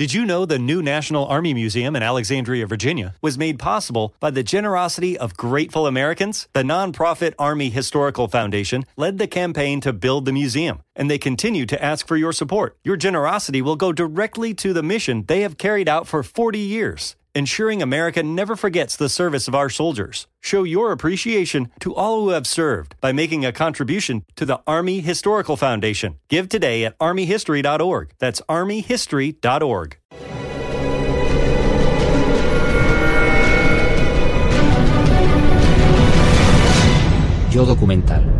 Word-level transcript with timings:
Did 0.00 0.14
you 0.14 0.24
know 0.24 0.46
the 0.46 0.58
new 0.58 0.80
National 0.80 1.26
Army 1.26 1.52
Museum 1.52 1.94
in 1.94 2.02
Alexandria, 2.02 2.66
Virginia 2.66 3.14
was 3.20 3.36
made 3.36 3.58
possible 3.58 4.14
by 4.18 4.30
the 4.30 4.42
generosity 4.42 5.18
of 5.18 5.36
grateful 5.36 5.86
Americans? 5.86 6.48
The 6.54 6.62
nonprofit 6.62 7.34
Army 7.38 7.68
Historical 7.68 8.26
Foundation 8.26 8.86
led 8.96 9.18
the 9.18 9.26
campaign 9.26 9.82
to 9.82 9.92
build 9.92 10.24
the 10.24 10.32
museum, 10.32 10.80
and 10.96 11.10
they 11.10 11.18
continue 11.18 11.66
to 11.66 11.84
ask 11.84 12.06
for 12.06 12.16
your 12.16 12.32
support. 12.32 12.78
Your 12.82 12.96
generosity 12.96 13.60
will 13.60 13.76
go 13.76 13.92
directly 13.92 14.54
to 14.54 14.72
the 14.72 14.82
mission 14.82 15.26
they 15.28 15.42
have 15.42 15.58
carried 15.58 15.86
out 15.86 16.08
for 16.08 16.22
40 16.22 16.58
years 16.58 17.14
ensuring 17.34 17.82
America 17.82 18.22
never 18.22 18.56
forgets 18.56 18.96
the 18.96 19.08
service 19.08 19.48
of 19.48 19.54
our 19.54 19.68
soldiers. 19.68 20.26
Show 20.40 20.64
your 20.64 20.92
appreciation 20.92 21.70
to 21.80 21.94
all 21.94 22.22
who 22.22 22.30
have 22.30 22.46
served 22.46 22.94
by 23.00 23.12
making 23.12 23.44
a 23.44 23.52
contribution 23.52 24.24
to 24.36 24.44
the 24.44 24.60
Army 24.66 25.00
Historical 25.00 25.56
Foundation. 25.56 26.16
Give 26.28 26.48
today 26.48 26.84
at 26.84 26.98
armyhistory.org. 26.98 28.12
That's 28.18 28.40
armyhistory.org. 28.42 29.96
Yo 37.50 37.66
documental. 37.66 38.39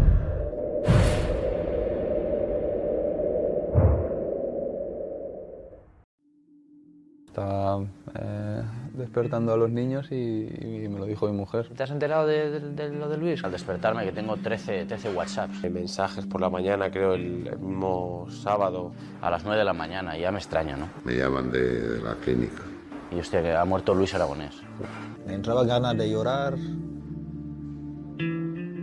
Estaba 7.31 7.81
eh, 8.19 8.61
despertando 8.93 9.53
a 9.53 9.57
los 9.57 9.69
niños 9.69 10.11
y, 10.11 10.15
y 10.15 10.87
me 10.89 10.99
lo 10.99 11.05
dijo 11.05 11.27
mi 11.27 11.31
mujer. 11.37 11.65
¿Te 11.73 11.81
has 11.83 11.89
enterado 11.89 12.27
de, 12.27 12.59
de- 12.59 12.71
de 12.71 12.89
lo 12.89 13.07
de 13.07 13.15
Luis? 13.15 13.41
Al 13.45 13.53
despertarme 13.53 14.03
que 14.03 14.11
tengo 14.11 14.35
13, 14.35 14.83
13 14.85 15.13
WhatsApps. 15.13 15.63
mensajes 15.71 16.25
por 16.25 16.41
la 16.41 16.49
mañana, 16.49 16.91
creo, 16.91 17.13
el 17.13 17.57
mismo 17.61 18.27
sábado. 18.29 18.91
A 19.21 19.29
las 19.31 19.45
9 19.45 19.59
de 19.59 19.63
la 19.63 19.71
mañana, 19.71 20.17
ya 20.17 20.29
me 20.33 20.39
extraña, 20.39 20.75
¿no? 20.75 20.89
Me 21.05 21.13
llaman 21.15 21.49
de, 21.53 21.61
de 21.99 22.03
la 22.03 22.15
clínica. 22.15 22.63
Y 23.11 23.19
hostia, 23.19 23.41
que 23.41 23.55
ha 23.55 23.63
muerto 23.63 23.95
Luis 23.95 24.13
Aragonés. 24.13 24.61
Me 25.25 25.33
entraba 25.35 25.63
ganas 25.63 25.97
de 25.97 26.09
llorar. 26.11 26.55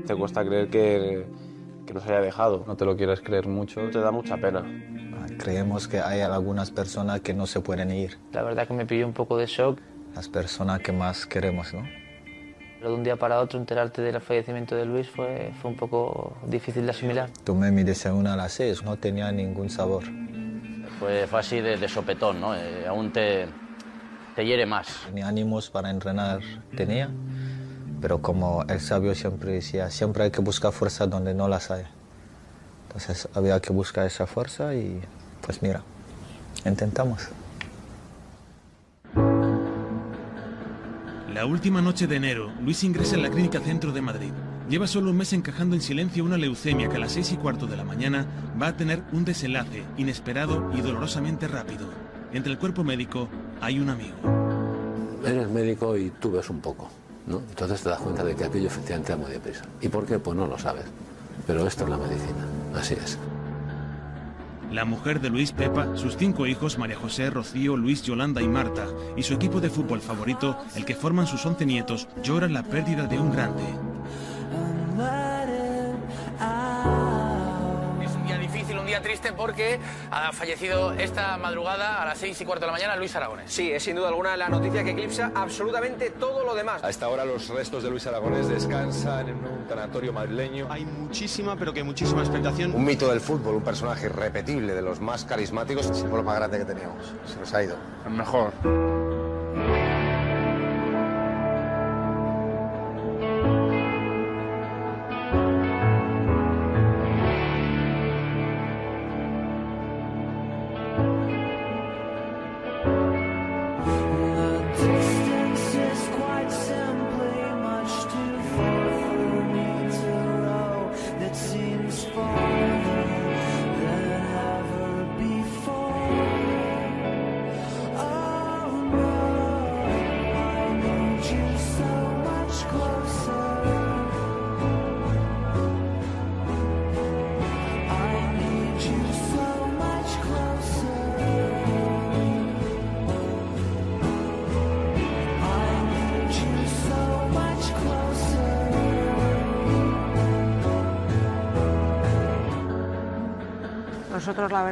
Te 0.06 0.14
cuesta 0.16 0.42
creer 0.42 0.70
que, 0.70 1.26
que 1.88 1.94
nos 1.94 2.04
haya 2.04 2.20
dejado. 2.20 2.64
No 2.66 2.76
te 2.76 2.84
lo 2.84 2.96
quieres 2.96 3.20
creer 3.22 3.48
mucho. 3.48 3.88
Te 3.90 3.98
da 3.98 4.12
mucha 4.12 4.36
pena. 4.36 4.62
Creemos 5.38 5.88
que 5.88 6.00
hay 6.00 6.20
algunas 6.20 6.70
personas 6.70 7.20
que 7.20 7.32
no 7.32 7.46
se 7.46 7.60
pueden 7.60 7.90
ir. 7.90 8.18
La 8.32 8.42
verdad 8.42 8.68
que 8.68 8.74
me 8.74 8.84
pilló 8.84 9.06
un 9.06 9.14
poco 9.14 9.38
de 9.38 9.46
shock. 9.46 9.80
Las 10.14 10.28
personas 10.28 10.80
que 10.80 10.92
más 10.92 11.26
queremos, 11.26 11.72
¿no? 11.72 11.82
Pero 12.78 12.90
de 12.90 12.96
un 12.96 13.02
día 13.02 13.16
para 13.16 13.40
otro 13.40 13.58
enterarte 13.58 14.02
del 14.02 14.20
fallecimiento 14.20 14.76
de 14.76 14.84
Luis 14.84 15.08
fue, 15.08 15.52
fue 15.60 15.70
un 15.70 15.76
poco 15.76 16.36
difícil 16.46 16.84
de 16.84 16.90
asimilar. 16.90 17.30
Tomé 17.42 17.72
mi 17.72 17.82
desayuno 17.82 18.30
a 18.30 18.36
las 18.36 18.52
seis, 18.52 18.82
no 18.84 18.96
tenía 18.96 19.32
ningún 19.32 19.70
sabor. 19.70 20.04
Fue, 21.00 21.26
fue 21.26 21.40
así 21.40 21.60
de, 21.60 21.76
de 21.76 21.88
sopetón, 21.88 22.40
¿no? 22.40 22.54
Eh, 22.54 22.86
aún 22.86 23.12
te, 23.12 23.46
te 24.36 24.44
hiere 24.44 24.66
más. 24.66 25.08
Ni 25.12 25.22
ánimos 25.22 25.70
para 25.70 25.90
entrenar 25.90 26.40
tenía, 26.76 27.10
pero 28.00 28.20
como 28.20 28.64
el 28.68 28.80
sabio 28.80 29.14
siempre 29.14 29.52
decía, 29.52 29.90
siempre 29.90 30.24
hay 30.24 30.30
que 30.30 30.40
buscar 30.40 30.72
fuerza 30.72 31.06
donde 31.06 31.34
no 31.34 31.48
las 31.48 31.70
hay. 31.70 31.84
Entonces 32.86 33.28
había 33.34 33.60
que 33.60 33.72
buscar 33.72 34.06
esa 34.06 34.26
fuerza 34.26 34.74
y 34.74 35.00
pues 35.40 35.62
mira, 35.62 35.82
intentamos. 36.64 37.28
La 41.32 41.46
última 41.46 41.80
noche 41.80 42.06
de 42.06 42.16
enero, 42.16 42.50
Luis 42.62 42.82
ingresa 42.82 43.14
en 43.14 43.22
la 43.22 43.30
Clínica 43.30 43.60
Centro 43.60 43.92
de 43.92 44.02
Madrid. 44.02 44.32
Lleva 44.68 44.86
solo 44.86 45.10
un 45.10 45.16
mes 45.16 45.32
encajando 45.32 45.76
en 45.76 45.80
silencio 45.80 46.24
una 46.24 46.36
leucemia 46.36 46.88
que 46.88 46.96
a 46.96 46.98
las 46.98 47.12
seis 47.12 47.32
y 47.32 47.36
cuarto 47.36 47.66
de 47.66 47.76
la 47.76 47.84
mañana 47.84 48.26
va 48.60 48.66
a 48.66 48.76
tener 48.76 49.02
un 49.12 49.24
desenlace 49.24 49.84
inesperado 49.96 50.72
y 50.74 50.80
dolorosamente 50.80 51.46
rápido. 51.46 51.88
Entre 52.32 52.52
el 52.52 52.58
cuerpo 52.58 52.84
médico 52.84 53.28
hay 53.60 53.78
un 53.78 53.88
amigo. 53.88 54.16
Eres 55.24 55.48
médico 55.48 55.96
y 55.96 56.10
tú 56.10 56.32
ves 56.32 56.50
un 56.50 56.60
poco, 56.60 56.90
¿no? 57.28 57.42
Entonces 57.48 57.82
te 57.82 57.88
das 57.90 58.00
cuenta 58.00 58.24
de 58.24 58.34
que 58.34 58.44
aquello 58.44 58.66
efectivamente 58.66 59.12
va 59.12 59.18
muy 59.18 59.30
deprisa. 59.30 59.62
¿Y 59.80 59.88
por 59.88 60.06
qué? 60.06 60.18
Pues 60.18 60.36
no 60.36 60.46
lo 60.46 60.58
sabes. 60.58 60.84
Pero 61.46 61.66
esto 61.66 61.84
es 61.84 61.90
la 61.90 61.96
medicina, 61.96 62.46
así 62.74 62.94
es. 62.94 63.18
La 64.72 64.84
mujer 64.84 65.20
de 65.20 65.30
Luis 65.30 65.52
Pepa, 65.52 65.96
sus 65.96 66.16
cinco 66.18 66.46
hijos, 66.46 66.76
María 66.76 66.96
José, 66.96 67.30
Rocío, 67.30 67.76
Luis, 67.76 68.02
Yolanda 68.02 68.42
y 68.42 68.48
Marta, 68.48 68.86
y 69.16 69.22
su 69.22 69.32
equipo 69.32 69.60
de 69.60 69.70
fútbol 69.70 70.00
favorito, 70.00 70.58
el 70.74 70.84
que 70.84 70.94
forman 70.94 71.26
sus 71.26 71.46
once 71.46 71.64
nietos, 71.64 72.06
lloran 72.22 72.52
la 72.52 72.62
pérdida 72.62 73.06
de 73.06 73.18
un 73.18 73.32
grande. 73.32 73.64
Es 78.98 79.04
triste 79.04 79.32
porque 79.32 79.78
ha 80.10 80.32
fallecido 80.32 80.92
esta 80.92 81.36
madrugada 81.36 82.02
a 82.02 82.04
las 82.04 82.18
6 82.18 82.40
y 82.40 82.44
cuarto 82.44 82.62
de 82.62 82.66
la 82.66 82.72
mañana 82.72 82.96
Luis 82.96 83.14
Aragonés. 83.14 83.48
Sí, 83.48 83.70
es 83.70 83.84
sin 83.84 83.94
duda 83.94 84.08
alguna 84.08 84.36
la 84.36 84.48
noticia 84.48 84.82
que 84.82 84.90
eclipsa 84.90 85.30
absolutamente 85.36 86.10
todo 86.10 86.42
lo 86.42 86.52
demás. 86.52 86.82
A 86.82 86.90
esta 86.90 87.08
hora 87.08 87.24
los 87.24 87.48
restos 87.48 87.84
de 87.84 87.90
Luis 87.90 88.04
Aragonés 88.08 88.48
descansan 88.48 89.28
en 89.28 89.36
un 89.36 89.68
tanatorio 89.68 90.12
madrileño. 90.12 90.66
Hay 90.68 90.84
muchísima, 90.84 91.54
pero 91.54 91.72
que 91.72 91.84
muchísima 91.84 92.22
expectación. 92.22 92.74
Un 92.74 92.84
mito 92.84 93.08
del 93.08 93.20
fútbol, 93.20 93.54
un 93.54 93.62
personaje 93.62 94.06
irrepetible, 94.06 94.74
de 94.74 94.82
los 94.82 94.98
más 94.98 95.24
carismáticos. 95.24 95.86
El 95.86 95.94
símbolo 95.94 96.24
más 96.24 96.34
grande 96.34 96.58
que 96.58 96.64
teníamos. 96.64 97.14
Se 97.24 97.38
nos 97.38 97.54
ha 97.54 97.62
ido. 97.62 97.76
El 98.04 98.14
mejor. 98.14 98.52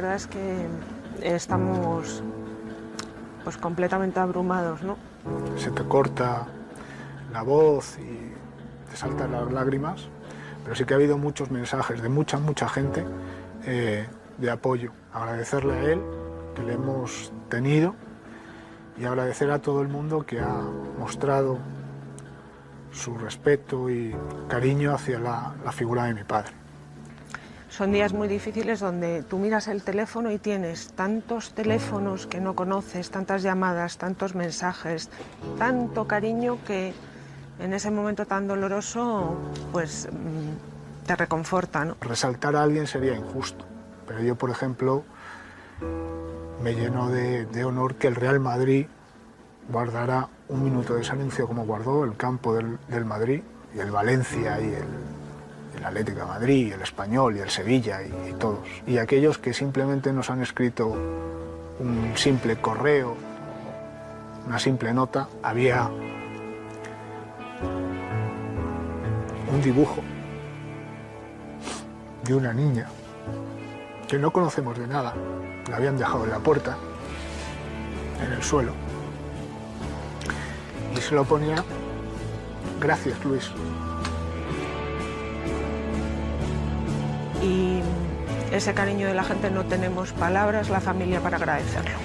Verdad 0.01 0.15
es 0.15 0.27
que 0.27 0.67
estamos 1.23 2.21
pues 3.43 3.57
completamente 3.57 4.19
abrumados, 4.19 4.83
¿no? 4.83 4.95
Se 5.57 5.71
te 5.71 5.83
corta 5.85 6.45
la 7.33 7.41
voz 7.41 7.97
y 7.97 8.31
te 8.91 8.95
saltan 8.95 9.31
las 9.31 9.51
lágrimas, 9.51 10.07
pero 10.63 10.75
sí 10.75 10.85
que 10.85 10.93
ha 10.93 10.97
habido 10.97 11.17
muchos 11.17 11.49
mensajes 11.49 12.03
de 12.03 12.09
mucha, 12.09 12.37
mucha 12.37 12.69
gente 12.69 13.05
eh, 13.65 14.05
de 14.37 14.51
apoyo. 14.51 14.91
Agradecerle 15.11 15.73
a 15.73 15.83
él 15.93 16.01
que 16.55 16.61
le 16.61 16.73
hemos 16.73 17.31
tenido 17.49 17.95
y 18.99 19.05
agradecer 19.05 19.49
a 19.49 19.59
todo 19.59 19.81
el 19.81 19.87
mundo 19.87 20.27
que 20.27 20.39
ha 20.41 20.61
mostrado 20.99 21.57
su 22.91 23.17
respeto 23.17 23.89
y 23.89 24.15
cariño 24.47 24.93
hacia 24.93 25.17
la, 25.17 25.55
la 25.65 25.71
figura 25.71 26.03
de 26.03 26.13
mi 26.13 26.23
padre. 26.23 26.66
Son 27.69 27.91
días 27.91 28.13
muy 28.13 28.27
difíciles 28.27 28.79
donde 28.79 29.23
tú 29.23 29.37
miras 29.37 29.67
el 29.67 29.83
teléfono 29.83 30.31
y 30.31 30.37
tienes 30.39 30.93
tantos 30.93 31.51
teléfonos 31.51 32.25
que 32.25 32.39
no 32.39 32.55
conoces, 32.55 33.11
tantas 33.11 33.43
llamadas, 33.43 33.97
tantos 33.97 34.35
mensajes, 34.35 35.09
tanto 35.57 36.07
cariño 36.07 36.57
que 36.65 36.93
en 37.59 37.73
ese 37.73 37.91
momento 37.91 38.25
tan 38.25 38.47
doloroso 38.47 39.35
pues 39.71 40.07
mm, 40.11 41.05
te 41.05 41.15
reconforta. 41.15 41.83
¿no? 41.85 41.97
Resaltar 42.01 42.55
a 42.55 42.63
alguien 42.63 42.87
sería 42.87 43.13
injusto, 43.15 43.65
pero 44.07 44.21
yo 44.21 44.35
por 44.35 44.49
ejemplo 44.49 45.03
me 46.63 46.73
lleno 46.73 47.09
de, 47.09 47.45
de 47.45 47.65
honor 47.65 47.95
que 47.95 48.07
el 48.07 48.15
Real 48.15 48.39
Madrid 48.39 48.87
guardara 49.69 50.29
un 50.47 50.63
minuto 50.63 50.95
de 50.95 51.03
silencio 51.03 51.47
como 51.47 51.65
guardó 51.65 52.05
el 52.05 52.15
campo 52.15 52.55
del, 52.55 52.77
del 52.87 53.03
Madrid 53.03 53.41
y 53.75 53.79
el 53.79 53.91
Valencia 53.91 54.59
y 54.61 54.73
el, 54.73 55.16
el 55.77 55.85
Atlético 55.85 56.19
de 56.19 56.25
Madrid, 56.25 56.73
el 56.73 56.81
Español 56.81 57.37
y 57.37 57.39
el 57.39 57.49
Sevilla 57.49 58.01
y, 58.01 58.29
y 58.29 58.33
todos. 58.33 58.59
Y 58.85 58.97
aquellos 58.97 59.37
que 59.37 59.53
simplemente 59.53 60.11
nos 60.11 60.29
han 60.29 60.41
escrito 60.41 60.87
un 61.79 62.11
simple 62.15 62.57
correo, 62.57 63.15
una 64.45 64.59
simple 64.59 64.93
nota, 64.93 65.27
había 65.43 65.89
un 69.53 69.61
dibujo 69.61 70.01
de 72.23 72.35
una 72.35 72.53
niña 72.53 72.87
que 74.07 74.17
no 74.17 74.31
conocemos 74.31 74.77
de 74.77 74.87
nada, 74.87 75.13
la 75.69 75.75
habían 75.75 75.97
dejado 75.97 76.23
en 76.23 76.31
la 76.31 76.39
puerta, 76.39 76.77
en 78.25 78.31
el 78.31 78.41
suelo, 78.41 78.71
y 80.95 81.01
se 81.01 81.13
lo 81.13 81.25
ponía, 81.25 81.63
gracias 82.79 83.23
Luis. 83.25 83.51
Y 87.41 87.81
ese 88.51 88.73
cariño 88.73 89.07
de 89.07 89.13
la 89.13 89.23
gente 89.23 89.51
no 89.51 89.65
tenemos 89.65 90.11
palabras, 90.13 90.69
la 90.69 90.79
familia, 90.79 91.19
para 91.19 91.37
agradecerlo. 91.37 91.97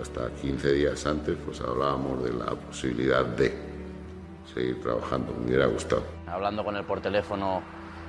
Hasta 0.00 0.30
15 0.30 0.72
días 0.72 1.06
antes 1.06 1.36
pues 1.44 1.60
hablábamos 1.60 2.24
de 2.24 2.32
la 2.32 2.46
posibilidad 2.46 3.24
de 3.24 3.52
seguir 4.52 4.80
trabajando, 4.80 5.34
me 5.34 5.46
hubiera 5.46 5.66
gustado. 5.66 6.02
Hablando 6.26 6.64
con 6.64 6.76
él 6.76 6.84
por 6.84 7.00
teléfono, 7.00 7.62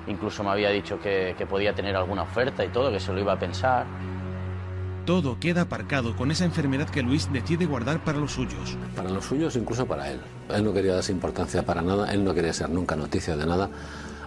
incluso 0.07 0.43
me 0.43 0.49
había 0.49 0.69
dicho 0.69 0.99
que, 0.99 1.35
que 1.37 1.45
podía 1.45 1.73
tener 1.73 1.95
alguna 1.95 2.23
oferta 2.23 2.63
y 2.63 2.69
todo, 2.69 2.91
que 2.91 2.99
se 2.99 3.13
lo 3.13 3.19
iba 3.19 3.33
a 3.33 3.39
pensar. 3.39 3.85
Todo 5.05 5.39
queda 5.39 5.61
aparcado 5.61 6.15
con 6.15 6.29
esa 6.29 6.45
enfermedad 6.45 6.89
que 6.89 7.01
Luis 7.01 7.31
decide 7.33 7.65
guardar 7.65 8.03
para 8.03 8.19
los 8.19 8.33
suyos. 8.33 8.77
Para 8.95 9.09
los 9.09 9.25
suyos, 9.25 9.55
incluso 9.55 9.85
para 9.87 10.11
él. 10.11 10.19
Él 10.49 10.63
no 10.63 10.73
quería 10.73 10.93
darse 10.93 11.11
importancia 11.11 11.63
para 11.65 11.81
nada, 11.81 12.11
él 12.11 12.23
no 12.23 12.33
quería 12.33 12.53
ser 12.53 12.69
nunca 12.69 12.95
noticia 12.95 13.35
de 13.35 13.45
nada. 13.45 13.69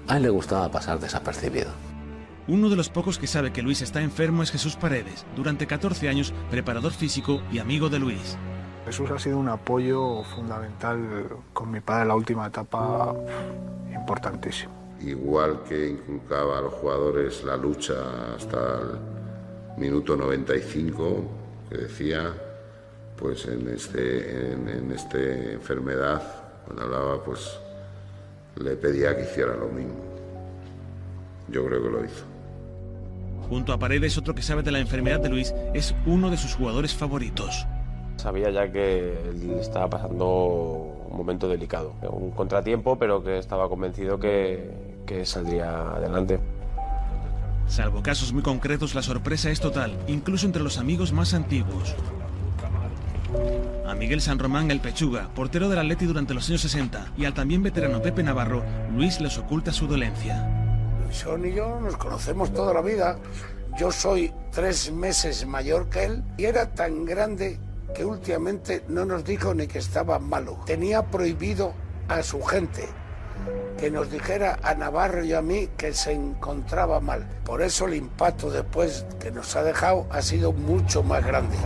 A 0.08 0.16
él 0.16 0.24
le 0.24 0.30
gustaba 0.30 0.68
pasar 0.70 0.98
desapercibido. 0.98 1.70
Uno 2.48 2.68
de 2.68 2.74
los 2.74 2.88
pocos 2.88 3.18
que 3.18 3.28
sabe 3.28 3.52
que 3.52 3.62
Luis 3.62 3.82
está 3.82 4.02
enfermo 4.02 4.42
es 4.42 4.50
Jesús 4.50 4.74
Paredes, 4.74 5.24
durante 5.36 5.68
14 5.68 6.08
años 6.08 6.34
preparador 6.50 6.90
físico 6.90 7.40
y 7.52 7.60
amigo 7.60 7.88
de 7.88 8.00
Luis. 8.00 8.36
Jesús 8.84 9.08
ha 9.12 9.18
sido 9.20 9.38
un 9.38 9.48
apoyo 9.48 10.24
fundamental 10.24 11.28
con 11.52 11.70
mi 11.70 11.78
padre 11.78 12.02
en 12.02 12.08
la 12.08 12.16
última 12.16 12.48
etapa 12.48 13.14
importantísimo. 13.94 14.81
Igual 15.04 15.62
que 15.68 15.88
inculcaba 15.88 16.58
a 16.58 16.60
los 16.62 16.74
jugadores 16.74 17.42
la 17.44 17.56
lucha 17.56 18.34
hasta 18.36 18.80
el 18.80 19.80
minuto 19.80 20.16
95, 20.16 21.24
que 21.68 21.78
decía, 21.78 22.32
pues 23.16 23.46
en 23.46 23.68
este, 23.68 24.52
en, 24.52 24.68
en 24.68 24.92
este 24.92 25.54
enfermedad, 25.54 26.22
cuando 26.64 26.82
hablaba, 26.84 27.24
pues 27.24 27.58
le 28.56 28.76
pedía 28.76 29.16
que 29.16 29.22
hiciera 29.22 29.56
lo 29.56 29.68
mismo. 29.68 29.94
Yo 31.48 31.66
creo 31.66 31.82
que 31.82 31.90
lo 31.90 32.04
hizo. 32.04 32.24
Junto 33.48 33.72
a 33.72 33.78
Paredes, 33.78 34.16
otro 34.16 34.34
que 34.34 34.42
sabe 34.42 34.62
de 34.62 34.70
la 34.70 34.78
enfermedad 34.78 35.20
de 35.20 35.28
Luis 35.28 35.52
es 35.74 35.94
uno 36.06 36.30
de 36.30 36.36
sus 36.36 36.54
jugadores 36.54 36.94
favoritos. 36.94 37.66
Sabía 38.16 38.50
ya 38.50 38.70
que 38.70 39.18
él 39.28 39.56
estaba 39.58 39.90
pasando 39.90 40.26
un 41.10 41.16
momento 41.16 41.48
delicado, 41.48 41.94
un 42.08 42.30
contratiempo, 42.30 42.98
pero 42.98 43.22
que 43.22 43.38
estaba 43.38 43.68
convencido 43.68 44.18
que, 44.18 44.91
que 45.06 45.24
saldría 45.24 45.92
adelante. 45.92 46.40
Salvo 47.66 48.02
casos 48.02 48.32
muy 48.32 48.42
concretos, 48.42 48.94
la 48.94 49.02
sorpresa 49.02 49.50
es 49.50 49.60
total, 49.60 49.96
incluso 50.06 50.46
entre 50.46 50.62
los 50.62 50.78
amigos 50.78 51.12
más 51.12 51.32
antiguos. 51.32 51.94
A 53.86 53.94
Miguel 53.94 54.20
San 54.20 54.38
Román 54.38 54.70
el 54.70 54.80
Pechuga, 54.80 55.28
portero 55.34 55.68
del 55.68 55.78
Atleti 55.78 56.04
durante 56.04 56.34
los 56.34 56.48
años 56.48 56.60
60, 56.62 57.12
y 57.16 57.24
al 57.24 57.34
también 57.34 57.62
veterano 57.62 58.02
Pepe 58.02 58.22
Navarro, 58.22 58.62
Luis 58.94 59.20
les 59.20 59.38
oculta 59.38 59.72
su 59.72 59.86
dolencia. 59.86 60.48
Luisón 61.04 61.46
y 61.46 61.54
yo 61.54 61.80
nos 61.80 61.96
conocemos 61.96 62.52
toda 62.52 62.74
la 62.74 62.82
vida. 62.82 63.18
Yo 63.78 63.90
soy 63.90 64.32
tres 64.50 64.92
meses 64.92 65.46
mayor 65.46 65.88
que 65.88 66.04
él 66.04 66.24
y 66.36 66.44
era 66.44 66.74
tan 66.74 67.04
grande 67.06 67.58
que 67.94 68.04
últimamente 68.04 68.84
no 68.88 69.04
nos 69.04 69.24
dijo 69.24 69.54
ni 69.54 69.66
que 69.66 69.78
estaba 69.78 70.18
malo. 70.18 70.60
Tenía 70.66 71.02
prohibido 71.06 71.72
a 72.08 72.22
su 72.22 72.42
gente 72.42 72.88
que 73.78 73.90
nos 73.90 74.10
dijera 74.10 74.58
a 74.62 74.74
Navarro 74.74 75.24
y 75.24 75.32
a 75.32 75.42
mí 75.42 75.68
que 75.76 75.92
se 75.92 76.12
encontraba 76.12 77.00
mal. 77.00 77.26
Por 77.44 77.62
eso 77.62 77.86
el 77.86 77.94
impacto 77.94 78.50
después 78.50 79.04
que 79.20 79.32
nos 79.32 79.56
ha 79.56 79.62
dejado 79.62 80.06
ha 80.10 80.22
sido 80.22 80.52
mucho 80.52 81.02
más 81.02 81.26
grande. 81.26 81.56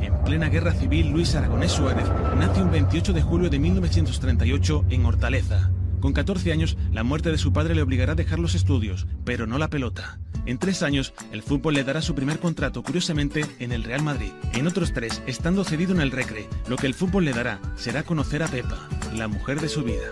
En 0.00 0.14
plena 0.24 0.48
guerra 0.48 0.72
civil, 0.72 1.10
Luis 1.10 1.34
Aragonés 1.34 1.72
Suárez 1.72 2.06
nace 2.38 2.62
un 2.62 2.70
28 2.70 3.12
de 3.12 3.22
julio 3.22 3.50
de 3.50 3.58
1938 3.58 4.84
en 4.88 5.04
Hortaleza. 5.04 5.70
Con 6.02 6.12
14 6.12 6.50
años, 6.50 6.76
la 6.90 7.04
muerte 7.04 7.30
de 7.30 7.38
su 7.38 7.52
padre 7.52 7.76
le 7.76 7.82
obligará 7.82 8.12
a 8.12 8.16
dejar 8.16 8.40
los 8.40 8.56
estudios, 8.56 9.06
pero 9.24 9.46
no 9.46 9.56
la 9.56 9.68
pelota. 9.68 10.18
En 10.46 10.58
tres 10.58 10.82
años, 10.82 11.14
el 11.30 11.42
fútbol 11.42 11.74
le 11.74 11.84
dará 11.84 12.02
su 12.02 12.16
primer 12.16 12.40
contrato, 12.40 12.82
curiosamente, 12.82 13.46
en 13.60 13.70
el 13.70 13.84
Real 13.84 14.02
Madrid. 14.02 14.32
En 14.52 14.66
otros 14.66 14.92
tres, 14.92 15.22
estando 15.28 15.62
cedido 15.62 15.94
en 15.94 16.00
el 16.00 16.10
Recre, 16.10 16.48
lo 16.66 16.76
que 16.76 16.88
el 16.88 16.94
fútbol 16.94 17.24
le 17.24 17.32
dará 17.32 17.60
será 17.76 18.02
conocer 18.02 18.42
a 18.42 18.48
Pepa, 18.48 18.88
la 19.14 19.28
mujer 19.28 19.60
de 19.60 19.68
su 19.68 19.84
vida. 19.84 20.10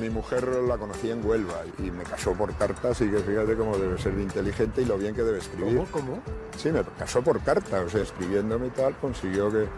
Mi 0.00 0.08
mujer 0.08 0.48
la 0.66 0.78
conocí 0.78 1.10
en 1.10 1.24
Huelva 1.24 1.62
y 1.78 1.90
me 1.90 2.02
casó 2.02 2.32
por 2.32 2.56
cartas 2.56 3.00
y 3.02 3.08
que 3.08 3.18
fíjate 3.18 3.54
cómo 3.54 3.76
debe 3.76 3.98
ser 3.98 4.16
de 4.16 4.22
inteligente 4.22 4.82
y 4.82 4.84
lo 4.84 4.96
bien 4.96 5.14
que 5.14 5.22
debe 5.22 5.38
escribir. 5.38 5.76
¿Cómo? 5.76 5.86
¿Cómo? 5.92 6.22
Sí, 6.56 6.72
me 6.72 6.82
casó 6.98 7.22
por 7.22 7.40
carta, 7.42 7.82
o 7.82 7.88
sea, 7.88 8.02
escribiéndome 8.02 8.68
y 8.68 8.70
tal, 8.70 8.96
consiguió 8.96 9.52
que 9.52 9.68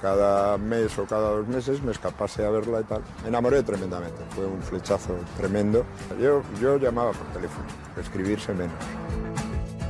cada 0.00 0.58
mes 0.58 0.98
o 0.98 1.04
cada 1.04 1.30
dos 1.30 1.48
meses 1.48 1.82
me 1.82 1.92
escapase 1.92 2.44
a 2.44 2.50
verla 2.50 2.80
y 2.80 2.84
tal. 2.84 3.02
Me 3.22 3.28
enamoré 3.28 3.62
tremendamente, 3.62 4.18
fue 4.34 4.46
un 4.46 4.62
flechazo 4.62 5.16
tremendo. 5.36 5.84
Yo, 6.20 6.42
yo 6.60 6.78
llamaba 6.78 7.12
por 7.12 7.26
teléfono, 7.28 7.66
escribirse 8.00 8.54
menos. 8.54 8.76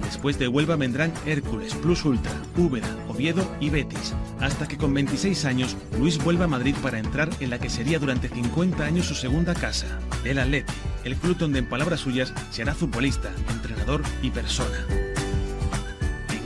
Después 0.09 0.38
de 0.38 0.49
Huelva 0.49 0.77
vendrán 0.77 1.12
Hércules, 1.27 1.75
Plus 1.75 2.03
Ultra, 2.07 2.33
Úbeda, 2.57 2.88
Oviedo 3.09 3.45
y 3.61 3.69
Betis, 3.69 4.15
hasta 4.41 4.67
que 4.67 4.79
con 4.79 4.95
26 4.95 5.45
años 5.45 5.77
Luis 5.99 6.23
vuelva 6.25 6.47
a 6.47 6.49
Madrid 6.49 6.75
para 6.83 6.99
entrar 6.99 7.29
en 7.41 7.50
la 7.50 7.59
que 7.59 7.69
sería 7.69 7.99
durante 7.99 8.31
50 8.31 8.83
años 8.83 9.07
su 9.07 9.15
segunda 9.15 9.55
casa, 9.55 10.00
el 10.25 10.38
Atleti, 10.38 10.73
el 11.05 11.15
club 11.17 11.37
donde 11.37 11.59
en 11.59 11.69
palabras 11.69 12.00
suyas 12.00 12.33
será 12.50 12.75
futbolista, 12.75 13.31
entrenador 13.50 14.00
y 14.23 14.31
persona. 14.31 15.08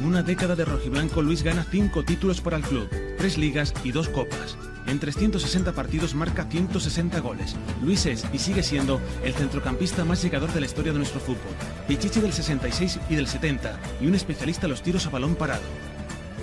En 0.02 0.08
una 0.08 0.24
década 0.24 0.56
de 0.56 0.64
rojiblanco 0.64 1.22
Luis 1.22 1.44
gana 1.44 1.64
5 1.70 2.02
títulos 2.02 2.40
para 2.40 2.56
el 2.56 2.64
club, 2.64 2.88
3 3.18 3.38
ligas 3.38 3.72
y 3.84 3.92
2 3.92 4.08
copas. 4.08 4.56
En 4.88 4.98
360 4.98 5.70
partidos 5.74 6.16
marca 6.16 6.46
160 6.50 7.20
goles. 7.20 7.54
Luis 7.84 8.06
es 8.06 8.26
y 8.32 8.40
sigue 8.40 8.64
siendo 8.64 9.00
el 9.22 9.32
centrocampista 9.32 10.04
más 10.04 10.20
llegador 10.20 10.52
de 10.52 10.58
la 10.58 10.66
historia 10.66 10.90
de 10.90 10.98
nuestro 10.98 11.20
fútbol. 11.20 11.54
Pichichi 11.86 12.18
del 12.18 12.32
66 12.32 12.98
y 13.10 13.14
del 13.14 13.28
70 13.28 13.78
y 14.00 14.08
un 14.08 14.16
especialista 14.16 14.66
en 14.66 14.72
los 14.72 14.82
tiros 14.82 15.06
a 15.06 15.10
balón 15.10 15.36
parado. 15.36 15.62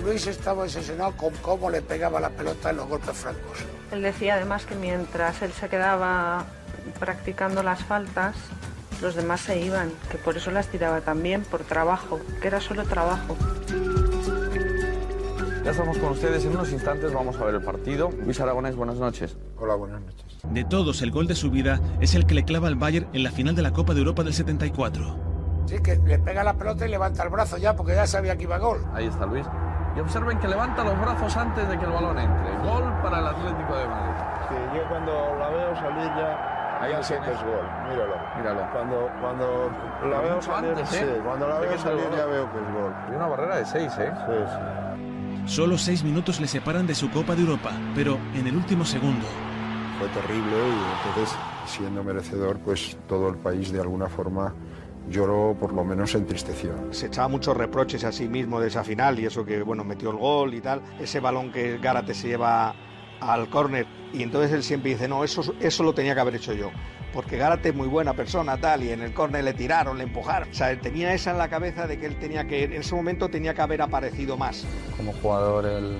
Luis 0.06 0.26
estaba 0.28 0.64
obsesionado 0.64 1.18
con 1.18 1.34
cómo 1.42 1.70
le 1.70 1.82
pegaba 1.82 2.22
la 2.22 2.30
pelota 2.30 2.70
en 2.70 2.78
los 2.78 2.88
golpes 2.88 3.18
francos. 3.18 3.58
Él 3.92 4.02
decía 4.02 4.36
además 4.36 4.66
que 4.66 4.76
mientras 4.76 5.42
él 5.42 5.52
se 5.52 5.68
quedaba 5.68 6.46
practicando 6.98 7.62
las 7.62 7.84
faltas, 7.84 8.38
los 9.02 9.16
demás 9.16 9.42
se 9.42 9.60
iban, 9.60 9.92
que 10.12 10.18
por 10.18 10.38
eso 10.38 10.52
las 10.52 10.68
tiraba 10.68 11.02
también, 11.02 11.44
por 11.44 11.62
trabajo, 11.62 12.20
que 12.42 12.48
era 12.48 12.60
solo 12.60 12.84
trabajo. 12.84 13.36
Ya 15.64 15.72
estamos 15.72 15.98
con 15.98 16.12
ustedes. 16.14 16.46
En 16.46 16.52
unos 16.52 16.72
instantes 16.72 17.14
vamos 17.14 17.38
a 17.38 17.46
ver 17.46 17.56
el 17.56 17.62
partido. 17.62 18.10
Luis 18.26 18.40
Aragonés, 18.40 18.76
buenas 18.76 18.98
noches. 18.98 19.38
Hola, 19.58 19.76
buenas 19.76 20.02
noches. 20.02 20.26
De 20.44 20.64
todos, 20.64 21.02
el 21.02 21.12
gol 21.12 21.28
de 21.28 21.36
su 21.36 21.52
vida 21.52 21.80
es 22.00 22.16
el 22.16 22.26
que 22.26 22.34
le 22.34 22.44
clava 22.44 22.68
al 22.68 22.76
Bayern 22.76 23.08
en 23.14 23.24
la 23.24 23.32
final 23.32 23.56
de 23.56 23.62
la 23.62 23.72
Copa 23.72 23.94
de 23.94 24.00
Europa 24.00 24.24
del 24.24 24.34
74. 24.34 25.16
Sí, 25.68 25.78
que 25.84 25.98
le 25.98 26.18
pega 26.18 26.44
la 26.44 26.56
pelota 26.56 26.88
y 26.88 26.90
levanta 26.90 27.24
el 27.24 27.30
brazo 27.30 27.58
ya, 27.58 27.76
porque 27.76 27.94
ya 27.94 28.08
sabía 28.08 28.36
que 28.36 28.44
iba 28.44 28.56
a 28.56 28.60
gol. 28.60 28.84
Ahí 28.94 29.06
está 29.06 29.26
Luis. 29.26 29.46
Y 29.96 30.00
observen 30.00 30.40
que 30.40 30.48
levanta 30.48 30.84
los 30.84 31.00
brazos 31.00 31.36
antes 31.38 31.68
de 31.68 31.78
que 31.78 31.86
el 31.86 31.92
balón 31.92 32.18
entre. 32.18 32.58
Gol 32.64 32.84
para 33.04 33.20
el 33.20 33.28
Atlético 33.28 33.76
de 33.76 33.88
Madrid. 33.88 34.24
Sí, 34.50 34.56
yo 34.76 34.90
cuando 34.90 35.12
la 35.38 35.50
veo 35.50 35.76
salir 35.76 36.08
ya, 36.18 36.59
Ahí 36.80 36.92
que 36.94 37.08
tienes. 37.08 37.30
es 37.30 37.44
gol. 37.44 37.66
Míralo. 37.90 38.16
Míralo. 38.38 38.72
Cuando, 38.72 39.10
cuando 39.22 39.72
la 40.04 40.18
Pero 40.18 40.22
veo 40.22 40.36
mucho 40.36 40.52
salir, 40.52 40.70
antes, 40.70 40.90
sí, 40.90 40.98
¿eh? 40.98 41.22
cuando 41.24 41.48
la 41.48 41.60
veo 41.60 41.78
salir 41.78 42.06
ya 42.16 42.26
veo 42.26 42.52
que 42.52 42.58
es 42.58 42.74
gol. 42.74 42.94
Y 43.12 43.16
una 43.16 43.28
barrera 43.28 43.58
de 43.58 43.66
seis, 43.66 43.94
¿eh? 44.00 44.12
Sí, 44.16 44.34
sí. 45.46 45.54
Solo 45.54 45.78
seis 45.78 46.04
minutos 46.04 46.40
le 46.40 46.48
separan 46.48 46.88
de 46.88 46.96
su 46.96 47.10
Copa 47.10 47.36
de 47.36 47.42
Europa, 47.42 47.72
pero 47.96 48.18
en 48.34 48.48
el 48.48 48.56
último 48.56 48.86
segundo. 48.86 49.26
Fue 49.98 50.08
terrible 50.10 50.56
y 50.56 51.08
entonces, 51.10 51.38
siendo 51.66 52.04
merecedor, 52.04 52.58
pues 52.60 52.98
todo 53.08 53.30
el 53.30 53.36
país 53.36 53.72
de 53.74 53.82
alguna 53.82 54.08
forma 54.08 54.54
lloró, 55.10 55.58
por 55.60 55.74
lo 55.74 55.84
menos 55.84 56.12
se 56.12 56.20
entristeció. 56.20 56.72
Se 56.92 57.08
echaba 57.08 57.28
muchos 57.28 57.58
reproches 57.58 58.04
a 58.04 58.12
sí 58.12 58.30
mismo 58.30 58.62
de 58.62 58.68
esa 58.68 58.84
final 58.84 59.20
y 59.20 59.26
eso 59.26 59.44
que, 59.44 59.62
bueno, 59.64 59.84
metió 59.84 60.12
el 60.12 60.18
gol 60.18 60.54
y 60.54 60.62
tal. 60.62 60.82
Ese 61.00 61.20
balón 61.20 61.52
que 61.52 61.78
Gárate 61.80 62.14
se 62.14 62.28
lleva 62.28 62.74
al 63.22 63.50
córner 63.50 63.86
y 64.14 64.24
entonces 64.24 64.52
él 64.52 64.64
siempre 64.64 64.92
dice, 64.92 65.08
no, 65.08 65.24
eso, 65.24 65.54
eso 65.60 65.84
lo 65.84 65.94
tenía 65.94 66.16
que 66.16 66.22
haber 66.22 66.36
hecho 66.36 66.54
yo. 66.54 66.72
Porque 67.14 67.38
Gárate 67.38 67.70
es 67.70 67.76
muy 67.76 67.88
buena 67.88 68.14
persona, 68.14 68.58
tal, 68.58 68.84
y 68.84 68.92
en 68.92 69.02
el 69.02 69.14
córner 69.14 69.44
le 69.44 69.54
tiraron, 69.54 69.98
le 69.98 70.04
empujaron. 70.04 70.50
O 70.50 70.54
sea, 70.54 70.72
él 70.72 70.80
tenía 70.80 71.14
esa 71.14 71.32
en 71.32 71.38
la 71.38 71.48
cabeza 71.48 71.88
de 71.88 72.00
que 72.00 72.06
él 72.06 72.16
tenía 72.18 72.46
que, 72.46 72.64
en 72.64 72.74
ese 72.74 72.96
momento 72.96 73.30
tenía 73.30 73.54
que 73.54 73.62
haber 73.62 73.82
aparecido 73.82 74.38
más. 74.38 74.66
Como 74.96 75.14
jugador, 75.14 75.66
él, 75.66 75.98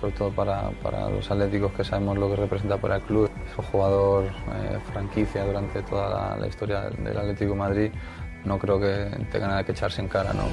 sobre 0.00 0.12
todo 0.14 0.30
para, 0.30 0.70
para 0.82 1.10
los 1.10 1.30
atléticos 1.30 1.72
que 1.72 1.84
sabemos 1.84 2.16
lo 2.16 2.30
que 2.30 2.36
representa 2.36 2.78
para 2.78 2.96
el 2.96 3.02
club, 3.02 3.30
es 3.46 3.58
un 3.58 3.64
jugador 3.64 4.24
eh, 4.24 4.78
franquicia 4.92 5.44
durante 5.44 5.82
toda 5.82 6.36
la, 6.36 6.46
historia 6.46 6.88
del, 6.90 7.16
Atlético 7.16 7.54
Madrid. 7.54 7.90
No 8.44 8.58
creo 8.58 8.80
que 8.80 9.10
tenga 9.30 9.48
nada 9.48 9.64
que 9.64 9.72
echarse 9.72 10.00
en 10.00 10.08
cara, 10.08 10.32
¿no? 10.32 10.44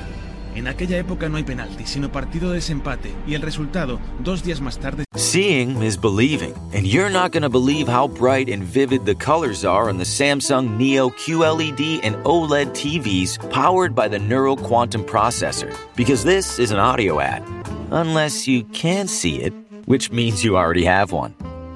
En 0.56 0.68
aquella 0.68 0.98
época 0.98 1.28
no 1.28 1.38
hay 1.38 1.44
penalti, 1.44 1.86
sino 1.86 2.10
partido 2.12 2.50
de 2.50 2.56
desempate, 2.56 3.14
y 3.28 3.36
el 3.36 3.42
resultado, 3.42 4.00
dos 4.20 4.42
días 4.44 4.62
más 4.62 4.80
tarde, 4.80 5.04
Seeing 5.16 5.82
is 5.84 5.98
believing, 5.98 6.54
and 6.74 6.88
you're 6.88 7.10
not 7.10 7.32
going 7.32 7.44
to 7.44 7.50
believe 7.50 7.88
how 7.88 8.08
bright 8.08 8.50
and 8.50 8.64
vivid 8.64 9.06
the 9.06 9.16
colors 9.16 9.66
are 9.66 9.90
on 9.90 9.98
the 9.98 10.06
Samsung 10.06 10.78
Neo 10.78 11.10
QLED 11.10 12.00
and 12.04 12.16
OLED 12.24 12.72
TVs 12.72 13.38
powered 13.52 13.94
by 13.94 14.08
the 14.08 14.20
Neural 14.20 14.56
Quantum 14.56 15.04
Processor. 15.04 15.76
Because 15.96 16.24
this 16.24 16.58
is 16.58 16.72
an 16.72 16.80
audio 16.80 17.20
ad. 17.20 17.44
Unless 17.92 18.48
you 18.48 18.64
can 18.74 19.08
see 19.08 19.42
it, 19.42 19.54
which 19.86 20.12
means 20.12 20.44
you 20.44 20.58
already 20.58 20.86
have 20.86 21.12
one. 21.12 21.34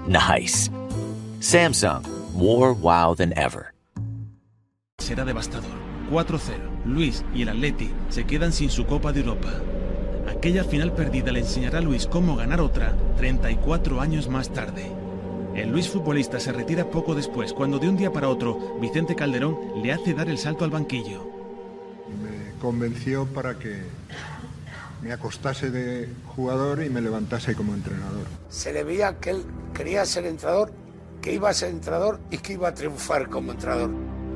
Nice. 0.07 0.69
Samsung, 1.39 2.05
more 2.33 2.73
wow 2.73 3.13
than 3.13 3.37
ever. 3.37 3.73
será 5.09 5.25
devastador. 5.25 5.88
4-0. 6.09 6.39
Luis 6.85 7.23
y 7.33 7.43
el 7.43 7.49
Atleti 7.49 7.91
se 8.09 8.25
quedan 8.25 8.51
sin 8.51 8.69
su 8.69 8.85
Copa 8.85 9.11
de 9.11 9.21
Europa. 9.21 9.51
Aquella 10.29 10.63
final 10.63 10.93
perdida 10.93 11.31
le 11.31 11.39
enseñará 11.39 11.79
a 11.79 11.81
Luis 11.81 12.07
cómo 12.07 12.35
ganar 12.35 12.61
otra 12.61 12.95
34 13.17 13.99
años 14.01 14.29
más 14.29 14.49
tarde. 14.49 14.91
El 15.55 15.71
Luis 15.71 15.89
futbolista 15.89 16.39
se 16.39 16.51
retira 16.51 16.89
poco 16.89 17.15
después, 17.15 17.53
cuando 17.53 17.79
de 17.79 17.89
un 17.89 17.97
día 17.97 18.13
para 18.13 18.29
otro 18.29 18.77
Vicente 18.79 19.15
Calderón 19.15 19.57
le 19.81 19.91
hace 19.91 20.13
dar 20.13 20.29
el 20.29 20.37
salto 20.37 20.63
al 20.63 20.71
banquillo. 20.71 21.23
Me 22.21 22.57
convenció 22.59 23.25
para 23.25 23.57
que 23.59 23.81
me 25.01 25.11
acostase 25.11 25.71
de 25.71 26.09
jugador 26.35 26.83
y 26.83 26.89
me 26.89 27.01
levantase 27.01 27.55
como 27.55 27.73
entrenador. 27.73 28.27
Se 28.49 28.71
le 28.71 28.83
veía 28.83 29.17
que 29.19 29.31
él 29.31 29.45
quería 29.73 30.05
ser 30.05 30.25
entrenador, 30.25 30.71
que 31.21 31.33
iba 31.33 31.49
a 31.49 31.53
ser 31.53 31.71
entrenador 31.71 32.19
y 32.31 32.37
que 32.37 32.53
iba 32.53 32.69
a 32.69 32.73
triunfar 32.73 33.29
como 33.29 33.51
entrenador. 33.51 33.91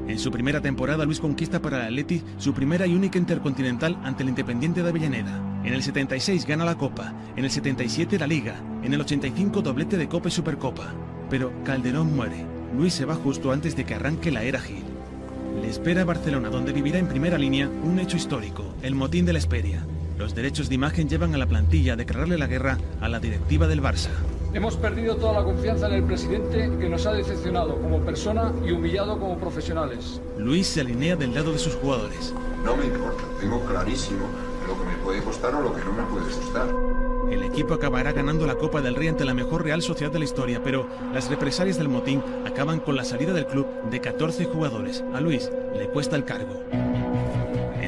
En 0.07 0.19
su 0.19 0.31
primera 0.31 0.59
temporada, 0.59 1.05
Luis 1.05 1.19
conquista 1.19 1.61
para 1.61 1.79
el 1.79 1.85
Atleti 1.85 2.21
su 2.37 2.53
primera 2.53 2.85
y 2.85 2.93
única 2.93 3.17
intercontinental 3.17 3.97
ante 4.03 4.23
el 4.23 4.29
Independiente 4.29 4.83
de 4.83 4.89
Avellaneda. 4.89 5.61
En 5.63 5.73
el 5.73 5.81
76 5.81 6.45
gana 6.45 6.65
la 6.65 6.77
Copa, 6.77 7.13
en 7.37 7.45
el 7.45 7.51
77 7.51 8.19
la 8.19 8.27
Liga, 8.27 8.55
en 8.83 8.93
el 8.93 8.99
85 8.99 9.61
doblete 9.61 9.97
de 9.97 10.09
Copa 10.09 10.27
y 10.27 10.31
Supercopa. 10.31 10.93
Pero 11.29 11.53
Calderón 11.63 12.15
muere. 12.15 12.45
Luis 12.75 12.93
se 12.93 13.05
va 13.05 13.15
justo 13.15 13.51
antes 13.51 13.75
de 13.75 13.85
que 13.85 13.95
arranque 13.95 14.31
la 14.31 14.43
era 14.43 14.59
Gil. 14.59 14.83
Le 15.61 15.69
espera 15.69 16.03
Barcelona, 16.03 16.49
donde 16.49 16.73
vivirá 16.73 16.99
en 16.99 17.07
primera 17.07 17.37
línea 17.37 17.69
un 17.69 17.99
hecho 17.99 18.17
histórico, 18.17 18.75
el 18.81 18.95
motín 18.95 19.25
de 19.25 19.33
la 19.33 19.39
Esperia. 19.39 19.85
Los 20.17 20.35
derechos 20.35 20.67
de 20.67 20.75
imagen 20.75 21.07
llevan 21.07 21.33
a 21.33 21.37
la 21.37 21.47
plantilla 21.47 21.93
a 21.93 21.95
declararle 21.95 22.37
la 22.37 22.47
guerra 22.47 22.77
a 22.99 23.07
la 23.07 23.19
directiva 23.19 23.67
del 23.67 23.81
Barça. 23.81 24.09
Hemos 24.53 24.77
perdido 24.77 25.15
toda 25.15 25.33
la 25.33 25.43
confianza 25.43 25.87
en 25.87 25.93
el 25.93 26.03
presidente 26.03 26.69
que 26.79 26.87
nos 26.87 27.07
ha 27.07 27.13
decepcionado 27.13 27.75
como 27.81 27.99
persona 28.01 28.53
y 28.63 28.71
humillado 28.71 29.19
como 29.19 29.35
profesionales. 29.39 30.21
Luis 30.37 30.67
se 30.67 30.81
alinea 30.81 31.15
del 31.15 31.33
lado 31.33 31.53
de 31.53 31.57
sus 31.57 31.73
jugadores. 31.73 32.35
No 32.63 32.75
me 32.77 32.85
importa, 32.85 33.23
tengo 33.39 33.59
clarísimo 33.65 34.27
lo 34.67 34.79
que 34.79 34.85
me 34.85 34.95
puede 35.03 35.23
costar 35.23 35.55
o 35.55 35.61
lo 35.61 35.73
que 35.73 35.83
no 35.83 35.93
me 35.93 36.03
puede 36.03 36.25
costar. 36.25 36.67
El 37.31 37.41
equipo 37.41 37.73
acabará 37.73 38.11
ganando 38.11 38.45
la 38.45 38.53
Copa 38.53 38.79
del 38.79 38.93
Rey 38.93 39.07
ante 39.07 39.25
la 39.25 39.33
mejor 39.33 39.63
Real 39.63 39.81
Sociedad 39.81 40.11
de 40.11 40.19
la 40.19 40.25
historia, 40.25 40.61
pero 40.63 40.87
las 41.11 41.31
represalias 41.31 41.79
del 41.79 41.89
motín 41.89 42.21
acaban 42.45 42.79
con 42.79 42.95
la 42.95 43.05
salida 43.05 43.33
del 43.33 43.47
club 43.47 43.65
de 43.89 44.01
14 44.01 44.45
jugadores. 44.45 45.03
A 45.15 45.19
Luis 45.19 45.49
le 45.75 45.87
cuesta 45.87 46.15
el 46.15 46.25
cargo. 46.25 46.61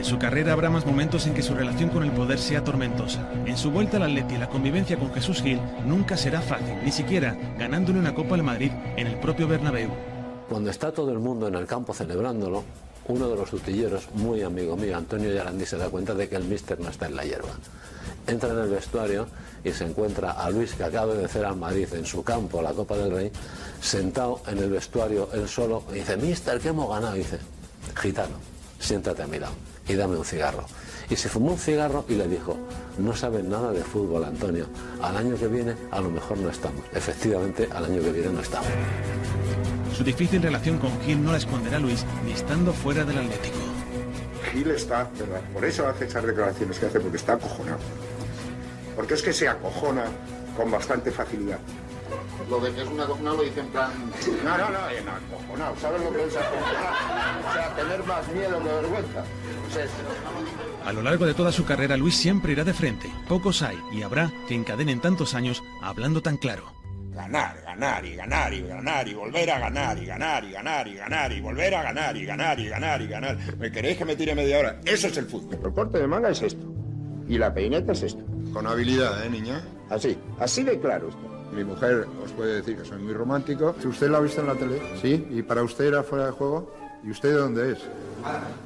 En 0.06 0.12
su 0.12 0.20
carrera 0.20 0.54
habrá 0.54 0.70
más 0.70 0.86
momentos 0.86 1.26
en 1.26 1.34
que 1.34 1.42
su 1.42 1.56
relación 1.56 1.90
con 1.90 2.04
el 2.04 2.12
poder 2.12 2.38
sea 2.38 2.64
tormentosa. 2.64 3.28
En 3.48 3.58
su 3.58 3.72
vuelta 3.72 3.98
al 3.98 4.04
Atleti, 4.04 4.38
la 4.38 4.48
convivencia 4.48 5.00
con 5.00 5.12
Jesús 5.12 5.42
Gil 5.42 5.60
nunca 5.84 6.16
será 6.16 6.42
fácil, 6.42 6.78
ni 6.84 6.92
siquiera 6.92 7.36
ganándole 7.58 7.98
una 7.98 8.14
Copa 8.14 8.36
al 8.36 8.44
Madrid 8.44 8.72
en 8.98 9.08
el 9.08 9.20
propio 9.20 9.48
Bernabéu. 9.48 9.90
Cuando 10.48 10.70
está 10.70 10.92
todo 10.92 11.12
el 11.12 11.18
mundo 11.18 11.48
en 11.48 11.56
el 11.56 11.66
campo 11.66 11.92
celebrándolo, 11.92 12.64
uno 13.08 13.28
de 13.28 13.36
los 13.36 13.52
utilleros, 13.52 14.08
muy 14.14 14.44
amigo 14.44 14.78
mío, 14.78 14.96
Antonio 14.96 15.34
Yarandi, 15.34 15.66
se 15.66 15.78
da 15.78 15.90
cuenta 15.90 16.14
de 16.14 16.30
que 16.30 16.36
el 16.36 16.44
míster 16.44 16.80
no 16.80 16.90
está 16.90 17.08
en 17.08 17.16
la 17.16 17.24
hierba. 17.24 17.54
Entra 18.28 18.52
en 18.52 18.60
el 18.60 18.70
vestuario 18.70 19.26
y 19.64 19.72
se 19.72 19.86
encuentra 19.86 20.34
a 20.34 20.52
Luis, 20.52 20.76
que 20.76 20.84
acaba 20.84 21.14
de 21.14 21.22
vencer 21.22 21.44
al 21.46 21.56
Madrid 21.56 21.88
en 21.94 22.06
su 22.06 22.24
campo, 22.24 22.62
la 22.62 22.74
Copa 22.74 22.96
del 22.96 23.10
Rey, 23.10 23.32
sentado 23.82 24.44
en 24.46 24.60
el 24.60 24.70
vestuario 24.70 25.30
él 25.34 25.48
solo, 25.48 25.84
y 25.90 25.96
dice, 25.96 26.16
míster, 26.16 26.60
¿qué 26.60 26.68
hemos 26.68 26.88
ganado? 26.92 27.16
Y 27.16 27.20
dice, 27.20 27.40
gitano, 27.96 28.36
siéntate 28.78 29.24
a 29.24 29.28
mi 29.28 29.40
lado 29.40 29.56
y 29.88 29.96
dame 29.96 30.18
un 30.18 30.25
cigarro. 30.25 30.65
Y 31.10 31.15
se 31.15 31.30
fumó 31.30 31.51
un 31.51 31.60
cigarro 31.60 32.06
y 32.10 32.15
le 32.15 32.27
dijo, 32.27 32.58
no 32.98 33.15
sabes 33.15 33.44
nada 33.44 33.72
de 33.72 33.84
fútbol, 33.84 34.24
Antonio. 34.24 34.65
Al 35.01 35.18
año 35.18 35.36
que 35.38 35.48
viene 35.48 35.75
a 35.92 36.01
lo 36.01 36.10
mejor 36.10 36.38
no 36.38 36.50
estamos. 36.50 36.82
Efectivamente, 36.94 37.70
al 37.72 37.86
año 37.86 38.01
que 38.01 38.12
viene 38.12 38.30
no 38.30 38.39
estamos. 38.42 38.68
Su 39.96 40.04
difícil 40.04 40.42
relación 40.42 40.80
con 40.80 41.00
Gil 41.01 41.24
no 41.24 41.32
la 41.32 41.38
esconderá 41.38 41.80
Luis 41.80 42.06
ni 42.25 42.32
estando 42.32 42.74
fuera 42.74 43.06
del 43.06 43.20
Atlético. 43.20 43.58
Gil 44.51 44.72
está, 44.72 45.10
¿verdad? 45.18 45.42
Por 45.54 45.63
eso 45.63 45.88
hace 45.88 46.06
esas 46.06 46.25
declaraciones 46.25 46.80
que 46.80 46.88
hace, 46.88 47.00
porque 47.00 47.18
está 47.18 47.34
acojonado. 47.34 47.80
Porque 48.96 49.13
es 49.13 49.22
que 49.22 49.34
se 49.34 49.48
acojona 49.48 50.06
con 50.58 50.72
bastante 50.72 51.12
facilidad. 51.12 51.60
Lo 52.50 52.60
de 52.60 52.72
que 52.74 52.82
es 52.82 52.88
un 52.88 53.00
acojonado 53.00 53.38
lo 53.38 53.44
dice 53.44 53.60
en 53.60 53.68
plan... 53.68 53.92
No, 54.44 54.58
no, 54.58 54.70
no, 54.70 54.90
en 54.90 55.10
acojonado. 55.10 55.75
¿Sabes 55.82 56.02
lo 56.04 56.14
que 56.14 56.24
es 56.25 56.36
acojonado? 56.36 57.50
O 57.50 57.54
sea, 57.54 57.75
tener 57.75 58.04
más 58.04 58.28
miedo 58.30 58.60
que 58.60 58.70
vergüenza. 58.70 59.24
Pues 59.64 59.86
es... 59.86 59.92
A 60.86 60.94
lo 60.94 61.02
largo 61.02 61.25
de 61.25 61.34
toda 61.34 61.52
su 61.52 61.66
carrera, 61.66 61.98
Luis 61.98 62.16
siempre 62.16 62.52
irá 62.52 62.64
de 62.64 62.74
frente. 62.74 63.10
Pocos 63.28 63.64
hay 63.64 63.78
y 63.92 64.04
habrá 64.04 64.32
que 64.48 64.54
encadenen 64.54 65.02
tantos 65.02 65.34
años 65.34 65.64
hablando 65.82 66.22
tan 66.22 66.38
claro. 66.38 66.72
Ganar, 67.14 67.62
ganar 67.64 68.06
y 68.06 68.16
ganar 68.16 68.54
y 68.54 68.62
ganar 68.62 69.08
y 69.08 69.14
volver 69.14 69.50
a 69.50 69.60
ganar 69.60 69.98
y 69.98 70.06
ganar 70.06 70.44
y 70.44 70.52
ganar 70.52 70.88
y 70.88 70.96
ganar 70.96 71.32
y 71.32 71.42
volver 71.42 71.74
a 71.74 71.82
ganar 71.82 72.18
y 72.18 72.25
ganar 72.25 72.60
y 72.60 72.68
ganar 72.68 73.02
y 73.02 73.08
ganar. 73.08 73.38
¿Me 73.58 73.72
queréis 73.72 73.98
que 73.98 74.06
me 74.06 74.16
tire 74.16 74.36
media 74.36 74.60
hora? 74.60 74.82
Eso 74.86 75.08
es 75.08 75.18
el 75.18 75.25
fútbol. 75.25 75.58
El 75.64 75.74
corte 75.74 75.98
de 75.98 76.08
manga 76.08 76.30
es 76.30 76.42
esto. 76.42 76.62
Y 77.28 77.38
la 77.38 77.54
peineta 77.54 77.94
es 77.94 78.04
esto. 78.04 78.24
Con 78.54 78.68
habilidad, 78.68 79.25
¿eh, 79.25 79.30
niña? 79.30 79.64
Así, 79.90 80.18
así 80.40 80.64
de 80.64 80.80
claro 80.80 81.10
está. 81.10 81.35
Mi 81.56 81.64
mujer 81.64 82.06
os 82.22 82.32
puede 82.34 82.56
decir 82.56 82.78
que 82.78 82.84
soy 82.84 83.00
muy 83.00 83.14
romántico. 83.14 83.74
Si 83.80 83.88
usted 83.88 84.10
la 84.10 84.18
ha 84.18 84.22
visto 84.22 84.42
en 84.42 84.48
la 84.48 84.56
tele, 84.56 84.82
¿sí? 85.02 85.26
¿Y 85.32 85.42
para 85.42 85.64
usted 85.64 85.86
era 85.86 86.04
fuera 86.04 86.26
de 86.26 86.32
juego? 86.32 86.70
¿Y 87.02 87.12
usted 87.12 87.30
de 87.30 87.36
dónde 87.36 87.72
es? 87.72 87.80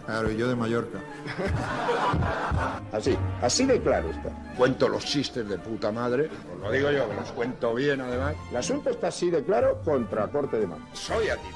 Claro, 0.08 0.32
y 0.32 0.38
yo 0.38 0.48
de 0.48 0.56
Mallorca. 0.56 0.98
Así, 2.92 3.16
así 3.42 3.66
de 3.66 3.80
claro 3.82 4.10
está. 4.10 4.30
Cuento 4.58 4.90
los 4.90 5.06
chistes 5.06 5.48
de 5.48 5.60
puta 5.60 5.92
madre, 5.92 6.30
os 6.56 6.60
lo 6.60 6.72
digo 6.72 6.90
yo, 6.90 7.08
que 7.08 7.16
los 7.16 7.32
cuento 7.34 7.76
bien 7.76 8.02
además. 8.02 8.36
El 8.50 8.58
asunto 8.58 8.90
está 8.90 9.10
así 9.10 9.30
de 9.30 9.44
claro 9.44 9.80
contra 9.86 10.28
corte 10.28 10.58
de 10.58 10.66
mano. 10.66 10.88
Soy 10.94 11.30
a 11.30 11.36
ti. 11.36 11.50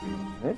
¿eh? 0.44 0.56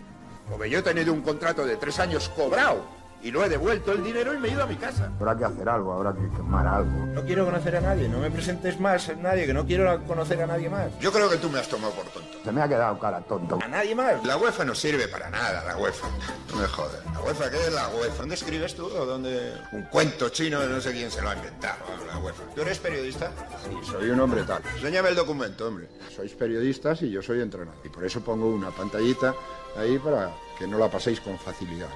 Porque 0.50 0.70
yo 0.70 0.79
he 0.79 0.82
tenido 0.82 1.13
un 1.13 1.22
contrato 1.22 1.65
de 1.65 1.77
tres 1.77 1.98
años 2.00 2.27
cobrado 2.29 2.84
y 3.25 3.32
no 3.32 3.44
he 3.44 3.50
devuelto 3.50 3.91
el 3.91 4.03
dinero 4.03 4.36
y 4.36 4.38
me 4.38 4.48
he 4.48 4.51
ido 4.51 4.62
a 4.62 4.67
mi 4.67 4.75
casa. 4.75 5.10
Habrá 5.20 5.36
que 5.36 5.46
hacer 5.46 5.67
algo, 5.67 5.94
habrá 5.94 6.13
que 6.13 6.29
quemar 6.38 6.67
algo. 6.67 7.08
No 7.08 7.25
quiero 7.25 7.44
conocer 7.44 7.75
a 7.75 7.82
nadie, 7.82 8.08
no 8.08 8.20
me 8.20 8.29
presentes 8.29 8.79
más 8.79 9.10
a 9.10 9.15
nadie, 9.15 9.48
que 9.48 9.53
no 9.53 9.65
quiero 9.65 10.00
conocer 10.03 10.44
a 10.44 10.46
nadie 10.46 10.70
más. 10.70 10.91
Yo 11.00 11.12
creo 11.12 11.27
que 11.27 11.38
tú 11.38 11.50
me 11.50 11.58
has 11.58 11.67
tomado 11.67 11.91
por 11.94 12.05
tonto. 12.05 12.38
Se 12.44 12.51
me 12.51 12.62
ha 12.62 12.67
quedado 12.67 13.00
cara 13.00 13.22
tonto. 13.22 13.58
A 13.63 13.67
nadie 13.67 13.96
más. 13.96 14.24
La 14.24 14.38
UEFA 14.38 14.63
no 14.63 14.75
sirve 14.75 15.08
para 15.08 15.32
nada, 15.32 15.63
la 15.65 15.75
UEFA. 15.75 16.08
No 16.51 16.58
me 16.58 16.67
jodas. 16.67 17.03
¿La 17.13 17.22
UEFA 17.22 17.50
qué 17.50 17.58
es 17.58 17.74
la 17.74 17.88
UEFA? 17.89 18.17
¿Dónde 18.20 18.36
escribes 18.36 18.75
tú 18.75 18.86
o 18.86 19.05
dónde...? 19.08 19.53
Un 19.72 19.82
cuento 19.86 20.29
chino 20.29 20.60
de 20.60 20.67
no 20.67 20.79
sé 20.79 20.91
quién 20.91 21.10
se 21.10 21.24
lo 21.24 21.29
ha 21.29 21.36
inventado, 21.36 21.79
la 22.08 22.20
UEFA. 22.20 22.44
¿Tú 22.53 22.62
eres 22.62 22.77
periodista? 22.77 23.32
Sí, 23.63 23.91
soy 23.91 24.12
un 24.12 24.20
hombre 24.20 24.44
tal. 24.44 24.62
Enséñame 24.75 25.10
el 25.10 25.15
documento, 25.15 25.67
hombre. 25.67 25.89
Sois 26.15 26.32
periodistas 26.36 27.01
y 27.01 27.10
yo 27.10 27.24
soy 27.24 27.41
entrenador. 27.41 27.82
Y 27.84 27.89
por 27.89 28.05
eso 28.05 28.22
pongo 28.22 28.46
una 28.46 28.70
pantallita 28.70 29.34
ahí 29.75 29.98
para 29.98 30.29
que 30.60 30.67
no 30.67 30.77
la 30.77 30.91
paséis 30.91 31.20
con 31.20 31.39
facilidad. 31.39 31.89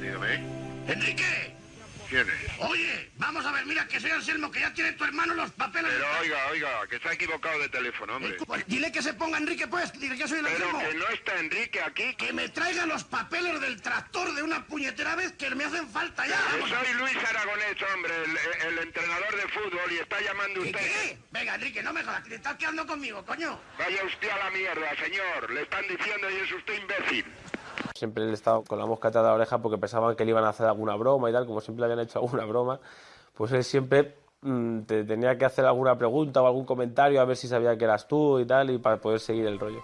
Dígame. 0.00 0.42
¡Enrique! 0.88 1.54
¿Quién 2.08 2.28
es? 2.28 2.60
Oye, 2.60 3.10
vamos 3.16 3.44
a 3.46 3.50
ver, 3.50 3.64
mira 3.66 3.88
que 3.88 3.98
soy 3.98 4.10
Anselmo, 4.10 4.50
que 4.50 4.60
ya 4.60 4.72
tiene 4.74 4.92
tu 4.92 5.04
hermano 5.04 5.34
los 5.34 5.50
papeles. 5.52 5.90
Pero 5.90 6.06
oiga, 6.20 6.46
oiga, 6.50 6.86
que 6.86 6.98
se 7.00 7.08
ha 7.08 7.12
equivocado 7.14 7.58
de 7.60 7.68
teléfono, 7.70 8.16
hombre. 8.16 8.36
Pues 8.46 8.64
dile 8.66 8.92
que 8.92 9.02
se 9.02 9.14
ponga 9.14 9.38
Enrique, 9.38 9.66
pues. 9.66 9.90
Dile 9.98 10.16
que 10.16 10.28
soy 10.28 10.38
el 10.40 10.44
Pero 10.44 10.66
Anselmo. 10.68 10.78
que 10.90 10.94
no 10.98 11.08
está 11.08 11.38
Enrique 11.40 11.80
aquí. 11.80 12.14
Que 12.14 12.32
me 12.34 12.48
traiga 12.50 12.84
los 12.86 13.02
papeles 13.04 13.58
del 13.60 13.80
tractor 13.80 14.32
de 14.34 14.42
una 14.42 14.64
puñetera 14.66 15.16
vez 15.16 15.32
que 15.32 15.50
me 15.54 15.64
hacen 15.64 15.88
falta 15.88 16.26
ya. 16.26 16.38
A- 16.38 16.50
soy 16.68 16.94
Luis 16.98 17.16
Aragonés, 17.16 17.76
hombre, 17.94 18.12
el, 18.24 18.68
el 18.72 18.78
entrenador 18.80 19.34
de 19.36 19.48
fútbol 19.48 19.92
y 19.92 19.96
está 19.98 20.20
llamando 20.20 20.60
¿Qué, 20.62 20.68
usted. 20.70 20.80
qué? 20.80 21.18
Venga, 21.32 21.54
Enrique, 21.54 21.82
no 21.82 21.92
me 21.94 22.04
jodas, 22.04 22.22
que 22.22 22.28
te 22.30 22.36
estás 22.36 22.56
quedando 22.56 22.86
conmigo, 22.86 23.24
coño. 23.24 23.58
Vaya 23.78 24.04
usted 24.04 24.28
a 24.28 24.36
la 24.38 24.50
mierda, 24.50 24.94
señor. 25.02 25.50
Le 25.50 25.62
están 25.62 25.82
diciendo 25.88 26.30
y 26.30 26.36
es 26.36 26.52
usted 26.52 26.74
imbécil. 26.80 27.24
Siempre 27.94 28.24
él 28.24 28.32
estaba 28.32 28.62
con 28.62 28.78
la 28.78 28.86
mosca 28.86 29.08
atrás 29.08 29.24
de 29.24 29.28
la 29.28 29.34
oreja 29.34 29.58
porque 29.58 29.78
pensaban 29.78 30.16
que 30.16 30.24
le 30.24 30.30
iban 30.30 30.44
a 30.44 30.50
hacer 30.50 30.66
alguna 30.66 30.94
broma 30.96 31.30
y 31.30 31.32
tal, 31.32 31.46
como 31.46 31.60
siempre 31.60 31.86
le 31.86 31.92
habían 31.92 32.06
hecho 32.06 32.18
alguna 32.20 32.44
broma, 32.44 32.80
pues 33.34 33.52
él 33.52 33.64
siempre 33.64 34.16
mm, 34.42 34.80
te 34.80 35.04
tenía 35.04 35.36
que 35.36 35.44
hacer 35.44 35.64
alguna 35.64 35.96
pregunta 35.96 36.42
o 36.42 36.46
algún 36.46 36.64
comentario 36.64 37.20
a 37.20 37.24
ver 37.24 37.36
si 37.36 37.48
sabía 37.48 37.76
que 37.76 37.84
eras 37.84 38.08
tú 38.08 38.38
y 38.40 38.46
tal, 38.46 38.70
y 38.70 38.78
para 38.78 38.98
poder 38.98 39.20
seguir 39.20 39.46
el 39.46 39.58
rollo. 39.58 39.82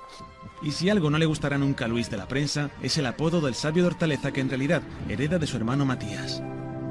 Y 0.62 0.72
si 0.72 0.90
algo 0.90 1.10
no 1.10 1.18
le 1.18 1.26
gustará 1.26 1.56
nunca 1.58 1.86
a 1.86 1.88
Luis 1.88 2.10
de 2.10 2.16
la 2.16 2.26
prensa, 2.26 2.70
es 2.82 2.98
el 2.98 3.06
apodo 3.06 3.40
del 3.40 3.54
sabio 3.54 3.82
de 3.82 3.88
Hortaleza 3.88 4.32
que 4.32 4.40
en 4.40 4.50
realidad 4.50 4.82
hereda 5.08 5.38
de 5.38 5.46
su 5.46 5.56
hermano 5.56 5.84
Matías. 5.84 6.42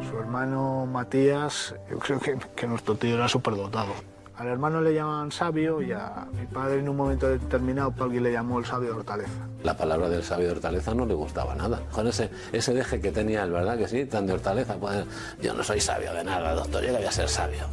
Su 0.09 0.17
hermano 0.17 0.85
Matías, 0.85 1.75
yo 1.89 1.99
creo 1.99 2.19
que, 2.19 2.37
que 2.55 2.67
nuestro 2.67 2.95
tío 2.95 3.15
era 3.15 3.27
superdotado. 3.27 3.93
Al 4.39 4.47
hermano 4.47 4.79
le 4.79 4.93
llamaban 4.93 5.33
sabio 5.33 5.81
y 5.81 5.91
a 5.91 6.25
mi 6.31 6.45
padre 6.45 6.79
en 6.79 6.87
un 6.87 6.95
momento 6.95 7.27
determinado 7.27 7.93
alguien 7.99 8.23
le 8.23 8.31
llamó 8.31 8.59
el 8.59 8.65
sabio 8.65 8.93
de 8.93 8.99
Hortaleza. 8.99 9.33
La 9.63 9.75
palabra 9.75 10.07
del 10.07 10.23
sabio 10.23 10.45
de 10.45 10.51
Hortaleza 10.53 10.93
no 10.93 11.05
le 11.05 11.13
gustaba 11.13 11.55
nada. 11.55 11.81
Con 11.91 12.07
ese, 12.07 12.29
ese 12.53 12.73
deje 12.73 13.01
que 13.01 13.11
tenía 13.11 13.43
él, 13.43 13.51
¿verdad 13.51 13.77
que 13.77 13.89
sí? 13.89 14.05
Tan 14.05 14.25
de 14.25 14.31
Hortaleza. 14.31 14.75
Pues, 14.75 15.03
yo 15.41 15.53
no 15.53 15.61
soy 15.61 15.81
sabio 15.81 16.13
de 16.13 16.23
nada, 16.23 16.53
doctor, 16.53 16.81
yo 16.81 16.87
que 16.87 16.97
voy 16.99 17.05
a 17.05 17.11
ser 17.11 17.27
sabio. 17.27 17.65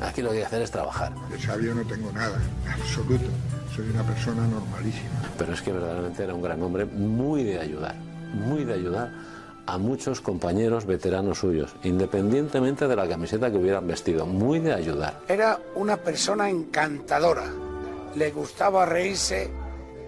Aquí 0.00 0.22
lo 0.22 0.30
que 0.30 0.38
hay 0.38 0.40
que 0.40 0.46
hacer 0.46 0.62
es 0.62 0.72
trabajar. 0.72 1.12
De 1.30 1.40
sabio 1.40 1.72
no 1.72 1.84
tengo 1.84 2.10
nada, 2.10 2.36
en 2.66 2.72
absoluto. 2.72 3.26
Soy 3.76 3.88
una 3.88 4.02
persona 4.02 4.44
normalísima. 4.48 5.22
Pero 5.38 5.52
es 5.52 5.62
que 5.62 5.72
verdaderamente 5.72 6.24
era 6.24 6.34
un 6.34 6.42
gran 6.42 6.60
hombre, 6.64 6.84
muy 6.84 7.44
de 7.44 7.60
ayudar, 7.60 7.94
muy 8.34 8.64
de 8.64 8.74
ayudar 8.74 9.12
a 9.66 9.78
muchos 9.78 10.20
compañeros 10.20 10.86
veteranos 10.86 11.38
suyos, 11.38 11.74
independientemente 11.82 12.88
de 12.88 12.96
la 12.96 13.08
camiseta 13.08 13.50
que 13.50 13.58
hubieran 13.58 13.86
vestido, 13.86 14.26
muy 14.26 14.58
de 14.58 14.72
ayudar. 14.72 15.20
Era 15.28 15.58
una 15.74 15.96
persona 15.96 16.50
encantadora. 16.50 17.44
Le 18.16 18.30
gustaba 18.30 18.84
reírse, 18.84 19.50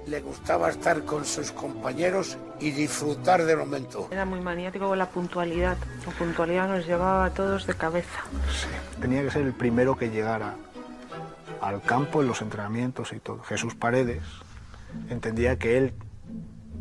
le 0.07 0.21
gustaba 0.21 0.71
estar 0.71 1.05
con 1.05 1.25
sus 1.25 1.53
compañeros 1.53 2.37
y 2.61 2.71
disfrutar 2.71 3.45
del 3.45 3.59
momento. 3.59 4.09
Era 4.11 4.25
muy 4.25 4.41
maniático 4.41 4.89
con 4.89 4.99
la 4.99 5.09
puntualidad. 5.09 5.77
La 6.07 6.13
puntualidad 6.13 6.69
nos 6.69 6.87
llevaba 6.87 7.25
a 7.25 7.31
todos 7.31 7.67
de 7.67 7.75
cabeza. 7.75 8.25
Tenía 9.01 9.23
que 9.23 9.31
ser 9.31 9.43
el 9.43 9.53
primero 9.55 9.97
que 9.97 10.11
llegara 10.11 10.57
al 11.61 11.81
campo 11.81 12.21
en 12.21 12.29
los 12.29 12.43
entrenamientos 12.43 13.13
y 13.13 13.21
todo. 13.21 13.43
Jesús 13.43 13.75
Paredes 13.75 14.23
entendía 15.09 15.59
que 15.59 15.79
él 15.79 15.95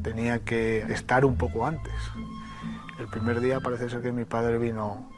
tenía 0.01 0.39
que 0.39 0.81
estar 0.89 1.23
un 1.23 1.37
poco 1.37 1.65
antes. 1.65 1.93
El 2.99 3.07
primer 3.07 3.39
día 3.39 3.59
parece 3.59 3.89
ser 3.89 4.01
que 4.01 4.11
mi 4.11 4.23
padre 4.23 4.59
vino 4.59 5.09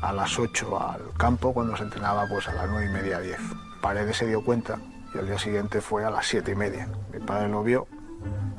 a 0.00 0.12
las 0.12 0.38
8 0.38 0.80
al 0.80 1.12
campo 1.16 1.52
cuando 1.52 1.76
se 1.76 1.82
entrenaba 1.82 2.26
pues 2.28 2.48
a 2.48 2.54
las 2.54 2.68
9 2.68 2.86
y 2.86 2.88
media, 2.88 3.18
10. 3.18 3.38
Paredes 3.80 4.16
se 4.16 4.26
dio 4.26 4.44
cuenta 4.44 4.78
y 5.12 5.18
al 5.18 5.26
día 5.26 5.38
siguiente 5.38 5.80
fue 5.80 6.04
a 6.04 6.10
las 6.10 6.26
7 6.26 6.52
y 6.52 6.54
media. 6.54 6.88
Mi 7.12 7.18
padre 7.18 7.48
lo 7.48 7.64
vio 7.64 7.88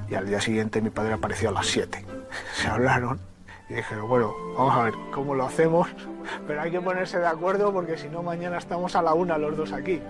y 0.10 0.16
al 0.16 0.28
día 0.28 0.42
siguiente 0.42 0.82
mi 0.82 0.90
padre 0.90 1.14
apareció 1.14 1.50
a 1.50 1.54
las 1.54 1.68
7. 1.68 2.06
Se 2.56 2.68
hablaron 2.68 3.20
y 3.70 3.76
dijeron, 3.76 4.10
bueno, 4.10 4.34
vamos 4.58 4.76
a 4.76 4.84
ver 4.84 4.94
cómo 5.14 5.34
lo 5.34 5.46
hacemos, 5.46 5.88
pero 6.46 6.62
hay 6.62 6.72
que 6.72 6.82
ponerse 6.82 7.20
de 7.20 7.28
acuerdo 7.28 7.72
porque 7.72 7.98
si 7.98 8.10
no 8.10 8.22
mañana 8.22 8.58
estamos 8.58 8.96
a 8.98 9.02
la 9.02 9.14
una 9.14 9.38
los 9.38 9.56
dos 9.56 9.72
aquí. 9.72 10.02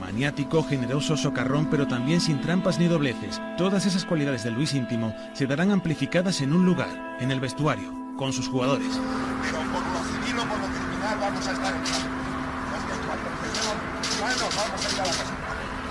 Maniático, 0.00 0.62
generoso, 0.62 1.16
socarrón, 1.16 1.66
pero 1.70 1.86
también 1.86 2.20
sin 2.20 2.40
trampas 2.40 2.78
ni 2.78 2.86
dobleces. 2.88 3.40
Todas 3.56 3.86
esas 3.86 4.04
cualidades 4.04 4.44
de 4.44 4.50
Luis 4.50 4.74
íntimo 4.74 5.14
se 5.32 5.46
darán 5.46 5.70
amplificadas 5.70 6.40
en 6.40 6.52
un 6.52 6.66
lugar, 6.66 7.16
en 7.20 7.30
el 7.30 7.40
vestuario, 7.40 7.90
con 8.16 8.32
sus 8.32 8.48
jugadores. 8.48 8.88
Pero 9.42 9.58
por 9.72 9.82
lo 9.82 10.00
civil 10.10 10.38
o 10.38 10.44
por 10.48 10.58
lo 10.58 10.66
criminal 10.66 11.18
vamos 11.20 11.46
a 11.46 11.52
estar 11.52 11.74
en 11.74 11.80
casa. 11.80 12.06
Es 12.74 12.84
que 12.84 12.96
cuando 13.06 13.26
empecemos, 13.32 13.76
ya 14.18 14.28
nos 14.34 14.52
vamos 14.54 14.80
a 14.84 14.88
ir 14.92 15.00
a 15.00 15.04
la 15.04 15.14
casa. 15.14 15.34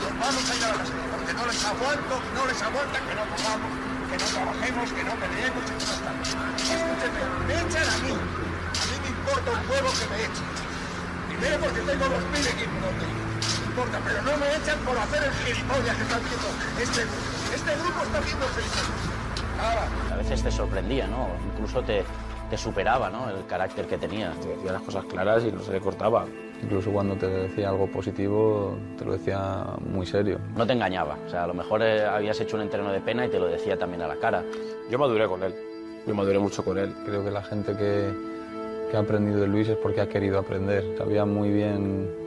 Nos 0.03 0.13
vamos 0.19 0.43
a 0.43 0.55
ir 0.55 0.63
a 0.63 0.67
la 0.67 0.77
casa. 0.77 0.93
Porque 1.13 1.33
no 1.33 1.45
les 1.47 1.65
aguanto, 1.65 2.13
no 2.35 2.41
les 2.47 2.61
aguanta 2.61 2.97
que 2.99 3.13
no 3.15 3.23
comamos, 3.33 3.71
que 4.11 4.17
no 4.19 4.27
trabajemos, 4.29 4.85
que 4.93 5.03
no 5.03 5.13
peleemos 5.15 5.63
que 5.63 5.73
no 5.73 5.89
estamos. 5.93 6.27
Escúchenme, 6.59 7.23
me 7.47 7.53
echan 7.65 7.87
a 7.87 7.97
mí. 8.03 8.13
A 8.13 8.83
mí 8.83 8.95
me 9.03 9.09
importa 9.09 9.47
un 9.57 9.63
huevo 9.71 9.89
que 9.95 10.05
me 10.11 10.17
echen. 10.27 10.47
Primero 11.33 11.55
porque 11.65 11.81
tengo 11.81 12.05
los 12.13 12.23
mil 12.29 12.45
equipos 12.45 12.79
donde 12.83 13.22
importa, 13.73 13.99
pero 14.05 14.21
no 14.21 14.37
me 14.37 14.47
echan 14.55 14.77
por 14.85 14.95
hacer 14.97 15.23
el 15.23 15.31
gilipollas 15.31 15.95
que 15.97 16.03
está 16.03 16.17
haciendo 16.17 16.47
este 16.77 17.01
grupo. 17.01 17.23
Este 17.55 17.71
grupo 17.81 18.03
está 18.03 18.17
haciendo. 18.19 18.45
Nada. 19.57 20.13
A 20.13 20.17
veces 20.17 20.43
te 20.43 20.51
sorprendía, 20.51 21.07
¿no? 21.07 21.27
Incluso 21.51 21.81
te, 21.81 22.03
te 22.51 22.57
superaba, 22.57 23.09
¿no? 23.09 23.29
El 23.29 23.45
carácter 23.47 23.87
que 23.87 23.97
tenía. 23.97 24.31
Te 24.41 24.49
decía 24.49 24.73
las 24.73 24.81
cosas 24.83 25.05
claras 25.05 25.43
y 25.43 25.51
no 25.51 25.59
se 25.61 25.71
le 25.71 25.79
cortaba. 25.79 26.25
Incluso 26.61 26.91
cuando 26.91 27.15
te 27.15 27.27
decía 27.27 27.69
algo 27.69 27.87
positivo, 27.87 28.77
te 28.97 29.05
lo 29.05 29.13
decía 29.13 29.65
muy 29.79 30.05
serio. 30.05 30.39
No 30.55 30.67
te 30.67 30.73
engañaba. 30.73 31.17
O 31.25 31.29
sea, 31.29 31.45
a 31.45 31.47
lo 31.47 31.55
mejor 31.55 31.81
eh, 31.81 32.05
habías 32.05 32.39
hecho 32.39 32.55
un 32.55 32.61
entreno 32.61 32.91
de 32.91 33.01
pena 33.01 33.25
y 33.25 33.29
te 33.29 33.39
lo 33.39 33.47
decía 33.47 33.77
también 33.77 34.03
a 34.03 34.07
la 34.07 34.17
cara. 34.17 34.43
Yo 34.89 34.99
maduré 34.99 35.27
con 35.27 35.41
él. 35.41 35.53
Yo 36.05 36.13
maduré 36.13 36.37
mucho 36.37 36.63
con 36.63 36.77
él. 36.77 36.93
Creo 37.05 37.23
que 37.23 37.31
la 37.31 37.41
gente 37.41 37.75
que, 37.75 38.13
que 38.91 38.97
ha 38.97 38.99
aprendido 38.99 39.41
de 39.41 39.47
Luis 39.47 39.67
es 39.67 39.77
porque 39.77 40.01
ha 40.01 40.07
querido 40.07 40.37
aprender. 40.37 40.95
Sabía 40.97 41.25
muy 41.25 41.49
bien 41.49 42.22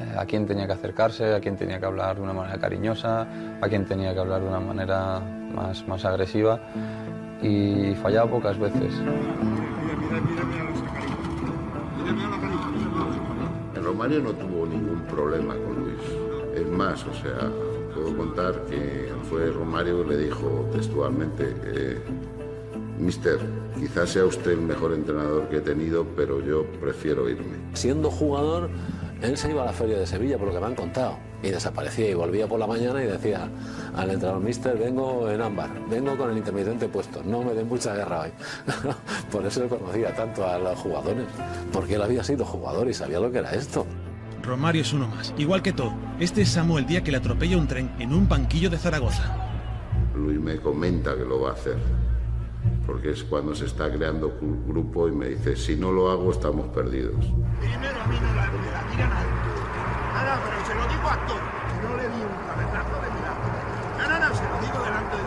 eh, 0.00 0.16
a 0.18 0.24
quién 0.26 0.46
tenía 0.46 0.66
que 0.66 0.72
acercarse, 0.72 1.34
a 1.34 1.40
quién 1.40 1.56
tenía 1.56 1.78
que 1.78 1.86
hablar 1.86 2.16
de 2.16 2.22
una 2.22 2.32
manera 2.32 2.58
cariñosa, 2.58 3.26
a 3.60 3.68
quién 3.68 3.84
tenía 3.84 4.12
que 4.14 4.20
hablar 4.20 4.40
de 4.42 4.48
una 4.48 4.60
manera 4.60 5.20
más, 5.54 5.86
más 5.86 6.04
agresiva 6.04 6.60
y 7.42 7.94
fallaba 7.94 8.30
pocas 8.30 8.58
veces. 8.58 8.94
Romario 13.94 14.20
no 14.20 14.32
tuvo 14.32 14.66
ningún 14.66 15.02
problema 15.02 15.54
con 15.54 15.84
Luis. 15.84 16.00
Es 16.56 16.68
más, 16.68 17.06
o 17.06 17.14
sea, 17.14 17.48
puedo 17.94 18.16
contar 18.16 18.64
que 18.64 19.08
fue 19.28 19.50
Romario 19.50 20.02
que 20.02 20.14
le 20.14 20.24
dijo 20.24 20.68
textualmente, 20.72 21.54
eh, 21.64 21.98
Mister, 22.98 23.38
quizás 23.78 24.10
sea 24.10 24.24
usted 24.24 24.52
el 24.52 24.62
mejor 24.62 24.94
entrenador 24.94 25.48
que 25.48 25.58
he 25.58 25.60
tenido, 25.60 26.04
pero 26.16 26.40
yo 26.40 26.64
prefiero 26.80 27.28
irme. 27.28 27.56
Siendo 27.74 28.10
jugador, 28.10 28.70
él 29.24 29.36
se 29.36 29.50
iba 29.50 29.62
a 29.62 29.64
la 29.66 29.72
feria 29.72 29.98
de 29.98 30.06
Sevilla, 30.06 30.36
por 30.36 30.48
lo 30.48 30.54
que 30.54 30.60
me 30.60 30.66
han 30.66 30.74
contado, 30.74 31.16
y 31.42 31.50
desaparecía 31.50 32.10
y 32.10 32.14
volvía 32.14 32.46
por 32.46 32.60
la 32.60 32.66
mañana 32.66 33.02
y 33.02 33.06
decía 33.06 33.48
al 33.96 34.10
entrenador, 34.10 34.42
mister, 34.42 34.76
vengo 34.76 35.30
en 35.30 35.40
ámbar, 35.40 35.70
vengo 35.88 36.16
con 36.16 36.30
el 36.30 36.38
intermitente 36.38 36.88
puesto, 36.88 37.22
no 37.24 37.42
me 37.42 37.54
den 37.54 37.68
mucha 37.68 37.94
guerra 37.94 38.22
hoy. 38.22 38.30
por 39.32 39.46
eso 39.46 39.62
él 39.62 39.68
conocía 39.68 40.14
tanto 40.14 40.46
a 40.46 40.58
los 40.58 40.78
jugadores, 40.78 41.26
porque 41.72 41.94
él 41.94 42.02
había 42.02 42.22
sido 42.22 42.44
jugador 42.44 42.88
y 42.88 42.94
sabía 42.94 43.18
lo 43.18 43.32
que 43.32 43.38
era 43.38 43.52
esto. 43.54 43.86
Romario 44.42 44.82
es 44.82 44.92
uno 44.92 45.08
más, 45.08 45.32
igual 45.38 45.62
que 45.62 45.72
todo. 45.72 45.94
Este 46.20 46.42
es 46.42 46.50
Samu 46.50 46.76
el 46.76 46.86
día 46.86 47.02
que 47.02 47.10
le 47.10 47.16
atropella 47.16 47.56
un 47.56 47.66
tren 47.66 47.90
en 47.98 48.12
un 48.12 48.28
banquillo 48.28 48.68
de 48.68 48.76
Zaragoza. 48.76 49.34
Luis 50.14 50.38
me 50.38 50.58
comenta 50.58 51.16
que 51.16 51.24
lo 51.24 51.40
va 51.40 51.50
a 51.50 51.52
hacer, 51.54 51.78
porque 52.86 53.10
es 53.10 53.24
cuando 53.24 53.54
se 53.54 53.64
está 53.66 53.90
creando 53.90 54.38
gru- 54.40 54.66
grupo 54.66 55.08
y 55.08 55.12
me 55.12 55.28
dice, 55.28 55.56
si 55.56 55.76
no 55.76 55.90
lo 55.92 56.10
hago 56.10 56.30
estamos 56.30 56.66
perdidos. 56.68 57.14
Primero 57.60 58.00
a 58.00 58.06
mí 58.06 58.16
no 58.20 58.34
la, 58.34 58.46
me 58.50 58.70
la 58.70 58.90
digan 58.90 59.12
a 59.12 59.24
Nada, 60.14 60.40
pero 60.44 60.66
se 60.66 60.74
lo 60.74 60.82
digo 60.94 61.08
a 61.08 61.26
todos. 61.26 61.40
No 61.82 61.96
le 61.96 62.02
di 62.04 62.22
un 62.22 62.46
cabezazo 62.46 62.94
de 63.02 63.10
milagro. 63.14 63.44
No, 63.98 64.08
no, 64.08 64.28
no, 64.28 64.34
se 64.34 64.42
lo 64.44 64.60
digo 64.60 64.84
delante 64.84 65.16
de 65.16 65.22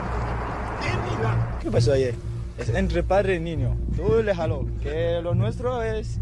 De. 0.87 1.59
¿Qué 1.63 1.71
pasó 1.71 1.93
ayer? 1.93 2.15
Es 2.57 2.69
entre 2.69 3.03
padre 3.03 3.35
y 3.35 3.39
niño. 3.39 3.75
Tú 3.95 4.23
le 4.23 4.33
jaló. 4.33 4.65
Que 4.81 5.19
lo 5.21 5.35
nuestro 5.35 5.81
es 5.83 6.19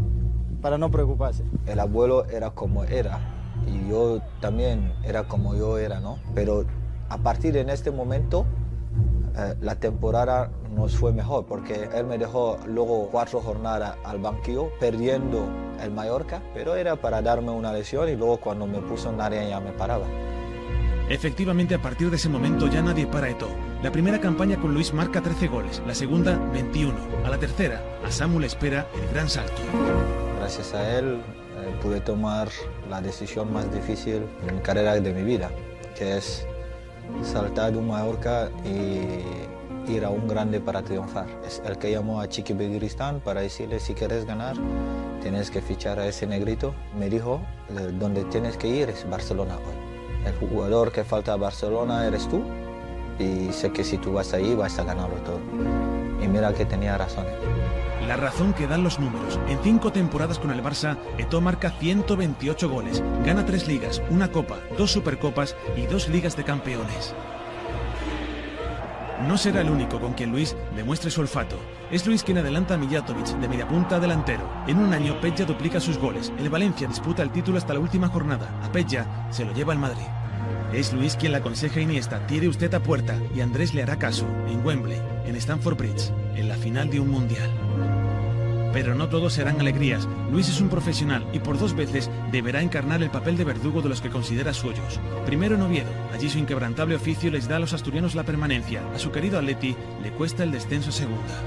para 0.60 0.78
no 0.78 0.90
preocuparse. 0.90 1.44
El 1.66 1.80
abuelo 1.80 2.24
era 2.26 2.50
como 2.50 2.84
era 2.84 3.20
y 3.66 3.88
yo 3.88 4.20
también 4.40 4.92
era 5.04 5.24
como 5.28 5.54
yo 5.54 5.78
era, 5.78 6.00
¿no? 6.00 6.18
Pero 6.34 6.64
a 7.08 7.18
partir 7.18 7.52
de 7.52 7.60
este 7.72 7.90
momento 7.90 8.44
eh, 9.38 9.54
la 9.60 9.74
temporada 9.74 10.50
nos 10.74 10.96
fue 10.96 11.12
mejor 11.12 11.44
porque 11.46 11.88
él 11.94 12.06
me 12.06 12.16
dejó 12.16 12.58
luego 12.66 13.08
cuatro 13.10 13.40
jornadas 13.40 13.96
al 14.04 14.18
banquillo 14.18 14.70
perdiendo 14.80 15.46
el 15.82 15.90
Mallorca, 15.90 16.42
pero 16.54 16.74
era 16.74 16.96
para 16.96 17.20
darme 17.20 17.50
una 17.50 17.72
lesión 17.72 18.08
y 18.08 18.16
luego 18.16 18.38
cuando 18.38 18.66
me 18.66 18.78
puso 18.78 19.10
en 19.10 19.20
área 19.20 19.46
ya 19.46 19.60
me 19.60 19.72
paraba. 19.72 20.06
Efectivamente, 21.08 21.74
a 21.74 21.82
partir 21.82 22.10
de 22.10 22.16
ese 22.16 22.28
momento 22.28 22.66
ya 22.66 22.82
nadie 22.82 23.06
para 23.06 23.28
Eto. 23.28 23.48
La 23.82 23.92
primera 23.92 24.20
campaña 24.20 24.56
con 24.60 24.74
Luis 24.74 24.92
marca 24.92 25.20
13 25.20 25.48
goles, 25.48 25.82
la 25.86 25.94
segunda 25.94 26.36
21. 26.52 26.94
A 27.24 27.28
la 27.28 27.38
tercera, 27.38 27.80
a 28.04 28.10
Samuel 28.10 28.44
espera 28.44 28.86
el 29.00 29.08
gran 29.12 29.28
salto. 29.28 29.62
Gracias 30.38 30.74
a 30.74 30.98
él 30.98 31.20
eh, 31.58 31.76
pude 31.82 32.00
tomar 32.00 32.48
la 32.90 33.00
decisión 33.00 33.52
más 33.52 33.72
difícil 33.72 34.26
en 34.48 34.56
mi 34.56 34.62
carrera 34.62 34.94
de 34.94 35.12
mi 35.12 35.22
vida, 35.22 35.50
que 35.96 36.16
es 36.16 36.46
saltar 37.22 37.72
de 37.72 37.78
un 37.78 37.88
Mallorca 37.88 38.50
y 38.64 39.92
ir 39.92 40.04
a 40.04 40.10
un 40.10 40.26
grande 40.26 40.60
para 40.60 40.82
triunfar. 40.82 41.26
Es 41.46 41.62
el 41.64 41.78
que 41.78 41.90
llamó 41.90 42.20
a 42.20 42.28
Chiqui 42.28 42.52
Beguiristán 42.52 43.20
para 43.20 43.40
decirle 43.40 43.78
si 43.80 43.94
quieres 43.94 44.24
ganar 44.24 44.56
tienes 45.26 45.50
que 45.50 45.60
fichar 45.60 45.98
a 45.98 46.06
ese 46.06 46.24
negrito. 46.24 46.72
Me 46.96 47.10
dijo, 47.10 47.40
donde 47.98 48.22
tienes 48.26 48.56
que 48.56 48.68
ir 48.68 48.90
es 48.90 49.10
Barcelona 49.10 49.56
hoy. 49.56 50.24
El 50.24 50.34
jugador 50.48 50.92
que 50.92 51.02
falta 51.02 51.32
a 51.32 51.36
Barcelona 51.36 52.06
eres 52.06 52.28
tú 52.28 52.44
y 53.18 53.52
sé 53.52 53.72
que 53.72 53.82
si 53.82 53.98
tú 53.98 54.12
vas 54.12 54.32
ahí 54.34 54.54
vas 54.54 54.78
a 54.78 54.84
ganarlo 54.84 55.16
todo. 55.16 55.85
Y 56.22 56.28
mira 56.28 56.52
que 56.52 56.64
tenía 56.64 56.96
razón. 56.98 57.26
La 58.06 58.16
razón 58.16 58.52
que 58.52 58.66
dan 58.66 58.84
los 58.84 59.00
números. 59.00 59.40
En 59.48 59.58
cinco 59.62 59.90
temporadas 59.90 60.38
con 60.38 60.50
el 60.50 60.62
Barça, 60.62 60.96
Eto'o 61.18 61.40
marca 61.40 61.70
128 61.70 62.68
goles, 62.68 63.02
gana 63.24 63.44
tres 63.44 63.66
ligas, 63.66 64.00
una 64.10 64.30
copa, 64.30 64.58
dos 64.78 64.92
supercopas 64.92 65.56
y 65.76 65.86
dos 65.86 66.08
ligas 66.08 66.36
de 66.36 66.44
campeones. 66.44 67.14
No 69.26 69.38
será 69.38 69.62
el 69.62 69.70
único 69.70 69.98
con 69.98 70.12
quien 70.12 70.30
Luis 70.30 70.54
demuestre 70.76 71.10
su 71.10 71.22
olfato. 71.22 71.56
Es 71.90 72.06
Luis 72.06 72.22
quien 72.22 72.38
adelanta 72.38 72.74
a 72.74 72.76
Mijatovic 72.76 73.26
de 73.38 73.48
mediapunta 73.48 73.96
a 73.96 74.00
delantero. 74.00 74.48
En 74.66 74.78
un 74.78 74.92
año, 74.92 75.20
Peja 75.20 75.44
duplica 75.44 75.80
sus 75.80 75.98
goles. 75.98 76.32
El 76.38 76.50
Valencia 76.50 76.86
disputa 76.86 77.22
el 77.22 77.30
título 77.32 77.58
hasta 77.58 77.74
la 77.74 77.80
última 77.80 78.08
jornada. 78.08 78.60
A 78.62 78.70
Peja 78.70 79.26
se 79.30 79.44
lo 79.44 79.52
lleva 79.52 79.72
el 79.72 79.78
Madrid. 79.78 80.06
Es 80.72 80.92
Luis 80.92 81.16
quien 81.16 81.32
le 81.32 81.38
aconseja 81.38 81.80
a 81.80 81.82
Iniesta, 81.82 82.26
tire 82.26 82.48
usted 82.48 82.72
a 82.74 82.82
puerta 82.82 83.18
y 83.34 83.40
Andrés 83.40 83.72
le 83.72 83.82
hará 83.82 83.98
caso 83.98 84.26
en 84.48 84.64
Wembley, 84.64 85.00
en 85.24 85.36
Stamford 85.36 85.76
Bridge, 85.76 86.10
en 86.34 86.48
la 86.48 86.56
final 86.56 86.90
de 86.90 87.00
un 87.00 87.08
mundial. 87.08 87.50
Pero 88.72 88.94
no 88.94 89.08
todos 89.08 89.32
serán 89.32 89.58
alegrías. 89.58 90.06
Luis 90.30 90.50
es 90.50 90.60
un 90.60 90.68
profesional 90.68 91.26
y 91.32 91.38
por 91.38 91.58
dos 91.58 91.74
veces 91.74 92.10
deberá 92.30 92.60
encarnar 92.60 93.02
el 93.02 93.10
papel 93.10 93.38
de 93.38 93.44
verdugo 93.44 93.80
de 93.80 93.88
los 93.88 94.02
que 94.02 94.10
considera 94.10 94.52
suyos. 94.52 95.00
Primero 95.24 95.54
en 95.54 95.62
Oviedo. 95.62 95.90
Allí 96.12 96.28
su 96.28 96.38
inquebrantable 96.38 96.96
oficio 96.96 97.30
les 97.30 97.48
da 97.48 97.56
a 97.56 97.60
los 97.60 97.72
asturianos 97.72 98.14
la 98.14 98.24
permanencia. 98.24 98.82
A 98.94 98.98
su 98.98 99.10
querido 99.10 99.38
Atleti 99.38 99.74
le 100.02 100.10
cuesta 100.10 100.42
el 100.42 100.50
descenso 100.50 100.90
a 100.90 100.92
segunda. 100.92 101.42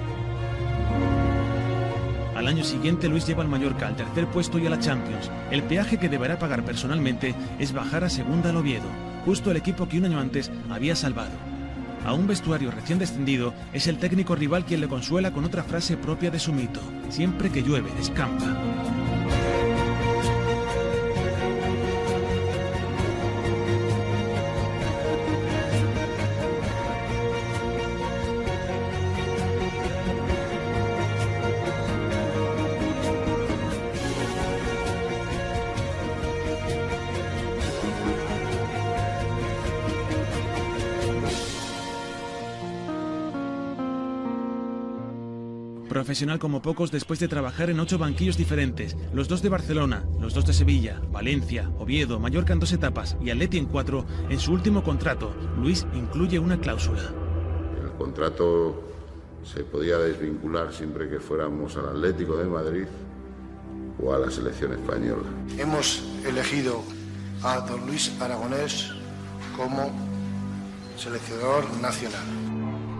Al 2.36 2.48
año 2.48 2.64
siguiente 2.64 3.10
Luis 3.10 3.28
lleva 3.28 3.44
al 3.44 3.50
Mallorca 3.50 3.86
al 3.86 3.98
tercer 3.98 4.26
puesto 4.28 4.58
y 4.58 4.66
a 4.66 4.70
la 4.70 4.80
Champions. 4.80 5.30
El 5.52 5.62
peaje 5.62 5.98
que 6.00 6.10
deberá 6.10 6.40
pagar 6.40 6.64
personalmente 6.64 7.36
es 7.60 7.74
bajar 7.74 8.06
a 8.06 8.10
segunda 8.10 8.50
al 8.50 8.58
Oviedo, 8.58 8.88
justo 9.26 9.52
el 9.52 9.58
equipo 9.58 9.88
que 9.88 9.98
un 9.98 10.06
año 10.06 10.20
antes 10.20 10.52
había 10.70 10.96
salvado. 10.96 11.32
A 12.06 12.14
un 12.14 12.28
vestuario 12.28 12.72
recién 12.72 13.00
descendido 13.00 13.54
es 13.74 13.88
el 13.88 13.98
técnico 13.98 14.36
rival 14.36 14.66
quien 14.66 14.82
le 14.82 14.88
consuela 14.88 15.32
con 15.32 15.44
otra 15.46 15.64
frase 15.64 15.98
propia 15.98 16.32
de 16.32 16.40
su 16.40 16.54
mito. 16.54 16.80
Siempre 17.10 17.50
que 17.50 17.62
llueve, 17.62 17.92
descampa. 17.98 18.46
Profesional 45.90 46.38
como 46.38 46.62
pocos 46.62 46.92
después 46.92 47.20
de 47.20 47.28
trabajar 47.28 47.72
en 47.72 47.80
ocho 47.80 47.98
banquillos 47.98 48.38
diferentes, 48.38 48.96
los 49.12 49.28
dos 49.28 49.42
de 49.42 49.50
Barcelona, 49.50 50.06
los 50.22 50.36
dos 50.36 50.46
de 50.46 50.54
Sevilla, 50.54 51.02
Valencia, 51.12 51.68
Oviedo, 51.80 52.20
Mallorca 52.20 52.54
en 52.54 52.60
dos 52.60 52.72
etapas 52.72 53.18
y 53.20 53.32
Atleti 53.32 53.58
en 53.58 53.66
cuatro, 53.66 54.06
en 54.30 54.40
su 54.40 54.54
último 54.54 54.84
contrato, 54.84 55.34
Luis 55.58 55.88
incluye 55.96 56.38
una 56.38 56.60
cláusula. 56.60 57.02
El 57.84 57.92
contrato 57.98 58.84
se 59.44 59.64
podía 59.64 59.98
desvincular 59.98 60.72
siempre 60.72 61.10
que 61.10 61.20
fuéramos 61.20 61.76
al 61.76 61.88
Atlético 61.90 62.38
de 62.38 62.46
Madrid 62.46 62.86
o 64.00 64.14
a 64.14 64.20
la 64.20 64.30
selección 64.30 64.74
española. 64.74 65.28
Hemos 65.58 66.04
elegido 66.24 66.84
a 67.42 67.62
don 67.62 67.88
Luis 67.88 68.12
Aragonés 68.22 68.92
como 69.58 69.92
seleccionador 70.98 71.66
nacional. 71.82 72.49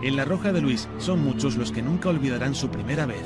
En 0.02 0.16
la 0.16 0.24
roja 0.24 0.52
de 0.52 0.60
Luis 0.60 0.88
son 0.98 1.22
muchos 1.22 1.56
los 1.56 1.72
que 1.72 1.82
nunca 1.82 2.08
olvidarán 2.08 2.54
su 2.54 2.70
primera 2.70 3.06
vez. 3.06 3.22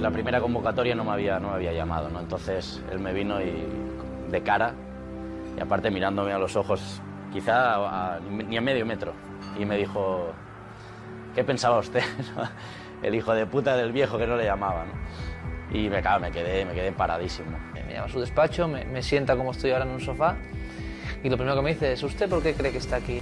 La 0.00 0.10
primera 0.10 0.40
convocatoria 0.40 0.94
no 0.94 1.04
me 1.04 1.12
había, 1.12 1.38
no 1.38 1.48
me 1.50 1.54
había 1.54 1.72
llamado, 1.72 2.08
¿no? 2.10 2.20
Entonces 2.20 2.82
él 2.90 2.98
me 2.98 3.12
vino 3.12 3.40
y 3.40 3.52
de 4.30 4.42
cara 4.42 4.72
y 5.56 5.60
aparte 5.60 5.90
mirándome 5.90 6.32
a 6.32 6.38
los 6.38 6.56
ojos, 6.56 7.00
quizá 7.32 7.74
a- 7.74 8.16
a- 8.16 8.20
ni 8.20 8.56
a 8.56 8.60
medio 8.60 8.84
metro, 8.86 9.12
y 9.58 9.64
me 9.64 9.76
dijo, 9.76 10.32
¿qué 11.34 11.44
pensaba 11.44 11.78
usted? 11.78 12.02
El 13.02 13.14
hijo 13.14 13.32
de 13.32 13.46
puta 13.46 13.76
del 13.76 13.92
viejo 13.92 14.18
que 14.18 14.26
no 14.26 14.36
le 14.36 14.44
llamaba, 14.44 14.84
¿no? 14.86 15.76
Y 15.78 15.88
me, 15.88 16.00
claro, 16.02 16.20
me 16.20 16.30
quedé, 16.32 16.64
me 16.64 16.74
quedé 16.74 16.90
paradísimo. 16.92 17.56
Me 17.86 17.92
llama 17.94 18.06
a 18.06 18.08
su 18.08 18.20
despacho, 18.20 18.66
me, 18.66 18.84
me 18.84 19.02
sienta 19.02 19.36
como 19.36 19.52
estoy 19.52 19.70
ahora 19.70 19.84
en 19.84 19.92
un 19.92 20.00
sofá 20.00 20.36
y 21.22 21.28
lo 21.28 21.36
primero 21.36 21.56
que 21.56 21.62
me 21.62 21.70
dice 21.70 21.92
es, 21.92 22.02
¿usted 22.02 22.28
por 22.28 22.42
qué 22.42 22.54
cree 22.54 22.72
que 22.72 22.78
está 22.78 22.96
aquí? 22.96 23.20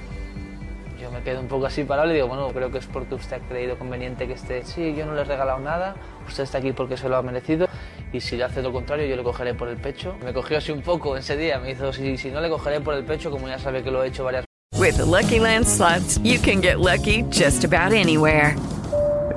Yo 1.00 1.12
me 1.12 1.22
quedo 1.22 1.40
un 1.40 1.46
poco 1.46 1.66
así 1.66 1.84
parado 1.84 2.10
y 2.10 2.14
digo, 2.14 2.26
bueno, 2.26 2.48
creo 2.48 2.72
que 2.72 2.78
es 2.78 2.86
porque 2.86 3.14
usted 3.14 3.36
ha 3.36 3.48
creído 3.48 3.78
conveniente 3.78 4.26
que 4.26 4.32
esté. 4.32 4.64
Sí, 4.64 4.94
yo 4.96 5.06
no 5.06 5.14
le 5.14 5.20
he 5.20 5.24
regalado 5.24 5.60
nada, 5.60 5.94
usted 6.26 6.42
está 6.42 6.58
aquí 6.58 6.72
porque 6.72 6.96
se 6.96 7.08
lo 7.08 7.16
ha 7.16 7.22
merecido 7.22 7.68
y 8.12 8.20
si 8.20 8.36
le 8.36 8.44
hace 8.44 8.62
lo 8.62 8.72
contrario 8.72 9.06
yo 9.06 9.14
le 9.14 9.22
cogeré 9.22 9.54
por 9.54 9.68
el 9.68 9.76
pecho. 9.76 10.16
Me 10.24 10.32
cogió 10.32 10.58
así 10.58 10.72
un 10.72 10.82
poco 10.82 11.16
ese 11.16 11.36
día, 11.36 11.58
me 11.60 11.70
hizo, 11.70 11.92
si, 11.92 12.16
si 12.16 12.30
no 12.30 12.40
le 12.40 12.48
cogeré 12.48 12.80
por 12.80 12.94
el 12.94 13.04
pecho, 13.04 13.30
como 13.30 13.46
ya 13.46 13.58
sabe 13.58 13.82
que 13.82 13.90
lo 13.90 14.02
he 14.02 14.08
hecho 14.08 14.24
varias 14.24 14.44
With 14.76 14.96
the 14.96 15.04
Lucky 15.04 15.40
Land 15.40 15.66
slots, 15.66 16.18
you 16.18 16.38
can 16.38 16.60
get 16.60 16.80
lucky 16.80 17.22
just 17.30 17.64
about 17.64 17.92
anywhere. 17.92 18.56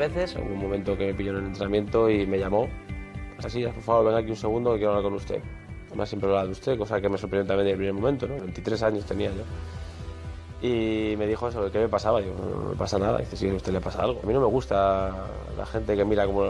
Veces. 0.00 0.36
Hubo 0.36 0.52
un 0.52 0.58
momento 0.58 0.96
que 0.96 1.06
me 1.06 1.14
pilló 1.14 1.30
en 1.32 1.36
el 1.38 1.44
entrenamiento 1.46 2.10
y 2.10 2.26
me 2.26 2.38
llamó. 2.38 2.68
Así, 3.42 3.64
por 3.64 3.82
favor, 3.82 4.06
venga 4.06 4.18
aquí 4.18 4.30
un 4.30 4.36
segundo 4.36 4.72
que 4.72 4.78
quiero 4.78 4.90
hablar 4.92 5.04
con 5.04 5.14
usted. 5.14 5.40
Además, 5.88 6.08
siempre 6.08 6.28
hablaba 6.28 6.46
de 6.46 6.52
usted, 6.52 6.78
cosa 6.78 7.00
que 7.00 7.08
me 7.08 7.18
sorprendió 7.18 7.46
también 7.46 7.66
desde 7.66 7.72
el 7.72 7.78
primer 7.78 7.94
momento, 7.94 8.26
¿no? 8.26 8.36
23 8.36 8.82
años 8.82 9.04
tenía 9.04 9.30
yo. 9.30 9.42
Y 10.62 11.16
me 11.16 11.26
dijo 11.26 11.48
eso, 11.48 11.70
¿qué 11.70 11.78
me 11.78 11.88
pasaba? 11.88 12.20
Digo, 12.20 12.34
no, 12.38 12.62
no 12.62 12.68
me 12.70 12.76
pasa 12.76 12.98
nada. 12.98 13.18
Dice, 13.18 13.36
sí, 13.36 13.48
a 13.48 13.54
usted 13.54 13.72
le 13.72 13.80
pasa 13.80 14.02
algo. 14.02 14.20
A 14.22 14.26
mí 14.26 14.32
no 14.32 14.40
me 14.40 14.46
gusta 14.46 15.26
la 15.56 15.66
gente 15.66 15.96
que 15.96 16.04
mira 16.04 16.26
como 16.26 16.44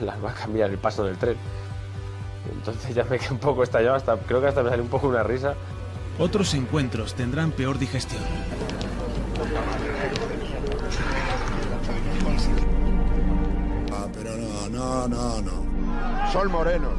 las 0.00 0.20
vacas 0.22 0.48
miran 0.48 0.70
el 0.70 0.78
paso 0.78 1.04
del 1.04 1.16
tren. 1.16 1.36
Entonces 2.52 2.94
ya 2.94 3.04
me 3.04 3.18
quedé 3.18 3.32
un 3.32 3.38
poco 3.38 3.62
estallado, 3.62 3.96
hasta, 3.96 4.16
creo 4.18 4.40
que 4.40 4.48
hasta 4.48 4.62
me 4.62 4.70
salió 4.70 4.84
un 4.84 4.90
poco 4.90 5.08
una 5.08 5.22
risa. 5.22 5.54
Otros 6.18 6.54
encuentros 6.54 7.14
tendrán 7.14 7.50
peor 7.52 7.78
digestión. 7.78 8.22
No, 14.86 15.08
no, 15.08 15.42
no. 15.42 16.32
Son 16.32 16.50
morenos. 16.50 16.94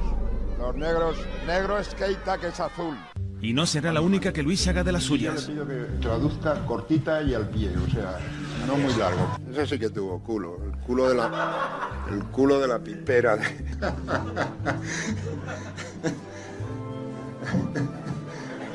Los 0.60 0.76
negros, 0.76 1.18
negro 1.46 1.78
es 1.78 1.88
Keita, 1.96 2.38
que 2.38 2.48
es 2.48 2.60
azul. 2.60 2.98
Y 3.42 3.54
no 3.54 3.66
será 3.68 3.94
la 3.94 4.02
única 4.02 4.34
que 4.34 4.42
Luis 4.42 4.68
haga 4.68 4.84
de 4.84 4.92
las 4.92 5.04
suyas. 5.04 5.48
Yo 5.48 5.54
le 5.54 5.66
pido 5.66 5.68
que 5.68 5.76
traduzca 6.02 6.66
cortita 6.66 7.22
y 7.22 7.36
al 7.36 7.48
pie, 7.50 7.72
o 7.78 7.90
sea, 7.92 8.18
no 8.66 8.76
muy 8.78 8.94
largo. 8.96 9.38
Ese 9.52 9.68
sí 9.68 9.80
que 9.80 9.90
tuvo 9.90 10.20
culo, 10.24 10.58
el 10.66 10.72
culo 10.80 11.08
de 11.10 11.16
la, 11.16 12.06
el 12.12 12.24
culo 12.26 12.60
de 12.60 12.68
la 12.68 12.80
pipera. 12.80 13.38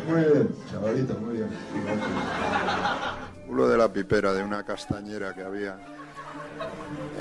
Muy 0.09 0.21
bien, 0.21 0.49
chavalito, 0.71 1.15
muy 1.21 1.35
bien. 1.37 1.49
Culo 3.47 3.69
de 3.69 3.79
la 3.79 3.93
pipera 3.93 4.33
de 4.33 4.43
una 4.43 4.65
castañera 4.65 5.33
que 5.33 5.43
había 5.43 5.79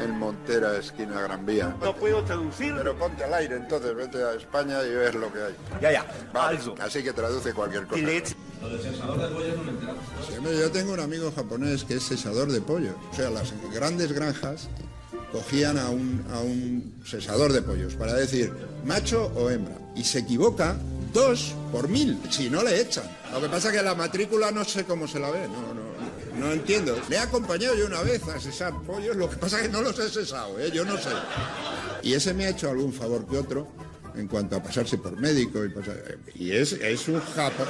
en 0.04 0.18
Montera, 0.18 0.78
esquina 0.78 1.22
Gran 1.22 1.46
Vía. 1.46 1.76
No 1.82 1.96
puedo 1.96 2.24
traducir. 2.24 2.74
Pero 2.76 2.98
ponte 2.98 3.24
al 3.24 3.34
aire, 3.34 3.56
entonces 3.56 3.96
vete 3.96 4.24
a 4.24 4.34
España 4.34 4.84
y 4.84 4.90
ves 4.90 5.16
lo 5.16 5.32
que 5.32 5.40
hay. 5.42 5.56
Ya, 5.82 5.92
ya. 5.92 6.06
Vale, 6.34 6.60
así 6.80 7.04
que 7.04 7.14
traduce 7.14 7.54
cualquier 7.54 7.88
cosa. 7.88 8.02
Lo 8.02 8.70
del 8.70 8.82
sesador 8.82 9.18
de 9.20 9.28
pollos 9.36 9.58
no 9.58 9.64
me 9.64 9.72
Sí, 10.28 10.38
hombre, 10.38 10.60
yo 10.60 10.72
tengo 10.72 10.94
un 10.94 11.00
amigo 11.00 11.32
japonés 11.36 11.84
que 11.84 11.96
es 11.96 12.04
sesador 12.04 12.52
de 12.52 12.62
pollos. 12.62 12.96
O 13.12 13.16
sea, 13.16 13.30
las 13.30 13.54
grandes 13.74 14.12
granjas 14.12 14.70
cogían 15.32 15.80
a 15.80 15.90
un, 15.90 16.24
a 16.32 16.40
un 16.40 17.02
sesador 17.06 17.54
de 17.54 17.62
pollos 17.62 17.96
para 17.96 18.14
decir 18.14 18.54
macho 18.86 19.32
o 19.36 19.50
hembra. 19.50 19.76
Y 19.96 20.04
se 20.04 20.20
equivoca 20.20 20.76
dos 21.14 21.56
por 21.72 21.88
mil, 21.88 22.20
si 22.30 22.50
no 22.50 22.64
le 22.64 22.82
echan. 22.82 23.06
Lo 23.32 23.42
que 23.42 23.50
pasa 23.50 23.70
es 23.70 23.78
que 23.78 23.84
la 23.84 23.96
matrícula 23.96 24.52
no 24.52 24.64
sé 24.64 24.86
cómo 24.86 25.08
se 25.08 25.20
la 25.20 25.30
ve, 25.32 25.48
no, 25.48 25.74
no, 25.74 25.91
no 26.42 26.52
entiendo. 26.52 27.00
Le 27.10 27.16
he 27.16 27.20
acompañado 27.20 27.76
yo 27.76 27.86
una 27.86 28.02
vez 28.02 28.22
a 28.28 28.40
cesar 28.40 28.74
pollos, 28.82 29.16
lo 29.16 29.30
que 29.30 29.38
pasa 29.38 29.58
es 29.58 29.64
que 29.64 29.70
no 29.70 29.82
los 29.82 29.98
he 30.00 30.10
cesado, 30.10 30.60
¿eh? 30.60 30.72
yo 30.74 30.84
no 30.84 30.98
sé. 30.98 31.10
Y 32.04 32.14
ese 32.14 32.34
me 32.34 32.46
ha 32.46 32.50
hecho 32.50 32.70
algún 32.70 32.92
favor 32.94 33.26
que 33.28 33.38
otro 33.38 33.68
en 34.16 34.28
cuanto 34.28 34.56
a 34.58 34.64
pasarse 34.64 34.98
por 34.98 35.16
médico 35.18 35.64
y 35.64 35.70
pasar- 35.70 36.18
Y 36.36 36.52
es, 36.52 36.74
es 36.74 37.08
un 37.08 37.22
japo- 37.22 37.66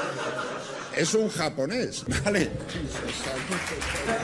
Es 0.96 1.14
un 1.14 1.30
japonés, 1.30 2.04
¿vale? 2.26 2.50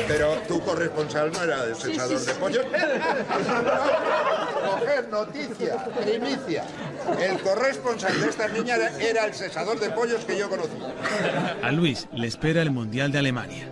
Pero 0.08 0.34
tu 0.48 0.60
corresponsal 0.62 1.32
no 1.32 1.44
era 1.44 1.66
de 1.66 1.76
cesador 1.76 2.20
de 2.20 2.34
pollos. 2.36 2.66
Coger 4.80 5.08
noticia, 5.10 5.86
primicia. 5.86 6.64
El 7.20 7.40
corresponsal 7.40 8.20
de 8.20 8.30
esta 8.30 8.48
niña 8.50 8.76
era- 8.76 8.98
era 9.00 9.26
el 9.26 9.34
cesador 9.34 9.80
de 9.80 9.90
pollos 9.92 10.26
que 10.26 10.38
yo 10.38 10.50
conocí. 10.50 10.78
A 11.64 11.72
Luis 11.72 12.08
le 12.14 12.28
espera 12.28 12.62
el 12.62 12.72
Mundial 12.72 13.12
de 13.12 13.20
Alemania. 13.20 13.68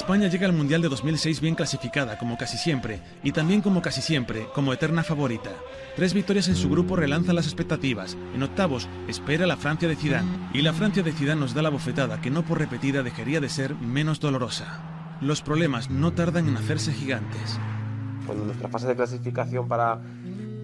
España 0.00 0.28
llega 0.28 0.46
al 0.46 0.54
Mundial 0.54 0.80
de 0.80 0.88
2006 0.88 1.42
bien 1.42 1.54
clasificada, 1.54 2.16
como 2.16 2.38
casi 2.38 2.56
siempre, 2.56 3.02
y 3.22 3.32
también 3.32 3.60
como 3.60 3.82
casi 3.82 4.00
siempre, 4.00 4.46
como 4.54 4.72
eterna 4.72 5.02
favorita. 5.02 5.50
Tres 5.94 6.14
victorias 6.14 6.48
en 6.48 6.56
su 6.56 6.70
grupo 6.70 6.96
relanzan 6.96 7.36
las 7.36 7.44
expectativas. 7.44 8.16
En 8.34 8.42
octavos 8.42 8.88
espera 9.08 9.46
la 9.46 9.58
Francia 9.58 9.88
de 9.88 9.96
Zidane, 9.96 10.48
y 10.54 10.62
la 10.62 10.72
Francia 10.72 11.02
de 11.02 11.12
Zidane 11.12 11.42
nos 11.42 11.52
da 11.52 11.60
la 11.60 11.68
bofetada 11.68 12.22
que 12.22 12.30
no 12.30 12.46
por 12.46 12.58
repetida 12.58 13.02
dejaría 13.02 13.40
de 13.40 13.50
ser 13.50 13.74
menos 13.74 14.20
dolorosa. 14.20 15.18
Los 15.20 15.42
problemas 15.42 15.90
no 15.90 16.14
tardan 16.14 16.48
en 16.48 16.56
hacerse 16.56 16.94
gigantes. 16.94 17.60
Cuando 18.24 18.46
nuestra 18.46 18.70
fase 18.70 18.86
de 18.86 18.96
clasificación 18.96 19.68
para, 19.68 20.00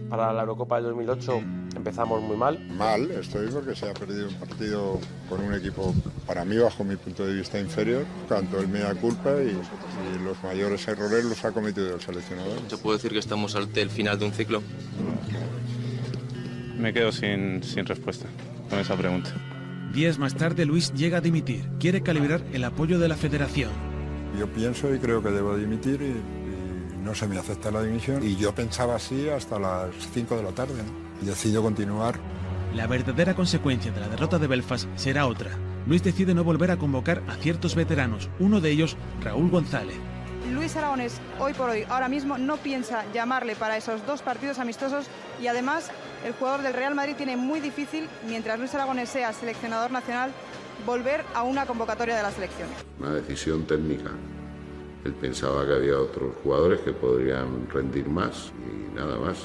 para 0.09 0.33
la 0.33 0.41
Eurocopa 0.41 0.77
del 0.77 0.87
2008 0.87 1.43
empezamos 1.87 2.21
muy 2.21 2.37
mal. 2.37 2.59
Mal 2.77 3.09
estoy 3.13 3.47
porque 3.47 3.77
se 3.77 3.89
ha 3.89 3.95
perdido 3.95 4.29
un 4.29 4.35
partido 4.35 5.01
con 5.29 5.41
un 5.41 5.55
equipo, 5.55 5.95
para 6.27 6.45
mí, 6.45 6.57
bajo 6.57 6.83
mi 6.83 6.97
punto 6.97 7.25
de 7.25 7.35
vista, 7.35 7.61
inferior. 7.61 8.05
Tanto 8.29 8.59
el 8.59 8.67
mea 8.67 8.93
culpa 8.97 9.31
y, 9.41 9.51
y 9.51 10.25
los 10.25 10.43
mayores 10.43 10.87
errores 10.89 11.25
los 11.25 11.45
ha 11.45 11.53
cometido 11.53 11.95
el 11.95 12.01
seleccionador. 12.01 12.59
¿Se 12.67 12.77
puede 12.79 12.99
decir 12.99 13.13
que 13.13 13.21
estamos 13.21 13.55
ante 13.55 13.83
el 13.83 13.91
final 13.91 14.19
de 14.19 14.25
un 14.25 14.33
ciclo? 14.33 14.63
Me 16.77 16.93
quedo 16.93 17.13
sin, 17.13 17.63
sin 17.63 17.87
respuesta 17.87 18.27
con 18.69 18.81
esa 18.81 18.97
pregunta. 18.97 19.31
Días 19.95 20.19
más 20.19 20.35
tarde 20.35 20.67
Luis 20.67 20.93
llega 20.93 21.19
a 21.19 21.21
dimitir. 21.21 21.69
Quiere 21.79 22.03
calibrar 22.03 22.43
el 22.53 22.65
apoyo 22.65 22.99
de 22.99 23.07
la 23.07 23.17
federación. 23.17 23.71
Yo 24.37 24.53
pienso 24.53 24.93
y 24.93 24.99
creo 24.99 25.23
que 25.23 25.31
debo 25.31 25.57
dimitir 25.57 26.03
y, 26.03 26.07
y 26.07 26.99
no 27.05 27.15
se 27.15 27.29
me 27.29 27.39
acepta 27.39 27.71
la 27.71 27.83
dimisión. 27.83 28.27
Y 28.27 28.35
yo 28.35 28.53
pensaba 28.53 28.97
así 28.97 29.29
hasta 29.29 29.61
las 29.61 29.95
5 30.13 30.37
de 30.37 30.43
la 30.43 30.51
tarde. 30.51 30.75
¿no? 30.83 31.06
Y 31.23 31.27
decido 31.27 31.63
continuar. 31.63 32.19
La 32.75 32.87
verdadera 32.87 33.35
consecuencia 33.35 33.91
de 33.91 34.01
la 34.01 34.09
derrota 34.09 34.39
de 34.39 34.47
Belfast 34.47 34.89
será 34.97 35.27
otra. 35.27 35.51
Luis 35.87 36.03
decide 36.03 36.35
no 36.35 36.45
volver 36.45 36.71
a 36.71 36.77
convocar 36.77 37.23
a 37.29 37.37
ciertos 37.37 37.75
veteranos, 37.75 38.29
uno 38.39 38.61
de 38.61 38.71
ellos 38.71 38.97
Raúl 39.23 39.51
González. 39.51 39.97
Luis 40.53 40.77
Aragonés, 40.77 41.21
hoy 41.39 41.55
por 41.55 41.71
hoy, 41.71 41.85
ahora 41.89 42.09
mismo, 42.09 42.39
no 42.39 42.57
piensa 42.57 43.05
llamarle 43.13 43.57
para 43.57 43.77
esos 43.77 44.05
dos 44.07 44.23
partidos 44.23 44.59
amistosos 44.59 45.07
y 45.41 45.47
además 45.49 45.91
el 46.25 46.33
jugador 46.35 46.63
del 46.63 46.75
Real 46.75 46.95
Madrid 46.95 47.15
tiene 47.17 47.37
muy 47.37 47.61
difícil, 47.61 48.09
mientras 48.27 48.59
Luis 48.59 48.75
Aragonés 48.75 49.09
sea 49.09 49.33
seleccionador 49.33 49.91
nacional, 49.91 50.33
volver 50.85 51.25
a 51.35 51.43
una 51.43 51.67
convocatoria 51.67 52.17
de 52.17 52.23
la 52.23 52.31
selección. 52.31 52.69
Una 53.01 53.15
decisión 53.15 53.65
técnica. 53.65 54.11
Él 55.05 55.15
pensaba 55.15 55.65
que 55.67 55.73
había 55.73 55.99
otros 55.99 56.35
jugadores 56.43 56.81
que 56.81 56.93
podrían 56.93 57.69
rendir 57.71 58.09
más 58.09 58.53
y 58.67 58.95
nada 58.97 59.19
más. 59.19 59.39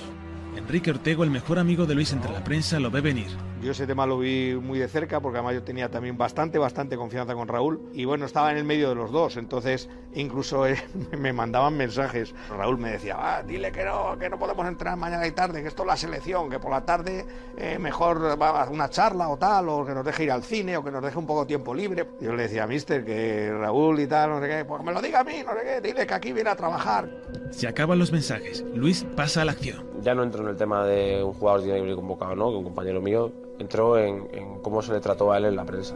Enrique 0.55 0.91
Ortego, 0.91 1.23
el 1.23 1.31
mejor 1.31 1.59
amigo 1.59 1.85
de 1.85 1.95
Luis 1.95 2.11
entre 2.11 2.31
la 2.31 2.43
prensa, 2.43 2.79
lo 2.79 2.91
ve 2.91 2.99
venir. 2.99 3.29
Yo 3.61 3.71
ese 3.71 3.87
tema 3.87 4.05
lo 4.05 4.17
vi 4.17 4.55
muy 4.55 4.79
de 4.79 4.87
cerca 4.87 5.19
porque 5.19 5.37
además 5.37 5.53
yo 5.53 5.63
tenía 5.63 5.89
también 5.89 6.17
bastante, 6.17 6.57
bastante 6.57 6.97
confianza 6.97 7.35
con 7.35 7.47
Raúl 7.47 7.89
y 7.93 8.05
bueno, 8.05 8.25
estaba 8.25 8.51
en 8.51 8.57
el 8.57 8.63
medio 8.63 8.89
de 8.89 8.95
los 8.95 9.11
dos, 9.11 9.37
entonces 9.37 9.87
incluso 10.13 10.65
me 11.17 11.31
mandaban 11.31 11.77
mensajes. 11.77 12.33
Raúl 12.49 12.77
me 12.77 12.91
decía, 12.91 13.15
ah, 13.17 13.43
dile 13.43 13.71
que 13.71 13.85
no, 13.85 14.17
que 14.17 14.29
no 14.29 14.37
podemos 14.39 14.67
entrar 14.67 14.97
mañana 14.97 15.25
y 15.25 15.31
tarde, 15.31 15.61
que 15.61 15.67
esto 15.67 15.83
es 15.83 15.87
la 15.87 15.97
selección, 15.97 16.49
que 16.49 16.59
por 16.59 16.71
la 16.71 16.83
tarde 16.85 17.25
eh, 17.57 17.77
mejor 17.79 18.41
va 18.41 18.63
a 18.63 18.69
una 18.69 18.89
charla 18.89 19.29
o 19.29 19.37
tal, 19.37 19.69
o 19.69 19.85
que 19.85 19.93
nos 19.93 20.03
deje 20.03 20.23
ir 20.23 20.31
al 20.31 20.43
cine 20.43 20.75
o 20.75 20.83
que 20.83 20.91
nos 20.91 21.03
deje 21.03 21.17
un 21.17 21.27
poco 21.27 21.45
tiempo 21.45 21.73
libre. 21.73 22.07
Yo 22.19 22.33
le 22.35 22.43
decía, 22.43 22.67
mister, 22.67 23.05
que 23.05 23.51
Raúl 23.53 23.99
y 23.99 24.07
tal, 24.07 24.31
no 24.31 24.41
sé 24.41 24.49
qué, 24.49 24.65
pues 24.65 24.83
me 24.83 24.91
lo 24.91 25.01
diga 25.01 25.21
a 25.21 25.23
mí, 25.23 25.43
no 25.45 25.53
sé 25.53 25.59
qué, 25.63 25.87
dile 25.87 26.05
que 26.05 26.13
aquí 26.13 26.33
viene 26.33 26.49
a 26.49 26.55
trabajar. 26.55 27.09
Se 27.51 27.67
acaban 27.67 27.99
los 27.99 28.11
mensajes. 28.11 28.65
Luis 28.73 29.05
pasa 29.15 29.43
a 29.43 29.45
la 29.45 29.51
acción. 29.51 29.85
Ya 30.01 30.15
no 30.15 30.23
entro 30.23 30.41
en 30.41 30.49
el 30.49 30.55
tema 30.55 30.85
de 30.85 31.23
un 31.23 31.33
jugador 31.33 31.61
tiene 31.61 31.75
que 31.75 31.81
venir 31.81 31.95
convocado, 31.95 32.35
¿no? 32.35 32.49
Que 32.49 32.57
un 32.57 32.63
compañero 32.63 33.01
mío 33.01 33.31
entró 33.59 33.99
en, 33.99 34.27
en 34.33 34.59
cómo 34.61 34.81
se 34.81 34.93
le 34.93 34.99
trató 34.99 35.31
a 35.31 35.37
él 35.37 35.45
en 35.45 35.55
la 35.55 35.65
prensa. 35.65 35.95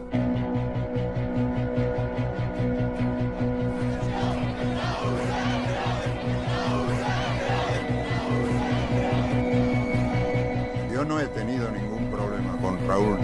Yo 10.92 11.04
no 11.04 11.18
he 11.18 11.26
tenido 11.26 11.68
ningún 11.70 12.10
problema 12.10 12.56
con 12.60 12.78
Raúl. 12.86 13.18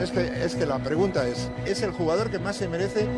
Es 0.00 0.10
que, 0.10 0.44
es 0.44 0.54
que 0.54 0.66
la 0.66 0.78
pregunta 0.78 1.26
es, 1.26 1.50
¿es 1.64 1.82
el 1.82 1.90
jugador 1.90 2.30
que 2.30 2.38
más 2.38 2.56
se 2.56 2.68
merece? 2.68 3.08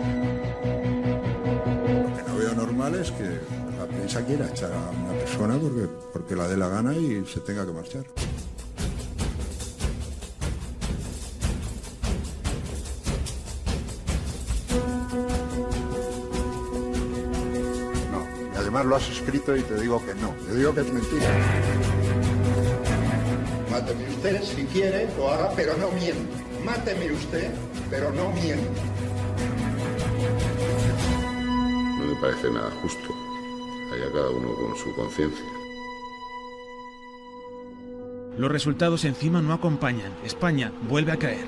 Normal 2.76 3.00
es 3.00 3.10
que 3.10 3.24
la 3.78 3.86
prensa 3.86 4.22
quiera 4.22 4.46
echar 4.48 4.70
a 4.70 4.90
una 4.90 5.18
persona 5.18 5.58
porque, 5.58 5.88
porque 6.12 6.36
la 6.36 6.46
dé 6.46 6.58
la 6.58 6.68
gana 6.68 6.94
y 6.94 7.24
se 7.24 7.40
tenga 7.40 7.64
que 7.64 7.72
marchar. 7.72 8.04
No, 18.12 18.52
y 18.52 18.56
además 18.56 18.84
lo 18.84 18.96
has 18.96 19.08
escrito 19.08 19.56
y 19.56 19.62
te 19.62 19.80
digo 19.80 20.04
que 20.04 20.14
no. 20.14 20.34
Te 20.46 20.54
digo 20.54 20.74
que 20.74 20.80
es 20.82 20.92
mentira. 20.92 21.30
Máteme 23.70 24.08
usted 24.10 24.42
si 24.42 24.64
quiere, 24.66 25.08
lo 25.16 25.30
haga, 25.30 25.50
pero 25.56 25.78
no 25.78 25.90
mienta. 25.92 26.36
Máteme 26.62 27.10
usted, 27.12 27.50
pero 27.88 28.12
no 28.12 28.30
mienta. 28.32 28.95
Me 32.16 32.22
parece 32.22 32.50
nada 32.50 32.70
justo. 32.82 33.14
Allá 33.92 34.10
cada 34.12 34.30
uno 34.30 34.54
con 34.54 34.76
su 34.76 34.94
conciencia. 34.94 35.44
Los 38.36 38.50
resultados 38.50 39.04
encima 39.04 39.40
no 39.40 39.52
acompañan. 39.52 40.12
España 40.24 40.72
vuelve 40.88 41.12
a 41.12 41.16
caer. 41.16 41.46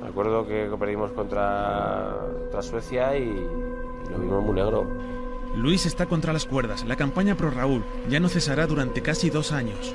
Me 0.00 0.08
acuerdo 0.08 0.46
que, 0.46 0.68
que 0.70 0.76
perdimos 0.76 1.12
contra, 1.12 2.16
contra 2.42 2.62
Suecia 2.62 3.16
y, 3.16 3.22
y 3.22 4.10
lo 4.10 4.18
vimos 4.18 4.44
muy 4.44 4.54
negro. 4.54 4.86
Luis 5.56 5.84
está 5.84 6.06
contra 6.06 6.32
las 6.32 6.46
cuerdas. 6.46 6.84
La 6.84 6.96
campaña 6.96 7.36
pro 7.36 7.50
Raúl 7.50 7.84
ya 8.08 8.20
no 8.20 8.28
cesará 8.28 8.66
durante 8.66 9.02
casi 9.02 9.28
dos 9.28 9.52
años. 9.52 9.94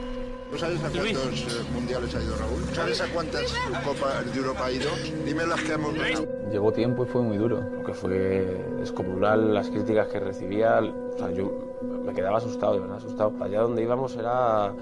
¿No 0.51 0.57
sabes 0.57 0.83
a 0.83 0.89
cuántos 0.89 1.41
eh, 1.41 1.63
mundiales 1.73 2.15
ha 2.15 2.23
ido 2.23 2.35
Raúl? 2.37 2.63
¿Sabes 2.73 3.01
a 3.01 3.07
cuántas 3.07 3.53
Copas 3.83 4.33
de 4.33 4.39
Europa 4.39 4.65
ha 4.65 4.71
ido? 4.71 4.89
Dime 5.25 5.45
las 5.45 5.61
que 5.61 5.73
hemos 5.73 5.93
ganado. 5.93 6.27
Llegó 6.51 6.71
tiempo 6.71 7.03
y 7.03 7.07
fue 7.07 7.21
muy 7.21 7.37
duro. 7.37 7.63
Que 7.85 7.93
fue 7.93 8.65
descomunal 8.79 9.53
las 9.53 9.69
críticas 9.69 10.07
que 10.07 10.19
recibía. 10.19 10.79
O 10.79 11.17
sea, 11.17 11.31
yo 11.31 11.51
me 12.05 12.13
quedaba 12.13 12.37
asustado, 12.37 12.75
de 12.75 12.79
verdad, 12.79 12.97
asustado. 12.97 13.33
Allá 13.41 13.61
donde 13.61 13.83
íbamos 13.83 14.15
era 14.15 14.73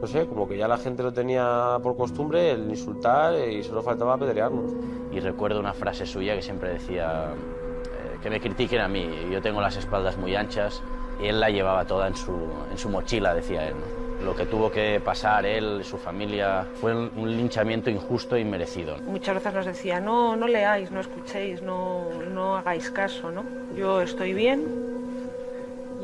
no 0.00 0.06
sé, 0.06 0.26
como 0.26 0.46
que 0.48 0.56
ya 0.56 0.68
la 0.68 0.78
gente 0.78 1.02
lo 1.02 1.12
tenía 1.12 1.78
por 1.82 1.96
costumbre 1.96 2.52
el 2.52 2.70
insultar 2.70 3.34
y 3.48 3.62
solo 3.64 3.82
faltaba 3.82 4.14
apedrearnos. 4.14 4.72
Y 5.12 5.20
recuerdo 5.20 5.58
una 5.58 5.74
frase 5.74 6.06
suya 6.06 6.36
que 6.36 6.42
siempre 6.42 6.74
decía 6.74 7.32
eh, 7.32 8.18
que 8.22 8.30
me 8.30 8.40
critiquen 8.40 8.80
a 8.80 8.88
mí, 8.88 9.08
yo 9.30 9.42
tengo 9.42 9.60
las 9.60 9.76
espaldas 9.76 10.16
muy 10.16 10.36
anchas 10.36 10.82
y 11.20 11.26
él 11.26 11.40
la 11.40 11.50
llevaba 11.50 11.84
toda 11.84 12.06
en 12.06 12.16
su, 12.16 12.32
en 12.70 12.78
su 12.78 12.88
mochila, 12.88 13.34
decía 13.34 13.68
él. 13.68 13.74
¿no? 13.74 13.97
Lo 14.24 14.34
que 14.34 14.46
tuvo 14.46 14.70
que 14.70 15.00
pasar 15.04 15.46
él, 15.46 15.84
su 15.84 15.96
familia, 15.96 16.66
fue 16.80 16.94
un, 16.94 17.36
linchamiento 17.36 17.88
injusto 17.88 18.34
e 18.34 18.40
inmerecido. 18.40 18.98
Muchas 19.06 19.36
veces 19.36 19.54
nos 19.54 19.66
decía, 19.66 20.00
no, 20.00 20.34
no 20.34 20.48
leáis, 20.48 20.90
no 20.90 21.00
escuchéis, 21.00 21.62
no, 21.62 22.08
no 22.34 22.56
hagáis 22.56 22.90
caso, 22.90 23.30
¿no? 23.30 23.44
Yo 23.76 24.02
estoy 24.02 24.34
bien, 24.34 24.64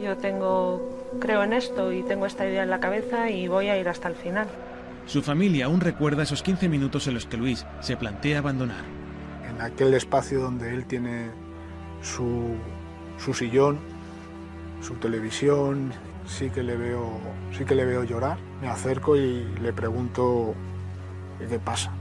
yo 0.00 0.16
tengo, 0.16 1.08
creo 1.20 1.42
en 1.42 1.52
esto 1.52 1.92
y 1.92 2.02
tengo 2.04 2.26
esta 2.26 2.46
idea 2.46 2.62
en 2.62 2.70
la 2.70 2.78
cabeza 2.78 3.30
y 3.30 3.48
voy 3.48 3.68
a 3.68 3.76
ir 3.76 3.88
hasta 3.88 4.08
el 4.08 4.14
final. 4.14 4.46
Su 5.06 5.22
familia 5.22 5.66
aún 5.66 5.80
recuerda 5.80 6.22
esos 6.22 6.42
15 6.42 6.68
minutos 6.68 7.06
en 7.08 7.14
los 7.14 7.26
que 7.26 7.36
Luis 7.36 7.66
se 7.80 7.96
plantea 7.96 8.38
abandonar. 8.38 8.84
En 9.48 9.60
aquel 9.60 9.92
espacio 9.92 10.40
donde 10.40 10.72
él 10.72 10.86
tiene 10.86 11.30
su, 12.00 12.54
su 13.18 13.34
sillón, 13.34 13.78
su 14.80 14.94
televisión, 14.94 15.92
sí 16.26 16.50
que 16.50 16.62
le 16.62 16.76
veo, 16.76 17.18
sí 17.56 17.64
que 17.64 17.74
le 17.74 17.84
veo 17.84 18.04
llorar. 18.04 18.38
Me 18.60 18.68
acerco 18.68 19.16
y 19.16 19.44
le 19.60 19.72
pregunto 19.72 20.54
qué 21.38 21.58
pasa. 21.58 21.92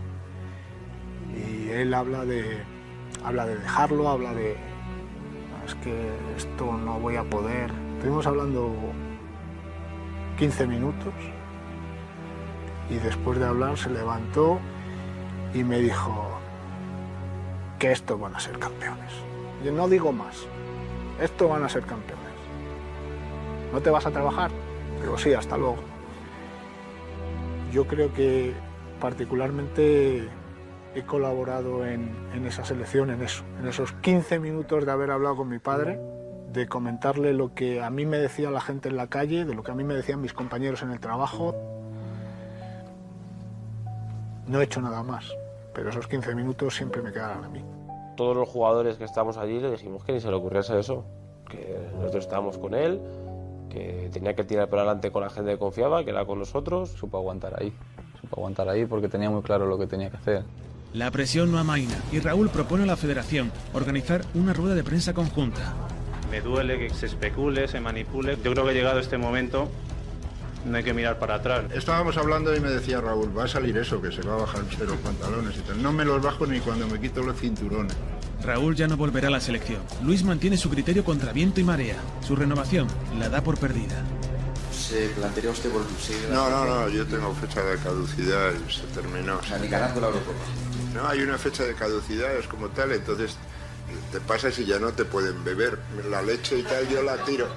Y 1.35 1.69
él 1.69 1.93
habla 1.93 2.25
de, 2.25 2.63
habla 3.23 3.45
de 3.45 3.57
dejarlo, 3.57 4.07
habla 4.07 4.33
de 4.33 4.55
es 5.65 5.75
que 5.75 6.09
esto 6.37 6.73
no 6.73 6.99
voy 6.99 7.15
a 7.15 7.23
poder. 7.23 7.71
Estuvimos 7.95 8.27
hablando 8.27 8.73
15 10.37 10.67
minutos 10.67 11.13
y 12.89 12.95
después 12.95 13.39
de 13.39 13.45
hablar 13.45 13.77
se 13.77 13.89
levantó 13.89 14.59
y 15.53 15.63
me 15.63 15.79
dijo 15.79 16.39
que 17.79 17.91
esto 17.91 18.17
van 18.17 18.35
a 18.35 18.39
ser 18.39 18.59
campeones. 18.59 19.13
Yo 19.63 19.71
no 19.71 19.87
digo 19.87 20.11
más, 20.11 20.35
esto 21.21 21.47
van 21.47 21.63
a 21.63 21.69
ser 21.69 21.83
campeones. 21.83 22.22
¿No 23.73 23.81
te 23.81 23.89
vas 23.89 24.05
a 24.05 24.11
trabajar? 24.11 24.51
Digo, 25.01 25.17
sí, 25.17 25.33
hasta 25.33 25.57
luego. 25.57 25.77
Yo 27.71 27.87
creo 27.87 28.13
que 28.13 28.53
particularmente 29.01 30.29
he 30.93 31.01
colaborado 31.01 31.83
en, 31.83 32.13
esa 32.45 32.63
selección, 32.63 33.09
en 33.09 33.23
eso, 33.23 33.43
en 33.59 33.67
esos 33.67 33.91
15 33.93 34.37
minutos 34.37 34.85
de 34.85 34.91
haber 34.91 35.09
hablado 35.09 35.37
con 35.37 35.49
mi 35.49 35.57
padre, 35.57 35.99
de 36.51 36.67
comentarle 36.67 37.33
lo 37.33 37.55
que 37.55 37.81
a 37.81 37.89
mí 37.89 38.05
me 38.05 38.19
decía 38.19 38.51
la 38.51 38.61
gente 38.61 38.89
en 38.89 38.95
la 38.95 39.07
calle, 39.07 39.43
de 39.43 39.55
lo 39.55 39.63
que 39.63 39.71
a 39.71 39.73
mí 39.73 39.83
me 39.83 39.95
decían 39.95 40.21
mis 40.21 40.33
compañeros 40.33 40.83
en 40.83 40.91
el 40.91 40.99
trabajo. 40.99 41.55
No 44.45 44.61
he 44.61 44.65
hecho 44.65 44.81
nada 44.81 45.01
más, 45.01 45.33
pero 45.73 45.89
esos 45.89 46.07
15 46.07 46.35
minutos 46.35 46.75
siempre 46.75 47.01
me 47.01 47.11
quedarán 47.11 47.43
a 47.43 47.49
mí. 47.49 47.65
Todos 48.15 48.37
los 48.37 48.47
jugadores 48.47 48.97
que 48.97 49.05
estábamos 49.05 49.37
allí 49.37 49.59
le 49.59 49.71
dijimos 49.71 50.03
que 50.03 50.13
ni 50.13 50.21
se 50.21 50.29
le 50.29 50.35
ocurriese 50.35 50.77
eso, 50.77 51.05
que 51.49 51.75
nosotros 51.95 52.25
estábamos 52.25 52.59
con 52.59 52.75
él, 52.75 53.01
que 53.73 54.09
tenía 54.13 54.35
que 54.35 54.43
tirar 54.43 54.69
para 54.69 54.83
adelante 54.83 55.11
con 55.11 55.23
la 55.23 55.29
gente 55.29 55.51
que 55.51 55.57
confiaba, 55.57 56.03
que 56.03 56.11
era 56.11 56.25
con 56.25 56.39
nosotros. 56.39 56.91
Supo 56.91 57.17
aguantar 57.17 57.59
ahí, 57.59 57.73
supo 58.21 58.37
aguantar 58.37 58.69
ahí 58.69 58.85
porque 58.85 59.09
tenía 59.09 59.29
muy 59.29 59.41
claro 59.41 59.65
lo 59.65 59.77
que 59.77 59.87
tenía 59.87 60.09
que 60.09 60.17
hacer. 60.17 60.43
La 60.93 61.09
presión 61.09 61.51
no 61.51 61.57
amaina 61.57 61.97
y 62.11 62.19
Raúl 62.19 62.49
propone 62.49 62.83
a 62.83 62.85
la 62.85 62.95
federación 62.95 63.51
organizar 63.73 64.21
una 64.35 64.53
rueda 64.53 64.75
de 64.75 64.83
prensa 64.83 65.13
conjunta. 65.13 65.73
Me 66.29 66.39
duele 66.39 66.77
que 66.77 66.89
se 66.91 67.07
especule, 67.07 67.67
se 67.67 67.79
manipule. 67.79 68.37
Yo 68.43 68.53
creo 68.53 68.65
que 68.65 68.73
llegado 68.73 68.99
este 68.99 69.17
momento 69.17 69.69
no 70.65 70.77
hay 70.77 70.83
que 70.83 70.93
mirar 70.93 71.17
para 71.17 71.35
atrás. 71.35 71.65
Estábamos 71.73 72.15
hablando 72.17 72.55
y 72.55 72.59
me 72.59 72.69
decía 72.69 73.01
Raúl, 73.01 73.35
va 73.37 73.45
a 73.45 73.47
salir 73.47 73.75
eso, 73.77 74.01
que 74.01 74.11
se 74.11 74.21
va 74.21 74.35
a 74.35 74.37
bajar 74.37 74.63
usted 74.63 74.87
los 74.87 74.97
pantalones 74.97 75.57
y 75.57 75.61
tal. 75.61 75.81
No 75.81 75.91
me 75.91 76.05
los 76.05 76.21
bajo 76.21 76.45
ni 76.45 76.59
cuando 76.59 76.87
me 76.87 76.99
quito 76.99 77.23
los 77.23 77.37
cinturones. 77.39 77.95
Raúl 78.43 78.75
ya 78.75 78.87
no 78.87 78.97
volverá 78.97 79.29
a 79.29 79.31
la 79.31 79.39
selección. 79.39 79.81
Luis 80.03 80.23
mantiene 80.23 80.57
su 80.57 80.69
criterio 80.69 81.03
contra 81.03 81.31
viento 81.31 81.61
y 81.61 81.63
marea. 81.63 81.95
Su 82.25 82.35
renovación 82.35 82.87
la 83.17 83.29
da 83.29 83.41
por 83.41 83.57
perdida. 83.57 84.03
¿Se 84.71 85.07
plantearía 85.09 85.51
usted 85.51 85.71
volver? 85.71 85.89
No, 86.31 86.49
no, 86.49 86.65
no, 86.65 86.89
yo 86.89 87.05
tengo 87.05 87.33
fecha 87.35 87.63
de 87.63 87.77
caducidad 87.77 88.51
y 88.51 88.71
se 88.71 88.83
terminó. 88.93 89.37
O 89.37 89.43
sea, 89.43 89.57
ni 89.59 89.67
ganando 89.67 90.01
la 90.01 90.07
Eurocopa. 90.07 90.43
No, 90.93 91.07
hay 91.07 91.21
una 91.21 91.37
fecha 91.37 91.63
de 91.63 91.73
caducidad, 91.73 92.35
es 92.35 92.47
como 92.47 92.67
tal, 92.69 92.91
entonces 92.91 93.37
te 94.11 94.19
pasas 94.19 94.57
y 94.59 94.65
ya 94.65 94.77
no 94.77 94.91
te 94.91 95.05
pueden 95.05 95.43
beber. 95.43 95.79
La 96.09 96.21
leche 96.21 96.59
y 96.59 96.63
tal 96.63 96.87
yo 96.89 97.01
la 97.01 97.17
tiro. 97.23 97.47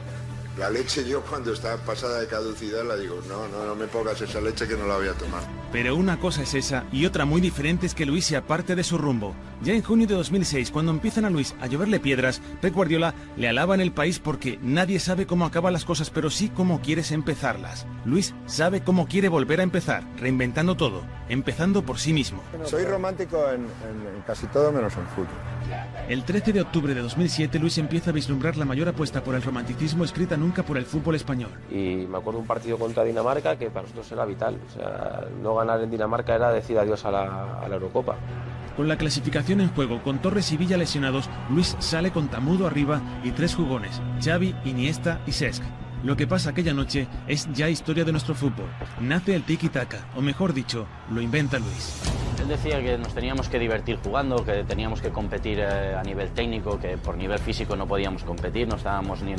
La 0.59 0.71
leche 0.71 1.07
yo 1.07 1.21
cuando 1.21 1.53
está 1.53 1.77
pasada 1.77 2.19
de 2.19 2.27
caducidad 2.29 2.83
la 2.83 2.97
digo, 2.97 3.21
no, 3.29 3.47
no, 3.49 3.67
no 3.67 3.75
me 3.75 3.87
pongas 3.87 4.23
esa 4.23 4.41
leche 4.41 4.67
que 4.67 4.75
no 4.75 4.87
la 4.87 4.97
voy 4.97 5.09
a 5.09 5.13
tomar. 5.13 5.43
Pero 5.71 5.95
una 5.97 6.19
cosa 6.19 6.43
es 6.45 6.55
esa 6.55 6.85
y 6.91 7.05
otra 7.05 7.27
muy 7.27 7.43
diferente 7.43 7.85
es 7.85 7.95
que 7.95 8.07
Luis 8.07 8.25
se 8.25 8.37
aparte 8.37 8.75
de 8.75 8.83
su 8.83 8.97
rumbo. 8.97 9.35
Ya 9.63 9.75
en 9.75 9.83
junio 9.83 10.07
de 10.07 10.15
2006, 10.15 10.71
cuando 10.71 10.93
empiezan 10.93 11.27
a 11.27 11.31
Luis 11.31 11.55
a 11.61 11.67
lloverle 11.67 12.01
piedras, 12.01 12.41
Pep 12.63 12.73
Guardiola 12.73 13.15
le 13.37 13.49
alaba 13.49 13.75
en 13.75 13.83
el 13.83 13.93
país 13.93 14.19
porque 14.19 14.59
nadie 14.63 14.99
sabe 14.99 15.27
cómo 15.27 15.45
acaban 15.45 15.75
las 15.75 15.85
cosas, 15.85 16.09
pero 16.09 16.31
sí 16.31 16.49
cómo 16.49 16.81
quieres 16.81 17.13
empezarlas. 17.13 17.87
Luis 18.07 18.35
sabe 18.47 18.83
cómo 18.83 19.07
quiere 19.09 19.29
volver 19.29 19.61
a 19.61 19.65
empezar, 19.65 20.05
reinventando 20.19 20.75
todo, 20.75 21.03
empezando 21.29 21.85
por 21.85 21.99
sí 21.99 22.15
mismo. 22.15 22.43
Soy 22.65 22.85
romántico 22.85 23.51
en, 23.51 23.63
en, 23.63 24.15
en 24.15 24.23
casi 24.27 24.47
todo 24.47 24.73
menos 24.73 24.95
en 24.97 25.07
fútbol. 25.09 25.27
El 26.09 26.25
13 26.25 26.53
de 26.53 26.61
octubre 26.61 26.95
de 26.95 27.03
2007, 27.03 27.59
Luis 27.59 27.77
empieza 27.79 28.11
a 28.11 28.13
vislumbrar 28.13 28.57
la 28.57 28.65
mayor 28.65 28.89
apuesta 28.89 29.25
por 29.25 29.35
el 29.35 29.43
romanticismo 29.43 30.05
escrita 30.05 30.37
nunca 30.37 30.46
por 30.53 30.77
el 30.77 30.87
fútbol 30.87 31.15
español. 31.15 31.51
Y 31.71 32.07
me 32.09 32.19
acuerdo 32.19 32.41
un 32.41 32.47
partido 32.47 32.79
contra 32.79 33.05
Dinamarca 33.05 33.57
que 33.57 33.71
para 33.71 33.83
nosotros 33.83 34.11
era 34.13 34.25
vital. 34.25 34.59
O 34.69 34.73
sea, 34.73 35.25
no 35.43 35.55
ganar 35.55 35.81
en 35.83 35.91
Dinamarca 35.91 36.35
era 36.35 36.51
decir 36.53 36.79
adiós 36.79 37.05
a 37.05 37.11
la, 37.11 37.61
a 37.61 37.69
la 37.69 37.75
Eurocopa. 37.75 38.17
Con 38.77 38.89
la 38.89 38.99
clasificación 38.99 39.63
en 39.63 39.71
juego, 39.71 40.03
con 40.03 40.19
Torres 40.19 40.53
y 40.53 40.59
Villa 40.59 40.77
lesionados, 40.77 41.31
Luis 41.49 41.77
sale 41.79 42.11
con 42.11 42.29
Tamudo 42.29 42.67
arriba 42.67 43.01
y 43.25 43.31
tres 43.31 43.55
jugones, 43.55 44.03
Xavi, 44.23 44.55
Iniesta 44.67 45.21
y 45.27 45.33
Sesc. 45.33 45.63
Lo 46.05 46.15
que 46.15 46.27
pasa 46.27 46.51
aquella 46.51 46.75
noche 46.75 47.09
es 47.27 47.49
ya 47.53 47.71
historia 47.71 48.05
de 48.05 48.13
nuestro 48.13 48.35
fútbol. 48.35 48.69
Nace 49.01 49.35
el 49.35 49.45
tiki-taka, 49.45 50.07
o 50.15 50.21
mejor 50.21 50.53
dicho, 50.53 50.87
lo 51.11 51.23
inventa 51.23 51.59
Luis. 51.59 52.03
Él 52.39 52.49
decía 52.49 52.81
que 52.83 52.99
nos 52.99 53.15
teníamos 53.15 53.49
que 53.49 53.59
divertir 53.59 53.99
jugando, 54.05 54.45
que 54.45 54.63
teníamos 54.65 55.01
que 55.01 55.09
competir 55.09 55.59
eh, 55.59 55.97
a 55.97 56.03
nivel 56.03 56.31
técnico, 56.31 56.79
que 56.79 56.99
por 56.99 57.17
nivel 57.17 57.39
físico 57.39 57.77
no 57.77 57.89
podíamos 57.89 58.25
competir, 58.25 58.69
no 58.69 58.77
estábamos 58.77 59.23
ni, 59.23 59.35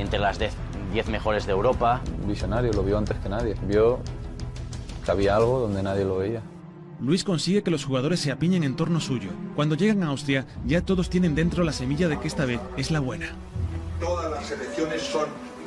entre 0.00 0.18
las 0.18 0.38
10 0.38 1.08
mejores 1.08 1.46
de 1.46 1.52
Europa. 1.52 2.00
Un 2.22 2.28
visionario, 2.28 2.72
lo 2.72 2.82
vio 2.82 2.98
antes 2.98 3.16
que 3.18 3.28
nadie. 3.28 3.54
Vio 3.66 4.00
que 5.04 5.10
había 5.10 5.36
algo 5.36 5.60
donde 5.60 5.82
nadie 5.82 6.04
lo 6.04 6.18
veía. 6.18 6.42
Luis 7.00 7.22
consigue 7.22 7.62
que 7.62 7.70
los 7.70 7.84
jugadores 7.84 8.18
se 8.18 8.32
apiñen 8.32 8.64
en 8.64 8.74
torno 8.74 9.00
suyo. 9.00 9.30
Cuando 9.54 9.76
llegan 9.76 10.02
a 10.02 10.08
Austria, 10.08 10.46
ya 10.66 10.80
todos 10.80 11.08
tienen 11.08 11.34
dentro 11.34 11.62
la 11.62 11.72
semilla 11.72 12.08
de 12.08 12.18
que 12.18 12.26
esta 12.26 12.44
vez 12.44 12.60
es 12.76 12.90
la 12.90 12.98
buena. 12.98 13.26
Todas 14.00 14.30
las 14.30 14.46
selecciones 14.46 15.02
son 15.02 15.26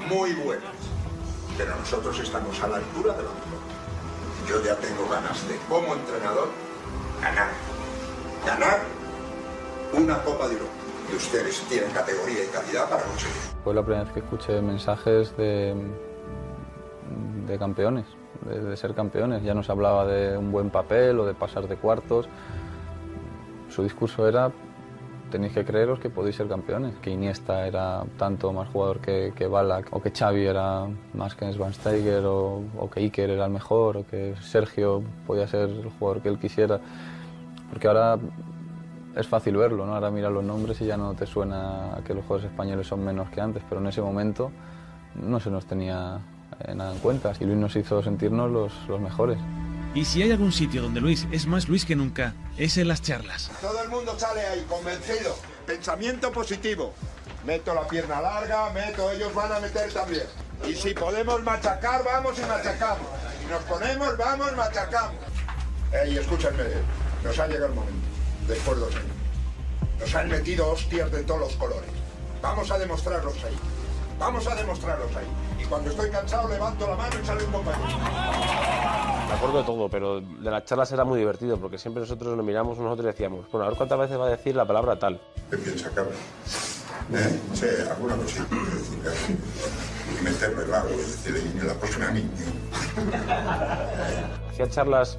muy 0.09 0.33
buenas, 0.33 0.73
pero 1.57 1.75
nosotros 1.77 2.19
estamos 2.19 2.61
a 2.61 2.67
la 2.67 2.77
altura 2.77 3.13
de 3.13 3.23
lo 3.23 3.29
mejor. 3.29 3.61
Yo 4.49 4.63
ya 4.65 4.75
tengo 4.75 5.07
ganas 5.09 5.47
de, 5.47 5.55
como 5.69 5.95
entrenador, 5.95 6.49
ganar. 7.21 7.49
Ganar 8.45 8.79
una 9.93 10.21
Copa 10.23 10.47
de 10.47 10.53
Europa. 10.55 10.80
Y 11.11 11.15
ustedes 11.15 11.61
tienen 11.67 11.91
categoría 11.91 12.43
y 12.43 12.47
calidad 12.47 12.89
para 12.89 13.03
conseguir. 13.03 13.35
Fue 13.63 13.73
la 13.73 13.83
primera 13.83 14.03
vez 14.03 14.13
que 14.13 14.19
escuché 14.19 14.61
mensajes 14.61 15.35
de, 15.35 15.75
de 17.47 17.57
campeones, 17.57 18.05
de, 18.45 18.61
de 18.61 18.77
ser 18.77 18.93
campeones. 18.93 19.43
Ya 19.43 19.53
no 19.53 19.63
se 19.63 19.71
hablaba 19.71 20.05
de 20.05 20.37
un 20.37 20.51
buen 20.51 20.69
papel 20.69 21.19
o 21.19 21.25
de 21.25 21.33
pasar 21.33 21.67
de 21.67 21.75
cuartos. 21.75 22.29
Su 23.69 23.83
discurso 23.83 24.27
era 24.27 24.51
tenéis 25.31 25.53
que 25.53 25.65
creeros 25.65 25.99
que 25.99 26.09
podéis 26.09 26.35
ser 26.35 26.47
campeones, 26.47 26.93
que 27.01 27.09
Iniesta 27.09 27.65
era 27.65 28.03
tanto 28.17 28.53
más 28.53 28.69
jugador 28.69 28.99
que, 28.99 29.33
que 29.35 29.47
Balak, 29.47 29.87
o 29.91 30.01
que 30.01 30.11
Xavi 30.11 30.45
era 30.45 30.87
más 31.13 31.35
que 31.35 31.51
Schweinsteiger, 31.51 32.25
o, 32.25 32.61
o 32.77 32.89
que 32.89 32.99
Iker 32.99 33.29
era 33.31 33.45
el 33.45 33.51
mejor, 33.51 33.97
o 33.97 34.05
que 34.05 34.35
Sergio 34.41 35.01
podía 35.25 35.47
ser 35.47 35.69
el 35.69 35.89
jugador 35.97 36.21
que 36.21 36.29
él 36.29 36.37
quisiera. 36.37 36.79
Porque 37.69 37.87
ahora 37.87 38.19
es 39.15 39.27
fácil 39.27 39.57
verlo, 39.57 39.85
¿no? 39.85 39.95
Ahora 39.95 40.11
miras 40.11 40.31
los 40.31 40.43
nombres 40.43 40.79
y 40.81 40.85
ya 40.85 40.97
no 40.97 41.13
te 41.13 41.25
suena 41.25 41.99
que 42.05 42.13
los 42.13 42.23
jugadores 42.23 42.51
españoles 42.51 42.87
son 42.87 43.03
menos 43.03 43.29
que 43.29 43.41
antes, 43.41 43.63
pero 43.67 43.81
en 43.81 43.87
ese 43.87 44.01
momento 44.01 44.51
no 45.15 45.39
se 45.39 45.49
nos 45.49 45.65
tenía 45.65 46.19
eh, 46.59 46.73
nada 46.75 46.93
en 46.93 46.99
cuenta. 46.99 47.33
Y 47.39 47.45
Luis 47.45 47.57
nos 47.57 47.75
hizo 47.75 48.01
sentirnos 48.01 48.49
los, 48.49 48.73
los 48.87 48.99
mejores. 48.99 49.37
Y 49.93 50.05
si 50.05 50.23
hay 50.23 50.31
algún 50.31 50.53
sitio 50.53 50.81
donde 50.81 51.01
Luis 51.01 51.27
es 51.31 51.47
más 51.47 51.67
Luis 51.67 51.85
que 51.85 51.95
nunca, 51.95 52.33
es 52.57 52.77
en 52.77 52.87
las 52.87 53.01
charlas. 53.01 53.51
Todo 53.59 53.83
el 53.83 53.89
mundo 53.89 54.17
sale 54.17 54.41
ahí 54.41 54.65
convencido. 54.69 55.35
Pensamiento 55.65 56.31
positivo. 56.31 56.93
Meto 57.45 57.73
la 57.73 57.87
pierna 57.87 58.21
larga, 58.21 58.69
meto, 58.71 59.11
ellos 59.11 59.33
van 59.33 59.51
a 59.51 59.59
meter 59.59 59.91
también. 59.91 60.23
Y 60.67 60.73
si 60.73 60.93
podemos 60.93 61.41
machacar, 61.43 62.03
vamos 62.05 62.37
y 62.37 62.41
machacamos. 62.43 63.07
Si 63.39 63.47
nos 63.47 63.63
ponemos, 63.63 64.15
vamos, 64.17 64.55
machacamos. 64.55 65.15
Ey, 65.91 66.17
escúchenme, 66.17 66.63
nos 67.23 67.37
ha 67.39 67.47
llegado 67.47 67.65
el 67.65 67.73
momento. 67.73 68.00
Después 68.51 68.77
de 68.79 68.85
Nos 70.01 70.13
han 70.13 70.27
metido 70.27 70.71
hostias 70.71 71.09
de 71.09 71.23
todos 71.23 71.39
los 71.39 71.55
colores. 71.55 71.89
Vamos 72.41 72.69
a 72.69 72.77
demostrarlos 72.77 73.41
ahí. 73.45 73.55
Vamos 74.19 74.45
a 74.45 74.55
demostraros 74.55 75.15
ahí. 75.15 75.63
Y 75.63 75.65
cuando 75.67 75.89
estoy 75.89 76.09
cansado 76.09 76.49
levanto 76.49 76.85
la 76.85 76.97
mano 76.97 77.15
y 77.23 77.25
sale 77.25 77.45
un 77.45 77.51
compañero. 77.53 77.97
Me 79.29 79.33
acuerdo 79.33 79.59
de 79.59 79.63
todo, 79.63 79.89
pero 79.89 80.19
de 80.19 80.51
las 80.51 80.65
charlas 80.65 80.91
era 80.91 81.05
muy 81.05 81.17
divertido 81.17 81.57
porque 81.57 81.77
siempre 81.77 82.01
nosotros 82.01 82.35
nos 82.35 82.45
miramos 82.45 82.77
nosotros 82.77 83.05
y 83.05 83.07
decíamos, 83.07 83.49
bueno, 83.49 83.67
a 83.67 83.69
ver 83.69 83.77
cuántas 83.77 83.99
veces 83.99 84.19
va 84.19 84.27
a 84.27 84.29
decir 84.31 84.53
la 84.53 84.65
palabra 84.65 84.99
tal. 84.99 85.21
¿Qué 85.49 85.57
piensa, 85.57 85.89
Carlos? 85.95 86.15
¿Eh? 87.13 87.39
Sí, 87.53 87.67
alguna 87.89 88.17
cosita 88.17 88.43
decir, 88.43 88.99
Carlos. 89.01 89.21
Y 90.19 90.23
meterme 90.25 90.63
el 90.63 90.73
agua 90.73 90.91
y 90.91 90.97
decirle, 90.97 91.39
y 91.55 91.65
la 91.65 91.73
próxima 91.75 92.09
a 92.09 92.11
mí. 92.11 92.29
Hacía 94.49 94.69
charlas 94.69 95.17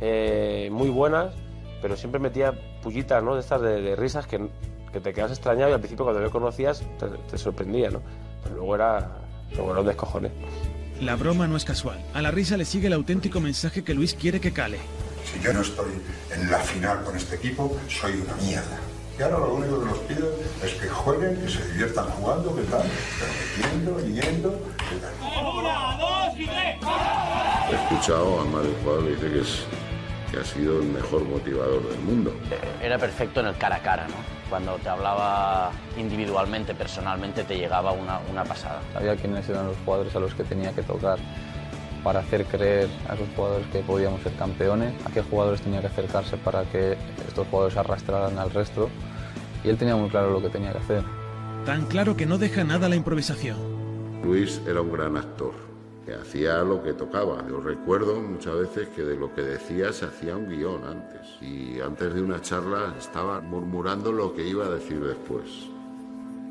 eh, 0.00 0.68
muy 0.72 0.90
buenas, 0.90 1.32
pero 1.80 1.96
siempre 1.96 2.20
metía 2.20 2.52
pullitas, 2.82 3.22
¿no? 3.22 3.34
De 3.34 3.40
estas 3.40 3.60
de, 3.60 3.80
de 3.80 3.96
risas 3.96 4.26
que, 4.26 4.48
que 4.92 5.00
te 5.00 5.12
quedas 5.12 5.30
extrañado 5.30 5.70
y 5.70 5.74
al 5.74 5.80
principio 5.80 6.04
cuando 6.04 6.20
lo 6.20 6.30
conocías 6.30 6.82
te, 6.98 7.06
te 7.08 7.38
sorprendía, 7.38 7.90
¿no? 7.90 8.00
Pero 8.42 8.56
luego 8.56 8.74
era, 8.74 9.08
luego 9.54 9.72
era 9.72 9.80
un 9.80 9.86
descojone. 9.86 10.30
La 11.00 11.16
broma 11.16 11.46
no 11.46 11.56
es 11.56 11.64
casual. 11.64 11.98
A 12.12 12.20
la 12.20 12.30
risa 12.30 12.56
le 12.56 12.64
sigue 12.64 12.88
el 12.88 12.92
auténtico 12.92 13.40
mensaje 13.40 13.82
que 13.82 13.94
Luis 13.94 14.14
quiere 14.14 14.40
que 14.40 14.52
cale. 14.52 14.78
Si 15.24 15.40
yo 15.40 15.52
no 15.52 15.60
estoy 15.62 15.92
en 16.34 16.50
la 16.50 16.58
final 16.58 17.04
con 17.04 17.16
este 17.16 17.36
equipo, 17.36 17.76
soy 17.88 18.20
una 18.20 18.34
mierda. 18.36 18.78
Y 19.18 19.22
ahora 19.22 19.38
lo 19.38 19.54
único 19.54 19.80
que 19.80 19.86
los 19.86 19.98
pido 19.98 20.30
es 20.64 20.72
que 20.74 20.88
jueguen, 20.88 21.36
que 21.42 21.48
se 21.48 21.66
diviertan 21.72 22.06
jugando, 22.06 22.56
que 22.56 22.62
tal, 22.62 22.82
pero 23.18 24.00
metiendo, 24.00 24.22
yendo, 24.22 24.60
que 24.78 24.96
tal. 24.96 25.12
Una, 25.58 25.98
dos 25.98 26.38
y 26.38 26.46
tres. 26.46 26.76
He 27.70 27.74
escuchado 27.74 28.40
a 28.40 28.44
un 28.44 28.50
jugador 28.50 29.04
que 29.04 29.10
dice 29.10 29.30
que, 29.30 29.40
es, 29.40 29.66
que 30.30 30.38
ha 30.38 30.44
sido 30.44 30.80
el 30.80 30.88
mejor 30.88 31.24
motivador 31.24 31.88
del 31.88 32.00
mundo. 32.00 32.32
Era 32.82 32.98
perfecto 32.98 33.40
en 33.40 33.46
el 33.46 33.56
cara 33.56 33.76
a 33.76 33.82
cara, 33.82 34.06
¿no? 34.08 34.14
Cuando 34.48 34.76
te 34.76 34.88
hablaba 34.88 35.72
individualmente, 35.96 36.74
personalmente, 36.74 37.44
te 37.44 37.56
llegaba 37.56 37.92
una, 37.92 38.20
una 38.30 38.44
pasada. 38.44 38.80
Sabía 38.92 39.16
quiénes 39.16 39.48
eran 39.48 39.66
los 39.66 39.76
jugadores 39.84 40.14
a 40.14 40.20
los 40.20 40.34
que 40.34 40.44
tenía 40.44 40.72
que 40.72 40.82
tocar 40.82 41.18
para 42.02 42.20
hacer 42.20 42.44
creer 42.46 42.88
a 43.08 43.14
esos 43.14 43.28
jugadores 43.36 43.66
que 43.68 43.80
podíamos 43.80 44.22
ser 44.22 44.32
campeones, 44.34 44.92
a 45.04 45.10
qué 45.10 45.22
jugadores 45.22 45.60
tenía 45.60 45.80
que 45.80 45.88
acercarse 45.88 46.36
para 46.36 46.64
que 46.64 46.96
estos 47.28 47.46
jugadores 47.48 47.76
arrastraran 47.76 48.38
al 48.38 48.50
resto. 48.50 48.88
Y 49.62 49.68
él 49.68 49.76
tenía 49.76 49.96
muy 49.96 50.08
claro 50.08 50.30
lo 50.30 50.40
que 50.40 50.48
tenía 50.48 50.72
que 50.72 50.78
hacer. 50.78 51.04
Tan 51.66 51.84
claro 51.86 52.16
que 52.16 52.24
no 52.24 52.38
deja 52.38 52.64
nada 52.64 52.88
la 52.88 52.96
improvisación. 52.96 53.58
Luis 54.24 54.60
era 54.66 54.80
un 54.80 54.92
gran 54.92 55.16
actor, 55.16 55.52
que 56.04 56.14
hacía 56.14 56.62
lo 56.62 56.82
que 56.82 56.92
tocaba. 56.92 57.44
Yo 57.48 57.60
recuerdo 57.60 58.20
muchas 58.20 58.56
veces 58.56 58.88
que 58.88 59.02
de 59.02 59.16
lo 59.16 59.34
que 59.34 59.42
decía 59.42 59.92
se 59.92 60.06
hacía 60.06 60.36
un 60.36 60.48
guion 60.48 60.84
antes. 60.84 61.36
Y 61.40 61.80
antes 61.80 62.14
de 62.14 62.22
una 62.22 62.40
charla 62.40 62.94
estaba 62.98 63.40
murmurando 63.40 64.12
lo 64.12 64.34
que 64.34 64.46
iba 64.46 64.66
a 64.66 64.70
decir 64.70 65.00
después. 65.00 65.70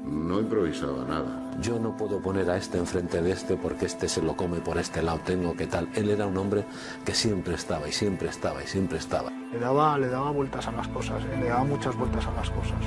No 0.05 0.39
improvisaba 0.39 1.03
nada. 1.05 1.51
Yo 1.61 1.77
no 1.79 1.95
puedo 1.95 2.21
poner 2.21 2.49
a 2.49 2.57
este 2.57 2.77
enfrente 2.77 3.21
de 3.21 3.31
este 3.31 3.57
porque 3.57 3.85
este 3.85 4.07
se 4.07 4.21
lo 4.21 4.35
come 4.35 4.59
por 4.59 4.77
este 4.77 5.01
lado, 5.01 5.19
tengo 5.25 5.55
que 5.55 5.67
tal. 5.67 5.89
Él 5.93 6.09
era 6.09 6.25
un 6.25 6.37
hombre 6.37 6.65
que 7.05 7.13
siempre 7.13 7.55
estaba 7.55 7.87
y 7.87 7.91
siempre 7.91 8.29
estaba 8.29 8.63
y 8.63 8.67
siempre 8.67 8.97
estaba. 8.97 9.31
Le 9.51 9.59
daba, 9.59 9.97
le 9.97 10.07
daba 10.07 10.31
vueltas 10.31 10.67
a 10.67 10.71
las 10.71 10.87
cosas, 10.87 11.23
¿eh? 11.23 11.37
le 11.39 11.49
daba 11.49 11.63
muchas 11.63 11.95
vueltas 11.95 12.25
a 12.27 12.31
las 12.31 12.49
cosas. 12.49 12.79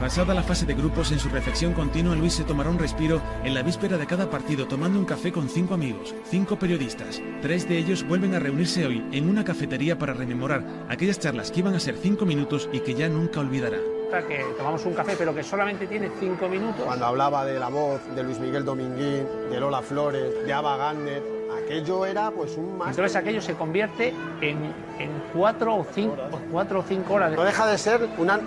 Pasada 0.00 0.32
la 0.32 0.44
fase 0.44 0.64
de 0.64 0.74
grupos, 0.74 1.10
en 1.10 1.18
su 1.18 1.28
reflexión 1.28 1.72
continua, 1.74 2.14
Luis 2.14 2.34
se 2.34 2.44
tomará 2.44 2.70
un 2.70 2.78
respiro 2.78 3.20
en 3.42 3.52
la 3.52 3.62
víspera 3.62 3.98
de 3.98 4.06
cada 4.06 4.30
partido, 4.30 4.68
tomando 4.68 4.96
un 4.96 5.04
café 5.04 5.32
con 5.32 5.48
cinco 5.48 5.74
amigos, 5.74 6.14
cinco 6.30 6.56
periodistas. 6.56 7.20
Tres 7.42 7.68
de 7.68 7.78
ellos 7.78 8.06
vuelven 8.06 8.34
a 8.34 8.38
reunirse 8.38 8.86
hoy 8.86 9.04
en 9.10 9.28
una 9.28 9.44
cafetería 9.44 9.98
para 9.98 10.14
rememorar 10.14 10.64
aquellas 10.88 11.18
charlas 11.18 11.50
que 11.50 11.60
iban 11.60 11.74
a 11.74 11.80
ser 11.80 11.96
cinco 11.96 12.26
minutos 12.26 12.70
y 12.72 12.80
que 12.80 12.94
ya 12.94 13.08
nunca 13.08 13.40
olvidará. 13.40 13.78
Que 14.26 14.44
tomamos 14.56 14.84
un 14.86 14.94
café, 14.94 15.14
pero 15.16 15.34
que 15.34 15.42
solamente 15.42 15.86
tiene 15.86 16.10
cinco 16.18 16.48
minutos. 16.48 16.84
Cuando 16.84 17.06
hablaba 17.06 17.44
de 17.44 17.58
la 17.58 17.68
voz 17.68 18.00
de 18.14 18.22
Luis 18.22 18.38
Miguel 18.38 18.64
Dominguín, 18.64 19.26
de 19.50 19.60
Lola 19.60 19.82
Flores, 19.82 20.44
de 20.44 20.52
Ava 20.52 20.76
Gardner, 20.76 21.22
aquello 21.62 22.06
era 22.06 22.30
pues 22.30 22.56
un 22.56 22.78
más. 22.78 22.90
Entonces 22.90 23.14
aquello 23.16 23.42
se 23.42 23.54
convierte 23.54 24.14
en, 24.40 24.56
en 24.98 25.10
cuatro, 25.32 25.76
o 25.76 25.86
cinco, 25.92 26.16
cuatro 26.50 26.80
o 26.80 26.82
cinco 26.82 27.14
horas. 27.14 27.32
No 27.32 27.44
deja 27.44 27.66
de 27.66 27.76
ser 27.76 28.08
una, 28.16 28.40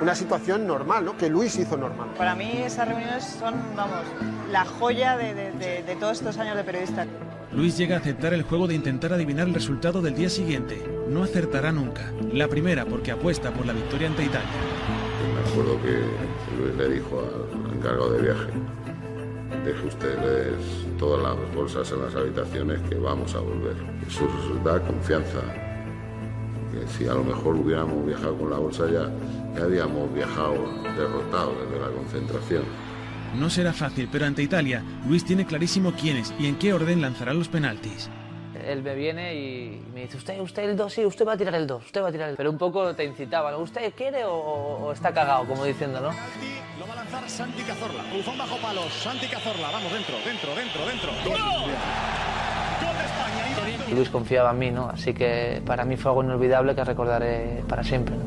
una 0.00 0.14
situación 0.14 0.66
normal, 0.66 1.04
¿no? 1.04 1.16
Que 1.16 1.28
Luis 1.30 1.56
hizo 1.56 1.76
normal. 1.76 2.08
Para 2.18 2.34
mí 2.34 2.50
esas 2.64 2.88
reuniones 2.88 3.24
son, 3.24 3.54
vamos, 3.76 4.00
la 4.50 4.64
joya 4.64 5.16
de, 5.16 5.32
de, 5.34 5.52
de, 5.52 5.82
de 5.84 5.96
todos 5.96 6.18
estos 6.18 6.36
años 6.38 6.56
de 6.56 6.64
periodista. 6.64 7.06
Luis 7.52 7.78
llega 7.78 7.94
a 7.94 7.98
aceptar 8.00 8.34
el 8.34 8.42
juego 8.42 8.66
de 8.66 8.74
intentar 8.74 9.12
adivinar 9.12 9.46
el 9.46 9.54
resultado 9.54 10.02
del 10.02 10.16
día 10.16 10.28
siguiente. 10.28 10.82
No 11.08 11.22
acertará 11.22 11.70
nunca. 11.70 12.10
La 12.32 12.48
primera 12.48 12.84
porque 12.84 13.12
apuesta 13.12 13.52
por 13.52 13.64
la 13.64 13.72
victoria 13.72 14.08
ante 14.08 14.24
Italia. 14.24 14.48
Me 15.44 15.50
acuerdo 15.50 15.82
que 15.82 16.00
Luis 16.58 16.74
le 16.76 16.88
dijo 16.94 17.20
al 17.20 17.76
encargado 17.76 18.12
de 18.12 18.22
viaje, 18.22 18.50
deje 19.64 19.86
ustedes 19.86 20.54
todas 20.98 21.22
las 21.22 21.54
bolsas 21.54 21.90
en 21.92 22.02
las 22.02 22.14
habitaciones 22.14 22.80
que 22.88 22.96
vamos 22.96 23.34
a 23.34 23.40
volver. 23.40 23.76
Eso 24.06 24.26
da 24.64 24.80
confianza. 24.80 25.40
Que 26.72 26.86
si 26.88 27.06
a 27.06 27.14
lo 27.14 27.22
mejor 27.22 27.54
hubiéramos 27.56 28.04
viajado 28.06 28.36
con 28.36 28.50
la 28.50 28.58
bolsa 28.58 28.86
ya, 28.90 29.10
ya 29.56 29.64
habíamos 29.64 30.12
viajado 30.12 30.56
derrotados 30.96 31.54
desde 31.60 31.80
la 31.80 31.90
concentración. 31.92 32.62
No 33.38 33.50
será 33.50 33.72
fácil, 33.72 34.08
pero 34.10 34.26
ante 34.26 34.42
Italia, 34.42 34.82
Luis 35.06 35.24
tiene 35.24 35.46
clarísimo 35.46 35.92
quiénes 35.92 36.32
y 36.38 36.46
en 36.46 36.56
qué 36.56 36.72
orden 36.72 37.00
lanzará 37.00 37.34
los 37.34 37.48
penaltis. 37.48 38.08
Él 38.66 38.82
me 38.82 38.94
viene 38.94 39.34
y 39.34 39.82
me 39.92 40.02
dice, 40.02 40.16
usted, 40.16 40.40
usted 40.40 40.70
el 40.70 40.76
2, 40.76 40.92
sí, 40.92 41.04
usted 41.04 41.26
va 41.26 41.32
a 41.32 41.36
tirar 41.36 41.54
el 41.54 41.66
2, 41.66 41.84
usted 41.84 42.02
va 42.02 42.08
a 42.08 42.12
tirar 42.12 42.30
el 42.30 42.36
Pero 42.36 42.50
un 42.50 42.58
poco 42.58 42.94
te 42.94 43.04
incitaba, 43.04 43.50
¿no? 43.50 43.58
¿Usted 43.58 43.92
quiere 43.94 44.24
o, 44.24 44.34
o 44.34 44.92
está 44.92 45.12
cagado, 45.12 45.46
como 45.46 45.64
diciendo, 45.64 46.00
no? 46.00 46.10
Lo 46.78 46.86
va 46.88 46.94
a 46.94 46.96
lanzar 46.96 47.28
Santi 47.28 47.62
Cazorla. 47.62 48.02
Bufón 48.12 48.36
bajo 48.36 48.56
palos. 48.56 48.92
Santi 48.92 49.26
Cazorla. 49.26 49.70
Vamos 49.70 49.92
dentro, 49.92 50.16
dentro, 50.24 50.54
dentro, 50.54 50.86
dentro. 50.86 51.10
¡Gol! 51.24 51.38
¡Gol 51.38 52.96
de 52.98 53.04
España! 53.04 53.94
Luis 53.94 54.08
confiaba 54.10 54.50
en 54.50 54.58
mí, 54.58 54.70
¿no? 54.70 54.88
Así 54.88 55.14
que 55.14 55.62
para 55.64 55.84
mí 55.84 55.96
fue 55.96 56.10
algo 56.10 56.24
inolvidable 56.24 56.74
que 56.74 56.82
recordaré 56.84 57.62
para 57.68 57.84
siempre. 57.84 58.16
¿no? 58.16 58.24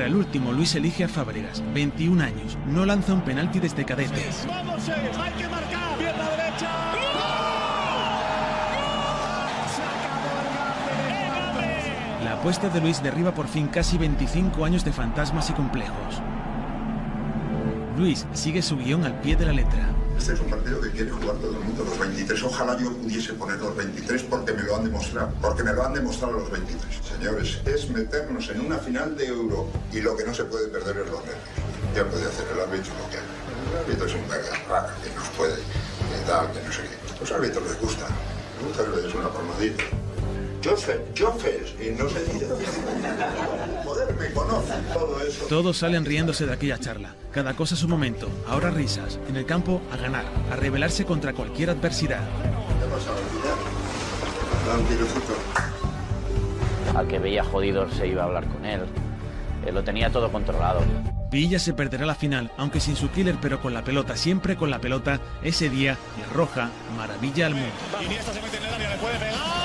Para 0.00 0.08
el 0.08 0.16
último, 0.16 0.50
Luis 0.50 0.74
elige 0.76 1.04
a 1.04 1.08
Fábregas, 1.08 1.62
21 1.74 2.24
años. 2.24 2.56
No 2.66 2.86
lanza 2.86 3.12
un 3.12 3.20
penalti 3.20 3.60
desde 3.60 3.84
cadetes. 3.84 4.46
Vamos, 4.48 4.88
eh, 4.88 4.92
hay 4.94 5.32
que 5.32 5.46
marcar. 5.46 5.98
Pierna 5.98 6.30
derecha. 6.30 6.70
La 12.24 12.32
apuesta 12.32 12.70
de 12.70 12.80
Luis 12.80 13.02
derriba 13.02 13.34
por 13.34 13.46
fin 13.46 13.66
casi 13.68 13.98
25 13.98 14.64
años 14.64 14.86
de 14.86 14.92
fantasmas 14.94 15.50
y 15.50 15.52
complejos. 15.52 16.22
Luis 17.98 18.26
sigue 18.32 18.62
su 18.62 18.78
guion 18.78 19.04
al 19.04 19.20
pie 19.20 19.36
de 19.36 19.44
la 19.44 19.52
letra. 19.52 19.86
Este 20.18 20.34
es 20.34 20.40
un 20.40 20.50
partido 20.50 20.80
que 20.80 20.90
quiere 20.90 21.10
jugar 21.10 21.36
todo 21.36 21.52
el 21.52 21.60
mundo, 21.64 21.84
los 21.84 21.98
23. 21.98 22.42
Ojalá 22.42 22.76
yo 22.78 22.92
pudiese 22.92 23.32
poner 23.34 23.58
los 23.58 23.74
23 23.76 24.22
porque 24.24 24.52
me 24.52 24.62
lo 24.62 24.76
han 24.76 24.84
demostrado. 24.84 25.32
Porque 25.40 25.62
me 25.62 25.72
lo 25.72 25.84
han 25.84 25.94
demostrado 25.94 26.34
los 26.34 26.50
23. 26.50 27.00
Señores, 27.02 27.60
es 27.64 27.88
meternos 27.90 28.48
en 28.50 28.60
una 28.60 28.78
final 28.78 29.16
de 29.16 29.26
Euro 29.26 29.68
y 29.92 30.00
lo 30.00 30.16
que 30.16 30.24
no 30.24 30.34
se 30.34 30.44
puede 30.44 30.68
perder 30.68 30.98
es 30.98 31.10
los 31.10 31.20
nervios. 31.20 31.94
Ya 31.94 32.04
puede 32.04 32.26
hacer 32.26 32.46
el 32.52 32.60
árbitro 32.60 32.92
lo 32.94 33.10
que 33.10 33.16
haga. 33.16 33.26
El 33.70 33.78
árbitro 33.78 34.06
es 34.06 34.14
un 34.14 34.28
rara 34.68 34.94
que 35.02 35.10
nos 35.14 35.28
puede, 35.30 35.56
que 35.56 36.26
tal, 36.26 36.52
que 36.52 36.62
no 36.62 36.72
sé 36.72 36.82
qué. 36.82 37.20
Los 37.20 37.32
árbitros 37.32 37.64
les 37.64 37.80
gusta. 37.80 38.06
Les 38.06 38.66
gusta 38.66 38.84
que 38.84 38.96
le 38.96 39.02
des 39.02 39.14
una 39.14 39.28
palmadita. 39.28 39.84
Joseph, 40.62 41.00
y 41.80 41.90
no 41.90 42.08
se 42.08 42.24
dice. 42.24 42.46
Joder, 43.84 44.14
me 44.14 44.30
conocen 44.32 44.84
todo 44.92 45.20
eso. 45.22 45.46
Todos 45.46 45.78
salen 45.78 46.04
riéndose 46.04 46.46
de 46.46 46.52
aquella 46.52 46.78
charla. 46.78 47.14
Cada 47.32 47.54
cosa 47.54 47.74
a 47.74 47.78
su 47.78 47.88
momento. 47.88 48.28
Ahora 48.46 48.70
risas. 48.70 49.18
En 49.28 49.36
el 49.36 49.46
campo, 49.46 49.80
a 49.92 49.96
ganar. 49.96 50.24
A 50.52 50.56
rebelarse 50.56 51.04
contra 51.04 51.32
cualquier 51.32 51.70
adversidad. 51.70 52.20
¿Qué 52.20 52.86
pasa, 52.86 53.10
Da 54.66 54.78
un 54.78 54.84
tirocito. 54.84 55.34
Al 56.94 57.08
que 57.08 57.18
veía 57.18 57.44
jodido 57.44 57.90
se 57.92 58.06
iba 58.08 58.22
a 58.22 58.26
hablar 58.26 58.46
con 58.46 58.64
él. 58.66 58.82
Él 59.66 59.74
lo 59.74 59.82
tenía 59.82 60.10
todo 60.10 60.30
controlado. 60.30 60.80
Villa 61.30 61.58
se 61.58 61.72
perderá 61.72 62.04
la 62.06 62.16
final, 62.16 62.50
aunque 62.56 62.80
sin 62.80 62.96
su 62.96 63.08
killer, 63.10 63.36
pero 63.40 63.62
con 63.62 63.72
la 63.72 63.84
pelota, 63.84 64.16
siempre 64.16 64.56
con 64.56 64.68
la 64.68 64.80
pelota. 64.80 65.20
Ese 65.42 65.70
día, 65.70 65.96
la 66.20 66.32
roja, 66.34 66.70
maravilla 66.96 67.46
al 67.46 67.54
mundo. 67.54 67.70
Iniesta 68.02 68.32
se 68.32 68.42
mete 68.42 68.56
en 68.56 68.64
el 68.64 68.74
área, 68.74 68.90
le 68.90 68.96
puede 68.98 69.18
pegar. 69.18 69.59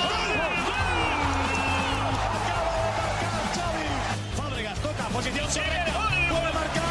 Fábregas 5.26 5.49
toca, 5.49 5.49
posición 5.49 5.49
severa. 5.51 5.93
Puede 6.30 6.53
marcar. 6.53 6.84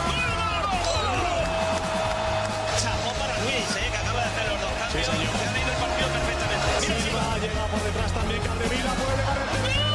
Chapó 2.82 3.11
para 3.14 3.39
Luis, 3.45 3.68
eh, 3.78 3.91
que 3.91 3.97
acaba 3.97 4.20
de 4.20 4.26
hacer 4.26 4.47
los 4.51 4.61
dos 4.61 4.72
cambios. 4.74 5.07
Sí, 5.07 5.11
señor. 5.11 5.35
Se 5.39 5.47
ha 5.47 5.53
leído 5.55 5.70
el 5.70 5.78
partido 5.78 6.09
perfectamente. 6.11 6.66
Mira, 6.80 6.97
Silva 6.99 7.39
llega 7.39 7.66
por 7.66 7.82
detrás 7.85 8.11
también. 8.12 8.43
Capdevila 8.43 8.93
puede 8.95 9.14
llegar 9.14 9.39
el 9.39 9.49
tercero. 9.55 9.95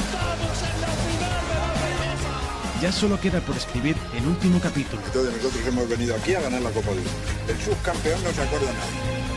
Estamos 0.00 0.56
en 0.64 0.76
la 0.80 0.90
final 1.04 1.44
de 1.44 1.54
la 1.60 1.70
Reina. 1.84 2.80
Ya 2.80 2.92
solo 2.92 3.20
queda 3.20 3.40
por 3.40 3.56
escribir 3.56 3.96
el 4.14 4.26
último 4.26 4.60
capítulo. 4.60 5.02
Entonces 5.04 5.36
nosotros 5.36 5.66
hemos 5.66 5.88
venido 5.88 6.16
aquí 6.16 6.34
a 6.34 6.40
ganar 6.40 6.62
la 6.62 6.70
Copa 6.70 6.88
del 6.88 7.04
Mundo. 7.04 7.20
El 7.48 7.60
subcampeón 7.60 8.24
no 8.24 8.32
se 8.32 8.42
acuerda. 8.42 8.72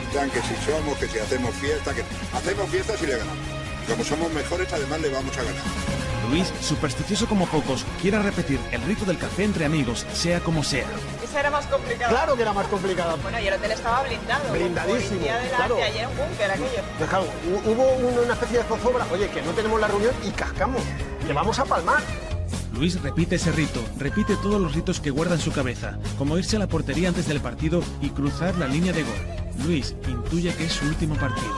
Están 0.07 0.29
que 0.31 0.41
si 0.41 0.55
somos, 0.63 0.97
que 0.97 1.07
si 1.07 1.19
hacemos 1.19 1.53
fiesta, 1.55 1.93
que 1.93 2.03
hacemos 2.31 2.69
fiesta 2.69 2.95
si 2.97 3.07
le 3.07 3.17
ganamos. 3.17 3.43
Como 3.87 4.03
somos 4.03 4.31
mejores, 4.31 4.71
además 4.71 5.01
le 5.01 5.09
vamos 5.09 5.37
a 5.37 5.43
ganar. 5.43 5.96
Luis, 6.29 6.51
supersticioso 6.61 7.25
como 7.27 7.45
pocos, 7.47 7.85
quiere 8.01 8.19
repetir 8.19 8.59
el 8.71 8.81
rito 8.81 9.05
del 9.05 9.17
café 9.17 9.43
entre 9.45 9.65
amigos, 9.65 10.05
sea 10.13 10.39
como 10.41 10.61
sea. 10.63 10.85
Esa 11.23 11.39
era 11.39 11.49
más 11.49 11.65
complicada. 11.67 12.09
Claro 12.09 12.35
que 12.35 12.41
era 12.41 12.53
más 12.53 12.67
complicada. 12.67 13.15
Bueno, 13.21 13.39
y 13.39 13.47
el 13.47 13.53
hotel 13.53 13.71
estaba 13.71 14.03
blindado. 14.03 14.51
Blindadísimo, 14.51 15.21
delante, 15.21 15.49
claro. 15.55 15.75
ayer 15.83 16.07
un 16.07 16.17
búnker 16.17 16.51
aquello. 16.51 16.83
Pues 16.97 17.09
claro, 17.09 17.25
hu- 17.49 17.71
hubo 17.71 18.07
un- 18.07 18.19
una 18.25 18.33
especie 18.33 18.57
de 18.57 18.63
zozobra. 18.65 19.05
Oye, 19.11 19.29
que 19.29 19.41
no 19.41 19.51
tenemos 19.51 19.79
la 19.79 19.87
reunión 19.87 20.13
y 20.25 20.31
cascamos. 20.31 20.81
Que 21.25 21.33
vamos 21.33 21.57
a 21.59 21.65
palmar. 21.65 22.01
Luis 22.73 23.01
repite 23.01 23.35
ese 23.35 23.51
rito, 23.51 23.81
repite 23.97 24.35
todos 24.37 24.61
los 24.61 24.73
ritos 24.75 24.99
que 24.99 25.09
guarda 25.09 25.35
en 25.35 25.41
su 25.41 25.51
cabeza, 25.51 25.97
como 26.17 26.37
irse 26.37 26.57
a 26.57 26.59
la 26.59 26.67
portería 26.67 27.07
antes 27.09 27.27
del 27.27 27.39
partido 27.41 27.81
y 28.01 28.09
cruzar 28.09 28.55
la 28.57 28.67
línea 28.67 28.93
de 28.93 29.03
gol. 29.03 29.15
Luis 29.65 29.95
intuye 30.07 30.53
que 30.53 30.65
es 30.65 30.73
su 30.73 30.85
último 30.85 31.15
partido. 31.15 31.55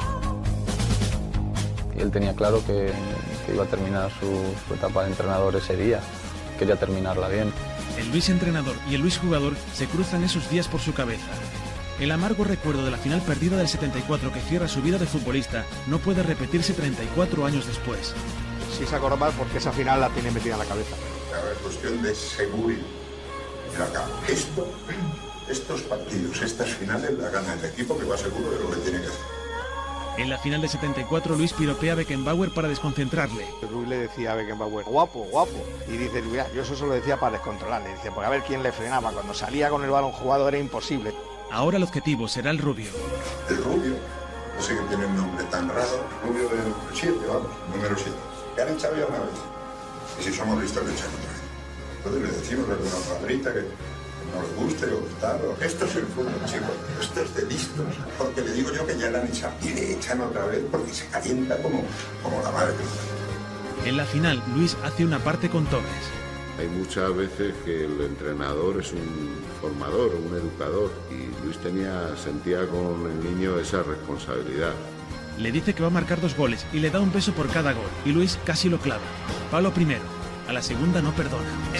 Y 1.97 2.01
él 2.01 2.11
tenía 2.11 2.33
claro 2.33 2.63
que, 2.65 2.93
que 3.45 3.53
iba 3.53 3.63
a 3.63 3.67
terminar 3.67 4.11
su, 4.19 4.53
su 4.67 4.73
etapa 4.73 5.03
de 5.03 5.09
entrenador 5.09 5.55
ese 5.55 5.75
día. 5.75 5.99
Quería 6.57 6.75
terminarla 6.75 7.27
bien. 7.27 7.51
El 7.97 8.09
Luis 8.11 8.29
entrenador 8.29 8.75
y 8.89 8.95
el 8.95 9.01
Luis 9.01 9.17
jugador 9.17 9.55
se 9.73 9.87
cruzan 9.87 10.23
esos 10.23 10.49
días 10.49 10.67
por 10.67 10.81
su 10.81 10.93
cabeza. 10.93 11.31
El 11.99 12.11
amargo 12.11 12.45
recuerdo 12.45 12.85
de 12.85 12.91
la 12.91 12.97
final 12.97 13.21
perdida 13.21 13.57
del 13.57 13.67
74 13.67 14.31
que 14.31 14.39
cierra 14.39 14.69
su 14.69 14.81
vida 14.81 14.97
de 14.97 15.05
futbolista 15.05 15.65
no 15.87 15.99
puede 15.99 16.23
repetirse 16.23 16.73
34 16.73 17.45
años 17.45 17.67
después. 17.67 18.13
Sí 18.77 18.85
se 18.85 18.95
acordó 18.95 19.17
mal 19.17 19.33
porque 19.37 19.57
esa 19.57 19.73
final 19.73 19.99
la 19.99 20.09
tiene 20.09 20.31
metida 20.31 20.53
en 20.53 20.59
la 20.59 20.65
cabeza. 20.65 20.95
La 21.31 21.61
cuestión 21.61 22.01
de 22.01 22.15
seguro. 22.15 22.75
Mira 23.73 23.85
acá, 23.85 24.05
esto, 24.29 24.71
estos 25.49 25.81
partidos, 25.81 26.41
estas 26.41 26.69
finales 26.69 27.17
la 27.17 27.29
gana 27.29 27.53
el 27.53 27.65
equipo 27.65 27.97
que 27.97 28.05
va 28.05 28.17
seguro 28.17 28.49
de 28.49 28.59
lo 28.59 28.71
que 28.71 28.77
tiene 28.77 29.01
que 29.01 29.07
hacer. 29.07 29.38
En 30.19 30.29
la 30.29 30.37
final 30.37 30.61
de 30.61 30.67
74 30.67 31.37
Luis 31.37 31.53
piropea 31.53 31.93
a 31.93 31.95
Beckenbauer 31.95 32.53
para 32.53 32.67
desconcentrarle. 32.67 33.47
Luis 33.71 33.87
le 33.87 33.99
decía 33.99 34.33
a 34.33 34.35
Beckenbauer, 34.35 34.83
guapo, 34.83 35.23
guapo. 35.31 35.65
Y 35.87 35.95
dice, 35.95 36.21
mira, 36.21 36.45
yo 36.53 36.61
eso 36.61 36.75
se 36.75 36.85
lo 36.85 36.91
decía 36.91 37.17
para 37.17 37.37
descontrolarle. 37.37 37.95
Dice, 37.95 38.11
porque 38.11 38.27
a 38.27 38.29
ver 38.29 38.43
quién 38.43 38.61
le 38.61 38.73
frenaba. 38.73 39.13
Cuando 39.13 39.33
salía 39.33 39.69
con 39.69 39.81
el 39.85 39.89
balón 39.89 40.11
jugado 40.11 40.49
era 40.49 40.57
imposible. 40.57 41.13
Ahora 41.49 41.77
el 41.77 41.83
objetivo 41.83 42.27
será 42.27 42.51
el 42.51 42.57
rubio. 42.57 42.89
El 43.47 43.63
rubio, 43.63 43.93
no 44.57 44.61
sé 44.61 44.75
que 44.75 44.81
tiene 44.89 45.05
un 45.05 45.15
nombre 45.15 45.45
tan 45.45 45.69
raro, 45.69 46.03
rubio 46.27 46.49
del 46.49 46.73
7, 46.93 47.17
vamos, 47.25 47.47
número 47.73 47.95
7. 47.95 48.11
Que 48.55 48.61
han 48.61 48.73
echado 48.73 48.97
ya 48.97 49.05
una 49.05 49.19
vez. 49.19 49.39
Y 50.19 50.23
si 50.23 50.33
somos 50.33 50.61
listos, 50.61 50.83
le 50.85 50.91
echan 50.91 51.07
otra 51.07 51.31
vez. 51.31 51.41
Entonces 51.95 52.21
le 52.23 52.37
decimos 52.39 52.69
alguna 52.69 52.95
palabrita 53.07 53.53
que 53.53 53.63
no 54.33 54.41
le 54.41 54.63
guste 54.65 54.85
o 54.87 54.99
tal. 55.21 55.39
o- 55.41 55.63
Esto 55.63 55.85
es 55.85 55.95
el 55.95 56.05
fútbol, 56.07 56.33
chicos. 56.45 56.69
Esto 57.01 57.21
es 57.21 57.35
de 57.35 57.45
listos. 57.45 57.85
Porque 58.17 58.41
le 58.41 58.51
digo 58.53 58.71
yo 58.73 58.85
que 58.85 58.97
ya 58.97 59.09
le 59.09 59.17
han 59.19 59.27
echado. 59.27 59.53
Y 59.61 59.69
le 59.69 59.93
echan 59.93 60.21
otra 60.21 60.45
vez 60.45 60.61
porque 60.71 60.93
se 60.93 61.05
calienta 61.07 61.57
como, 61.61 61.83
como 62.23 62.41
la 62.43 62.51
madre. 62.51 62.73
En 63.85 63.97
la 63.97 64.05
final 64.05 64.41
Luis 64.55 64.75
hace 64.83 65.05
una 65.05 65.19
parte 65.19 65.49
con 65.49 65.65
Torres. 65.67 65.85
Hay 66.59 66.67
muchas 66.67 67.15
veces 67.15 67.53
que 67.63 67.85
el 67.85 68.01
entrenador 68.01 68.81
es 68.81 68.91
un 68.91 69.31
formador, 69.61 70.13
un 70.15 70.35
educador, 70.35 70.91
y 71.09 71.45
Luis 71.45 71.57
tenía, 71.59 72.15
sentía 72.21 72.67
con 72.67 73.09
el 73.09 73.23
niño 73.23 73.57
esa 73.57 73.81
responsabilidad. 73.83 74.73
Le 75.37 75.53
dice 75.53 75.73
que 75.73 75.81
va 75.81 75.87
a 75.87 75.91
marcar 75.91 76.19
dos 76.19 76.35
goles 76.35 76.65
y 76.73 76.79
le 76.79 76.89
da 76.89 76.99
un 76.99 77.13
beso 77.13 77.31
por 77.31 77.47
cada 77.47 77.71
gol. 77.71 77.85
Y 78.05 78.11
Luis 78.11 78.37
casi 78.43 78.67
lo 78.67 78.77
clava. 78.77 78.99
Pablo 79.49 79.71
primero. 79.73 80.01
A 80.49 80.51
la 80.51 80.61
segunda 80.61 81.01
no 81.01 81.13
perdona. 81.13 81.47
Con 81.71 81.79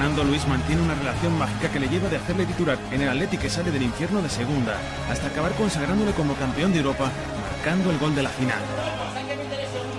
Fernando 0.00 0.24
Luis 0.24 0.48
mantiene 0.48 0.80
una 0.80 0.94
relación 0.94 1.36
mágica 1.36 1.70
que 1.70 1.78
le 1.78 1.86
lleva 1.86 2.08
de 2.08 2.16
hacerle 2.16 2.46
titular 2.46 2.78
en 2.90 3.02
el 3.02 3.10
Atlético 3.10 3.42
que 3.42 3.50
sale 3.50 3.70
del 3.70 3.82
infierno 3.82 4.22
de 4.22 4.30
segunda, 4.30 4.74
hasta 5.10 5.26
acabar 5.26 5.52
consagrándole 5.52 6.12
como 6.12 6.34
campeón 6.36 6.72
de 6.72 6.78
Europa, 6.78 7.10
marcando 7.52 7.90
el 7.90 7.98
gol 7.98 8.14
de 8.14 8.22
la 8.22 8.30
final. 8.30 8.58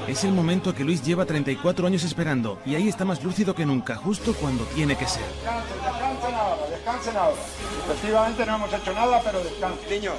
Es 0.08 0.24
el 0.24 0.32
momento 0.32 0.74
que 0.74 0.84
Luis 0.84 1.04
lleva 1.04 1.24
34 1.26 1.86
años 1.86 2.04
esperando 2.04 2.58
y 2.66 2.74
ahí 2.74 2.90
está 2.90 3.06
más 3.06 3.24
lúcido 3.24 3.54
que 3.54 3.64
nunca, 3.64 3.96
justo 3.96 4.34
cuando 4.34 4.64
tiene 4.74 4.98
que 4.98 5.06
ser. 5.06 5.22
Descansen 5.22 6.34
ahora, 6.34 6.68
descansen 6.72 7.18
ahora. 7.18 7.42
Efectivamente 7.86 8.46
no 8.48 8.56
hemos 8.56 8.74
hecho 8.74 8.94
nada, 8.94 9.22
pero 9.24 9.44
descansen. 9.44 9.88
Niño, 9.88 10.14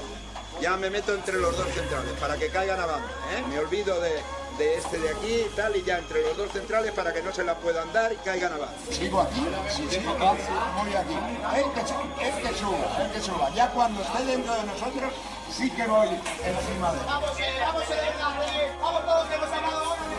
ya 0.61 0.77
me 0.77 0.91
meto 0.91 1.13
entre 1.13 1.41
los 1.41 1.59
dos 1.59 1.67
centrales 1.75 2.13
para 2.21 2.37
que 2.37 2.47
caigan 2.51 2.79
a 2.79 2.87
banda. 2.87 3.09
¿eh? 3.37 3.43
Me 3.51 3.59
olvido 3.59 4.01
de, 4.01 4.13
de 4.59 4.77
este 4.77 4.99
de 4.99 5.11
aquí 5.11 5.47
y 5.47 5.57
tal, 5.57 5.77
y 5.77 5.83
ya 5.83 5.99
entre 5.99 6.23
los 6.23 6.37
dos 6.37 6.51
centrales 6.53 6.93
para 6.93 7.13
que 7.13 7.23
no 7.23 7.33
se 7.33 7.45
la 7.45 7.55
puedan 7.57 7.93
dar 7.93 8.13
y 8.13 8.17
caigan 8.17 8.53
a 8.53 8.57
banda. 8.59 8.75
Sigo 8.91 9.21
aquí, 9.21 9.47
sigo 9.91 10.13
aquí, 10.13 10.43
muy 10.83 10.95
aquí. 10.95 11.17
El 11.57 11.73
que, 11.73 11.81
el 12.27 12.35
que 12.43 12.59
suba, 12.59 13.03
el 13.03 13.11
que 13.11 13.21
suba. 13.21 13.51
Ya 13.55 13.71
cuando 13.71 14.03
esté 14.03 14.25
dentro 14.25 14.55
de 14.55 14.65
nosotros, 14.65 15.13
sí 15.51 15.71
que 15.71 15.87
voy 15.87 16.09
encima 16.09 16.93
de 16.93 16.99
él. 16.99 17.07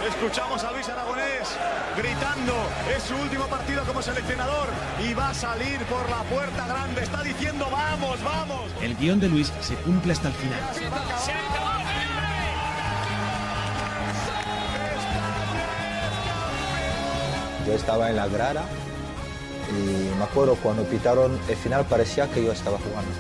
Escuchamos 0.08 0.64
a 0.64 0.72
Luis 0.72 0.90
Aragonés 0.90 1.48
gritando, 1.96 2.54
es 2.96 3.04
su 3.04 3.16
último 3.16 3.46
partido 3.48 3.86
como 3.86 4.02
seleccionador 4.02 4.68
y 5.02 5.14
va 5.14 5.30
a 5.30 5.34
salir 5.34 5.80
por 5.86 6.10
la 6.10 6.24
puerta 6.24 6.68
grande. 6.68 7.04
Está 7.04 7.24
diciendo, 7.24 7.68
vamos, 7.72 8.22
vamos. 8.24 8.72
El 8.82 8.98
guion 8.98 9.20
de 9.20 9.30
Luis 9.30 9.52
se 9.62 9.76
cumple 9.76 10.14
hasta 10.14 10.28
el 10.28 10.34
final. 10.34 10.60
Yo 17.66 17.74
estaba 17.74 18.09
en 18.09 18.18
la 18.18 18.28
grada 18.28 18.66
y 19.72 20.18
me 20.18 20.24
acuerdo 20.24 20.55
cuando 20.55 20.84
pitaron 20.84 21.39
el 21.47 21.55
final 21.55 21.86
parecía 21.86 22.30
que 22.30 22.43
yo 22.43 22.51
estaba 22.51 22.78
jugando. 22.78 23.11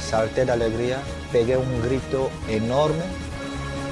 Salté 0.00 0.44
de 0.44 0.52
alegría, 0.52 1.00
pegué 1.32 1.56
un 1.56 1.82
grito 1.82 2.30
enorme. 2.48 3.02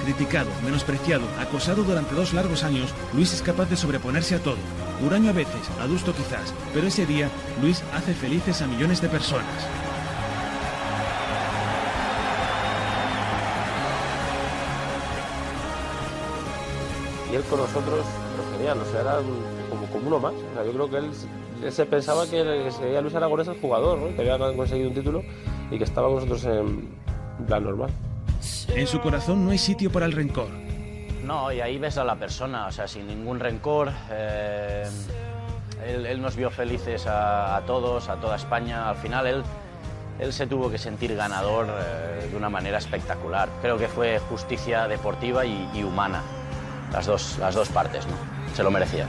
Criticado, 0.05 0.51
menospreciado, 0.63 1.25
acosado 1.41 1.83
durante 1.83 2.15
dos 2.15 2.35
largos 2.35 2.63
años, 2.63 2.95
Luis 3.15 3.33
es 3.33 3.43
capaz 3.43 3.71
de 3.71 3.77
sobreponerse 3.77 4.35
a 4.35 4.39
todo. 4.39 4.59
Huraño 5.05 5.31
a 5.31 5.33
veces, 5.33 5.69
adusto 5.81 6.13
quizás, 6.15 6.55
pero 6.73 6.87
ese 6.87 7.07
día 7.07 7.29
Luis 7.61 7.83
hace 7.95 8.15
felices 8.15 8.63
a 8.63 8.67
millones 8.67 9.01
de 9.01 9.09
personas. 9.09 9.47
Y 17.33 17.37
él 17.37 17.43
con 17.45 17.59
nosotros, 17.59 18.07
genial, 18.65 18.79
o 18.87 18.91
sea, 18.91 19.01
era 19.01 19.17
como, 19.69 19.87
como 19.87 20.07
uno 20.09 20.19
más. 20.19 20.33
O 20.35 20.55
sea, 20.55 20.65
yo 20.65 20.73
creo 20.73 20.91
que 20.91 20.97
él, 20.99 21.11
él 21.63 21.73
se 21.73 21.87
pensaba 21.87 22.25
que, 22.25 22.43
que 22.65 22.71
sería 22.71 23.01
Luis 23.01 23.15
Aragonés 23.15 23.49
el 23.49 23.61
jugador, 23.61 23.99
¿no? 23.99 24.15
que 24.17 24.23
había 24.31 24.39
conseguido 24.57 24.89
un 24.89 24.95
título 24.95 25.23
y 25.71 25.79
que 25.79 25.85
estaba 25.85 26.09
con 26.09 26.17
nosotros 26.17 26.45
en 26.45 26.89
plan 27.47 27.65
normal. 27.65 27.91
En 28.69 28.87
su 28.87 29.01
corazón 29.01 29.45
no 29.45 29.51
hay 29.51 29.59
sitio 29.59 29.91
para 29.91 30.07
el 30.07 30.13
rencor. 30.13 30.49
No, 31.25 31.51
y 31.53 31.61
ahí 31.61 31.79
ves 31.79 31.97
a 31.97 32.05
la 32.05 32.17
persona, 32.17 32.67
o 32.67 32.73
sea, 32.73 32.87
sin 32.87 33.07
ningún 33.07 33.41
rencor. 33.41 33.91
eh, 34.11 34.85
él, 35.87 36.07
él 36.07 36.23
nos 36.23 36.37
vio 36.37 36.51
felices 36.51 37.07
a, 37.07 37.57
a 37.57 37.61
todos, 37.63 38.09
a 38.09 38.17
toda 38.17 38.37
España. 38.37 38.89
Al 38.91 38.97
final 38.97 39.27
él, 39.27 39.43
él 40.19 40.33
se 40.33 40.47
tuvo 40.47 40.71
que 40.71 40.79
sentir 40.79 41.15
ganador 41.17 41.67
eh, 41.69 42.29
de 42.31 42.37
una 42.37 42.51
manera 42.51 42.79
espectacular. 42.79 43.49
Creo 43.63 43.79
que 43.79 43.89
fue 43.89 44.19
justicia 44.19 44.87
deportiva 44.87 45.45
y, 45.47 45.69
y 45.75 45.83
humana, 45.83 46.23
las 46.93 47.07
dos, 47.07 47.37
las 47.39 47.55
dos 47.55 47.69
partes, 47.69 48.07
¿no? 48.07 48.15
Se 48.55 48.63
lo 48.63 48.71
merecía. 48.71 49.07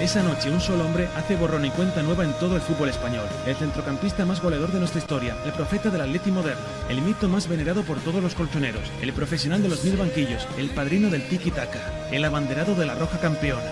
Esa 0.00 0.22
noche 0.22 0.50
un 0.50 0.62
solo 0.62 0.86
hombre 0.86 1.08
hace 1.14 1.36
borrón 1.36 1.66
y 1.66 1.70
cuenta 1.70 2.02
nueva 2.02 2.24
en 2.24 2.32
todo 2.34 2.56
el 2.56 2.62
fútbol 2.62 2.88
español. 2.88 3.26
El 3.46 3.54
centrocampista 3.54 4.24
más 4.24 4.40
goleador 4.40 4.72
de 4.72 4.78
nuestra 4.78 4.98
historia, 4.98 5.36
el 5.44 5.52
profeta 5.52 5.90
del 5.90 6.00
Atleti 6.00 6.30
moderno, 6.30 6.62
el 6.88 7.02
mito 7.02 7.28
más 7.28 7.48
venerado 7.48 7.82
por 7.82 7.98
todos 7.98 8.22
los 8.22 8.34
colchoneros, 8.34 8.90
el 9.02 9.12
profesional 9.12 9.62
de 9.62 9.68
los 9.68 9.84
mil 9.84 9.98
banquillos, 9.98 10.48
el 10.56 10.70
padrino 10.70 11.10
del 11.10 11.28
tiki-taka, 11.28 12.08
el 12.12 12.24
abanderado 12.24 12.74
de 12.74 12.86
la 12.86 12.94
roja 12.94 13.18
campeona. 13.18 13.70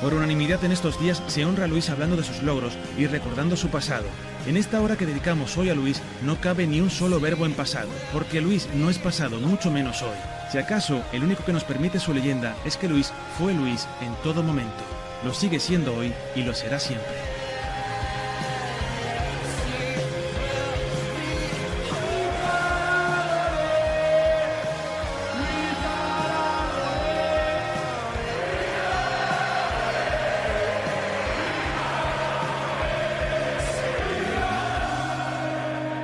Por 0.00 0.14
unanimidad 0.14 0.64
en 0.64 0.72
estos 0.72 0.98
días 0.98 1.22
se 1.26 1.44
honra 1.44 1.66
a 1.66 1.68
Luis 1.68 1.90
hablando 1.90 2.16
de 2.16 2.24
sus 2.24 2.42
logros 2.42 2.72
y 2.96 3.06
recordando 3.06 3.54
su 3.54 3.68
pasado. 3.68 4.06
En 4.46 4.56
esta 4.56 4.80
hora 4.80 4.96
que 4.96 5.04
dedicamos 5.04 5.58
hoy 5.58 5.68
a 5.68 5.74
Luis 5.74 6.00
no 6.22 6.40
cabe 6.40 6.66
ni 6.66 6.80
un 6.80 6.90
solo 6.90 7.20
verbo 7.20 7.44
en 7.44 7.52
pasado, 7.52 7.90
porque 8.12 8.40
Luis 8.40 8.68
no 8.74 8.88
es 8.88 8.98
pasado, 8.98 9.38
mucho 9.38 9.70
menos 9.70 10.00
hoy. 10.00 10.16
Si 10.52 10.58
acaso, 10.58 11.02
el 11.12 11.24
único 11.24 11.42
que 11.46 11.52
nos 11.54 11.64
permite 11.64 11.98
su 11.98 12.12
leyenda 12.12 12.54
es 12.66 12.76
que 12.76 12.86
Luis 12.86 13.10
fue 13.38 13.54
Luis 13.54 13.88
en 14.02 14.14
todo 14.16 14.42
momento. 14.42 14.84
Lo 15.24 15.32
sigue 15.32 15.58
siendo 15.58 15.96
hoy 15.96 16.12
y 16.36 16.42
lo 16.42 16.52
será 16.52 16.78
siempre. 16.78 17.08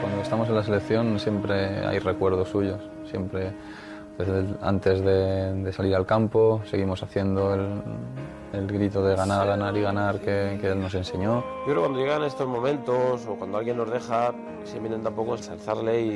Cuando 0.00 0.22
estamos 0.22 0.48
en 0.48 0.54
la 0.54 0.62
selección 0.62 1.20
siempre 1.20 1.86
hay 1.86 1.98
recuerdos 1.98 2.48
suyos, 2.48 2.80
siempre 3.10 3.52
Desde 4.18 4.38
el- 4.40 4.58
antes 4.62 5.00
de, 5.00 5.54
de 5.62 5.72
salir 5.72 5.94
al 5.94 6.04
campo 6.04 6.60
seguimos 6.64 7.02
haciendo 7.02 7.54
el, 7.54 7.80
el 8.52 8.66
grito 8.66 9.02
de 9.04 9.14
ganar, 9.14 9.46
ganar 9.46 9.76
y 9.76 9.80
ganar 9.82 10.18
que, 10.18 10.58
que 10.60 10.68
él 10.72 10.80
nos 10.80 10.94
enseñó. 10.94 11.44
Yo 11.60 11.64
creo 11.64 11.74
que 11.76 11.80
cuando 11.82 11.98
llegan 12.00 12.24
estos 12.24 12.48
momentos 12.48 13.24
o 13.26 13.36
cuando 13.36 13.58
alguien 13.58 13.76
nos 13.76 13.90
deja, 13.90 14.32
siempre 14.64 14.88
intenta 14.88 15.10
un 15.10 15.14
poco 15.16 15.36
ensalzarle 15.36 16.00
y, 16.00 16.08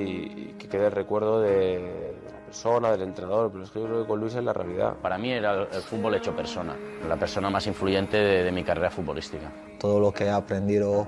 y 0.51 0.55
que 0.59 0.69
quede 0.69 0.87
el 0.87 0.93
recuerdo 0.93 1.41
de, 1.41 2.13
persona, 2.47 2.91
del 2.91 3.03
entrenador, 3.03 3.51
pero 3.51 3.65
es 3.65 3.71
que 3.71 3.81
yo 3.81 3.87
creo 3.87 4.03
que 4.03 4.09
con 4.09 4.21
Luis 4.21 4.35
es 4.35 4.45
la 4.45 4.53
realidad. 4.53 4.95
Para 5.01 5.17
mí 5.17 5.31
era 5.31 5.55
el, 5.55 5.61
el 5.73 5.81
fútbol 5.81 6.15
hecho 6.17 6.35
persona, 6.37 6.75
la 7.09 7.17
persona 7.17 7.49
más 7.49 7.67
influyente 7.67 8.19
de, 8.19 8.43
de 8.45 8.53
mi 8.53 8.63
carrera 8.63 8.91
futbolística. 8.91 9.51
Todo 9.79 9.99
lo 10.01 10.13
que 10.13 10.25
he 10.25 10.31
aprendido, 10.31 11.07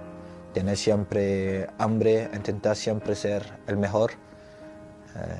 tener 0.54 0.76
siempre 0.78 1.66
hambre, 1.76 2.30
intentar 2.34 2.76
siempre 2.76 3.14
ser 3.14 3.42
el 3.66 3.76
mejor, 3.76 4.12
eh, 5.16 5.36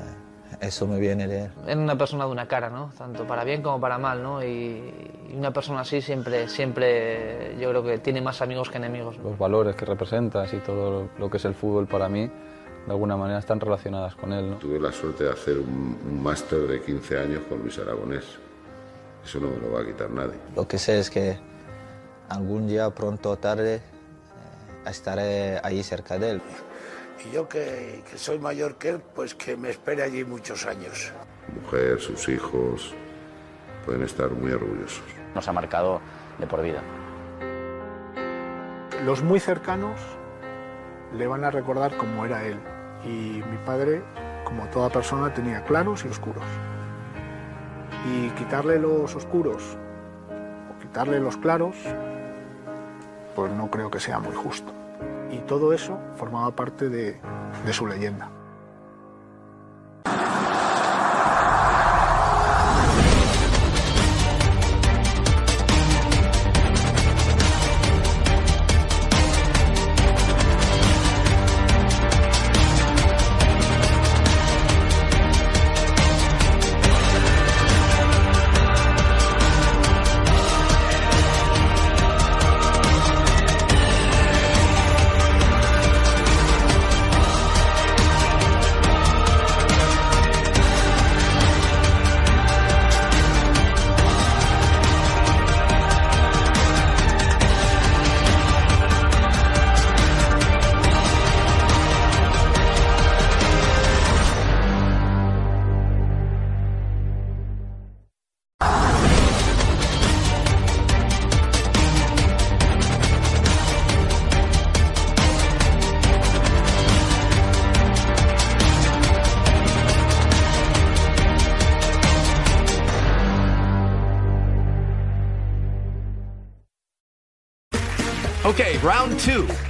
eso 0.67 0.87
me 0.87 0.99
viene 0.99 1.27
de 1.27 1.45
él. 1.45 1.51
Era 1.67 1.81
una 1.81 1.97
persona 1.97 2.25
de 2.27 2.33
una 2.33 2.47
cara, 2.47 2.71
¿no? 2.71 2.93
Tanto 2.97 3.27
para 3.27 3.45
bien 3.45 3.63
como 3.63 3.81
para 3.81 3.99
mal, 3.99 4.23
¿no? 4.23 4.43
Y, 4.43 4.47
y 5.31 5.35
una 5.37 5.53
persona 5.53 5.81
así 5.81 6.01
siempre, 6.01 6.49
siempre, 6.49 7.57
yo 7.59 7.71
creo 7.71 7.83
que 7.85 7.99
tiene 7.99 8.21
más 8.21 8.43
amigos 8.43 8.71
que 8.71 8.79
enemigos. 8.79 9.17
Los 9.19 9.39
valores 9.39 9.77
que 9.77 9.85
representas 9.85 10.53
y 10.53 10.59
todo 10.59 11.09
lo 11.19 11.31
que 11.31 11.37
es 11.37 11.45
el 11.45 11.55
fútbol 11.55 11.87
para 11.87 12.09
mí, 12.09 12.27
de 12.27 12.91
alguna 12.91 13.17
manera 13.17 13.39
están 13.39 13.61
relacionadas 13.61 14.15
con 14.15 14.33
él. 14.33 14.51
¿no? 14.51 14.57
Tuve 14.57 14.79
la 14.79 14.93
suerte 14.93 15.25
de 15.25 15.31
hacer 15.31 15.59
un, 15.59 15.99
un 16.05 16.23
máster 16.23 16.67
de 16.67 16.83
15 16.83 17.19
años 17.19 17.41
con 17.49 17.61
Luis 17.61 17.79
Aragonés. 17.79 18.25
Eso 19.25 19.41
no 19.41 19.49
me 19.49 19.57
lo 19.57 19.73
va 19.73 19.81
a 19.81 19.87
quitar 19.87 20.11
nadie. 20.11 20.35
Lo 20.55 20.69
que 20.69 20.79
sé 20.79 20.99
es 20.99 21.09
que 21.09 21.39
algún 22.29 22.67
día, 22.67 22.91
pronto 22.91 23.31
o 23.31 23.37
tarde, 23.37 23.77
eh, 23.77 23.81
estaré 24.87 25.61
ahí 25.63 25.83
cerca 25.83 26.19
de 26.19 26.33
él. 26.33 26.43
Y 27.27 27.35
yo 27.35 27.49
que, 27.49 28.03
que 28.11 28.19
soy 28.19 28.39
mayor 28.39 28.77
que 28.77 28.91
él, 28.91 29.03
pues 29.15 29.35
que 29.35 29.57
me 29.57 29.71
espere 29.71 30.03
allí 30.03 30.25
muchos 30.25 30.67
años. 30.67 31.13
Mujer, 31.63 32.01
sus 32.01 32.29
hijos 32.29 32.95
pueden 33.85 34.03
estar 34.03 34.31
muy 34.31 34.53
orgullosos. 34.53 35.05
Nos 35.35 35.47
ha 35.49 35.53
marcado 35.53 36.01
de 36.39 36.47
por 36.47 36.63
vida. 36.63 36.83
Los 39.05 39.23
muy 39.23 39.41
cercanos 39.41 40.01
le 41.17 41.27
van 41.27 41.45
a 41.45 41.51
recordar 41.51 41.97
cómo 41.97 42.25
era 42.25 42.45
él. 42.45 42.59
Y 43.05 43.43
mi 43.51 43.59
padre, 43.65 44.03
como 44.45 44.67
toda 44.69 44.89
persona, 44.89 45.33
tenía 45.33 45.65
claros 45.65 46.05
y 46.05 46.09
oscuros. 46.09 46.45
Y 48.11 48.31
quitarle 48.31 48.79
los 48.79 49.15
oscuros 49.15 49.77
o 50.71 50.81
quitarle 50.81 51.21
los 51.21 51.37
claros, 51.37 51.77
pues 53.35 53.53
no 53.53 53.71
creo 53.71 53.91
que 53.91 54.01
sea 54.01 54.19
muy 54.19 54.35
justo. 54.35 54.73
Y 55.31 55.39
todo 55.47 55.73
eso 55.73 55.99
formaba 56.17 56.55
parte 56.55 56.89
de, 56.89 57.21
su 57.73 57.87
leyenda. 57.87 58.31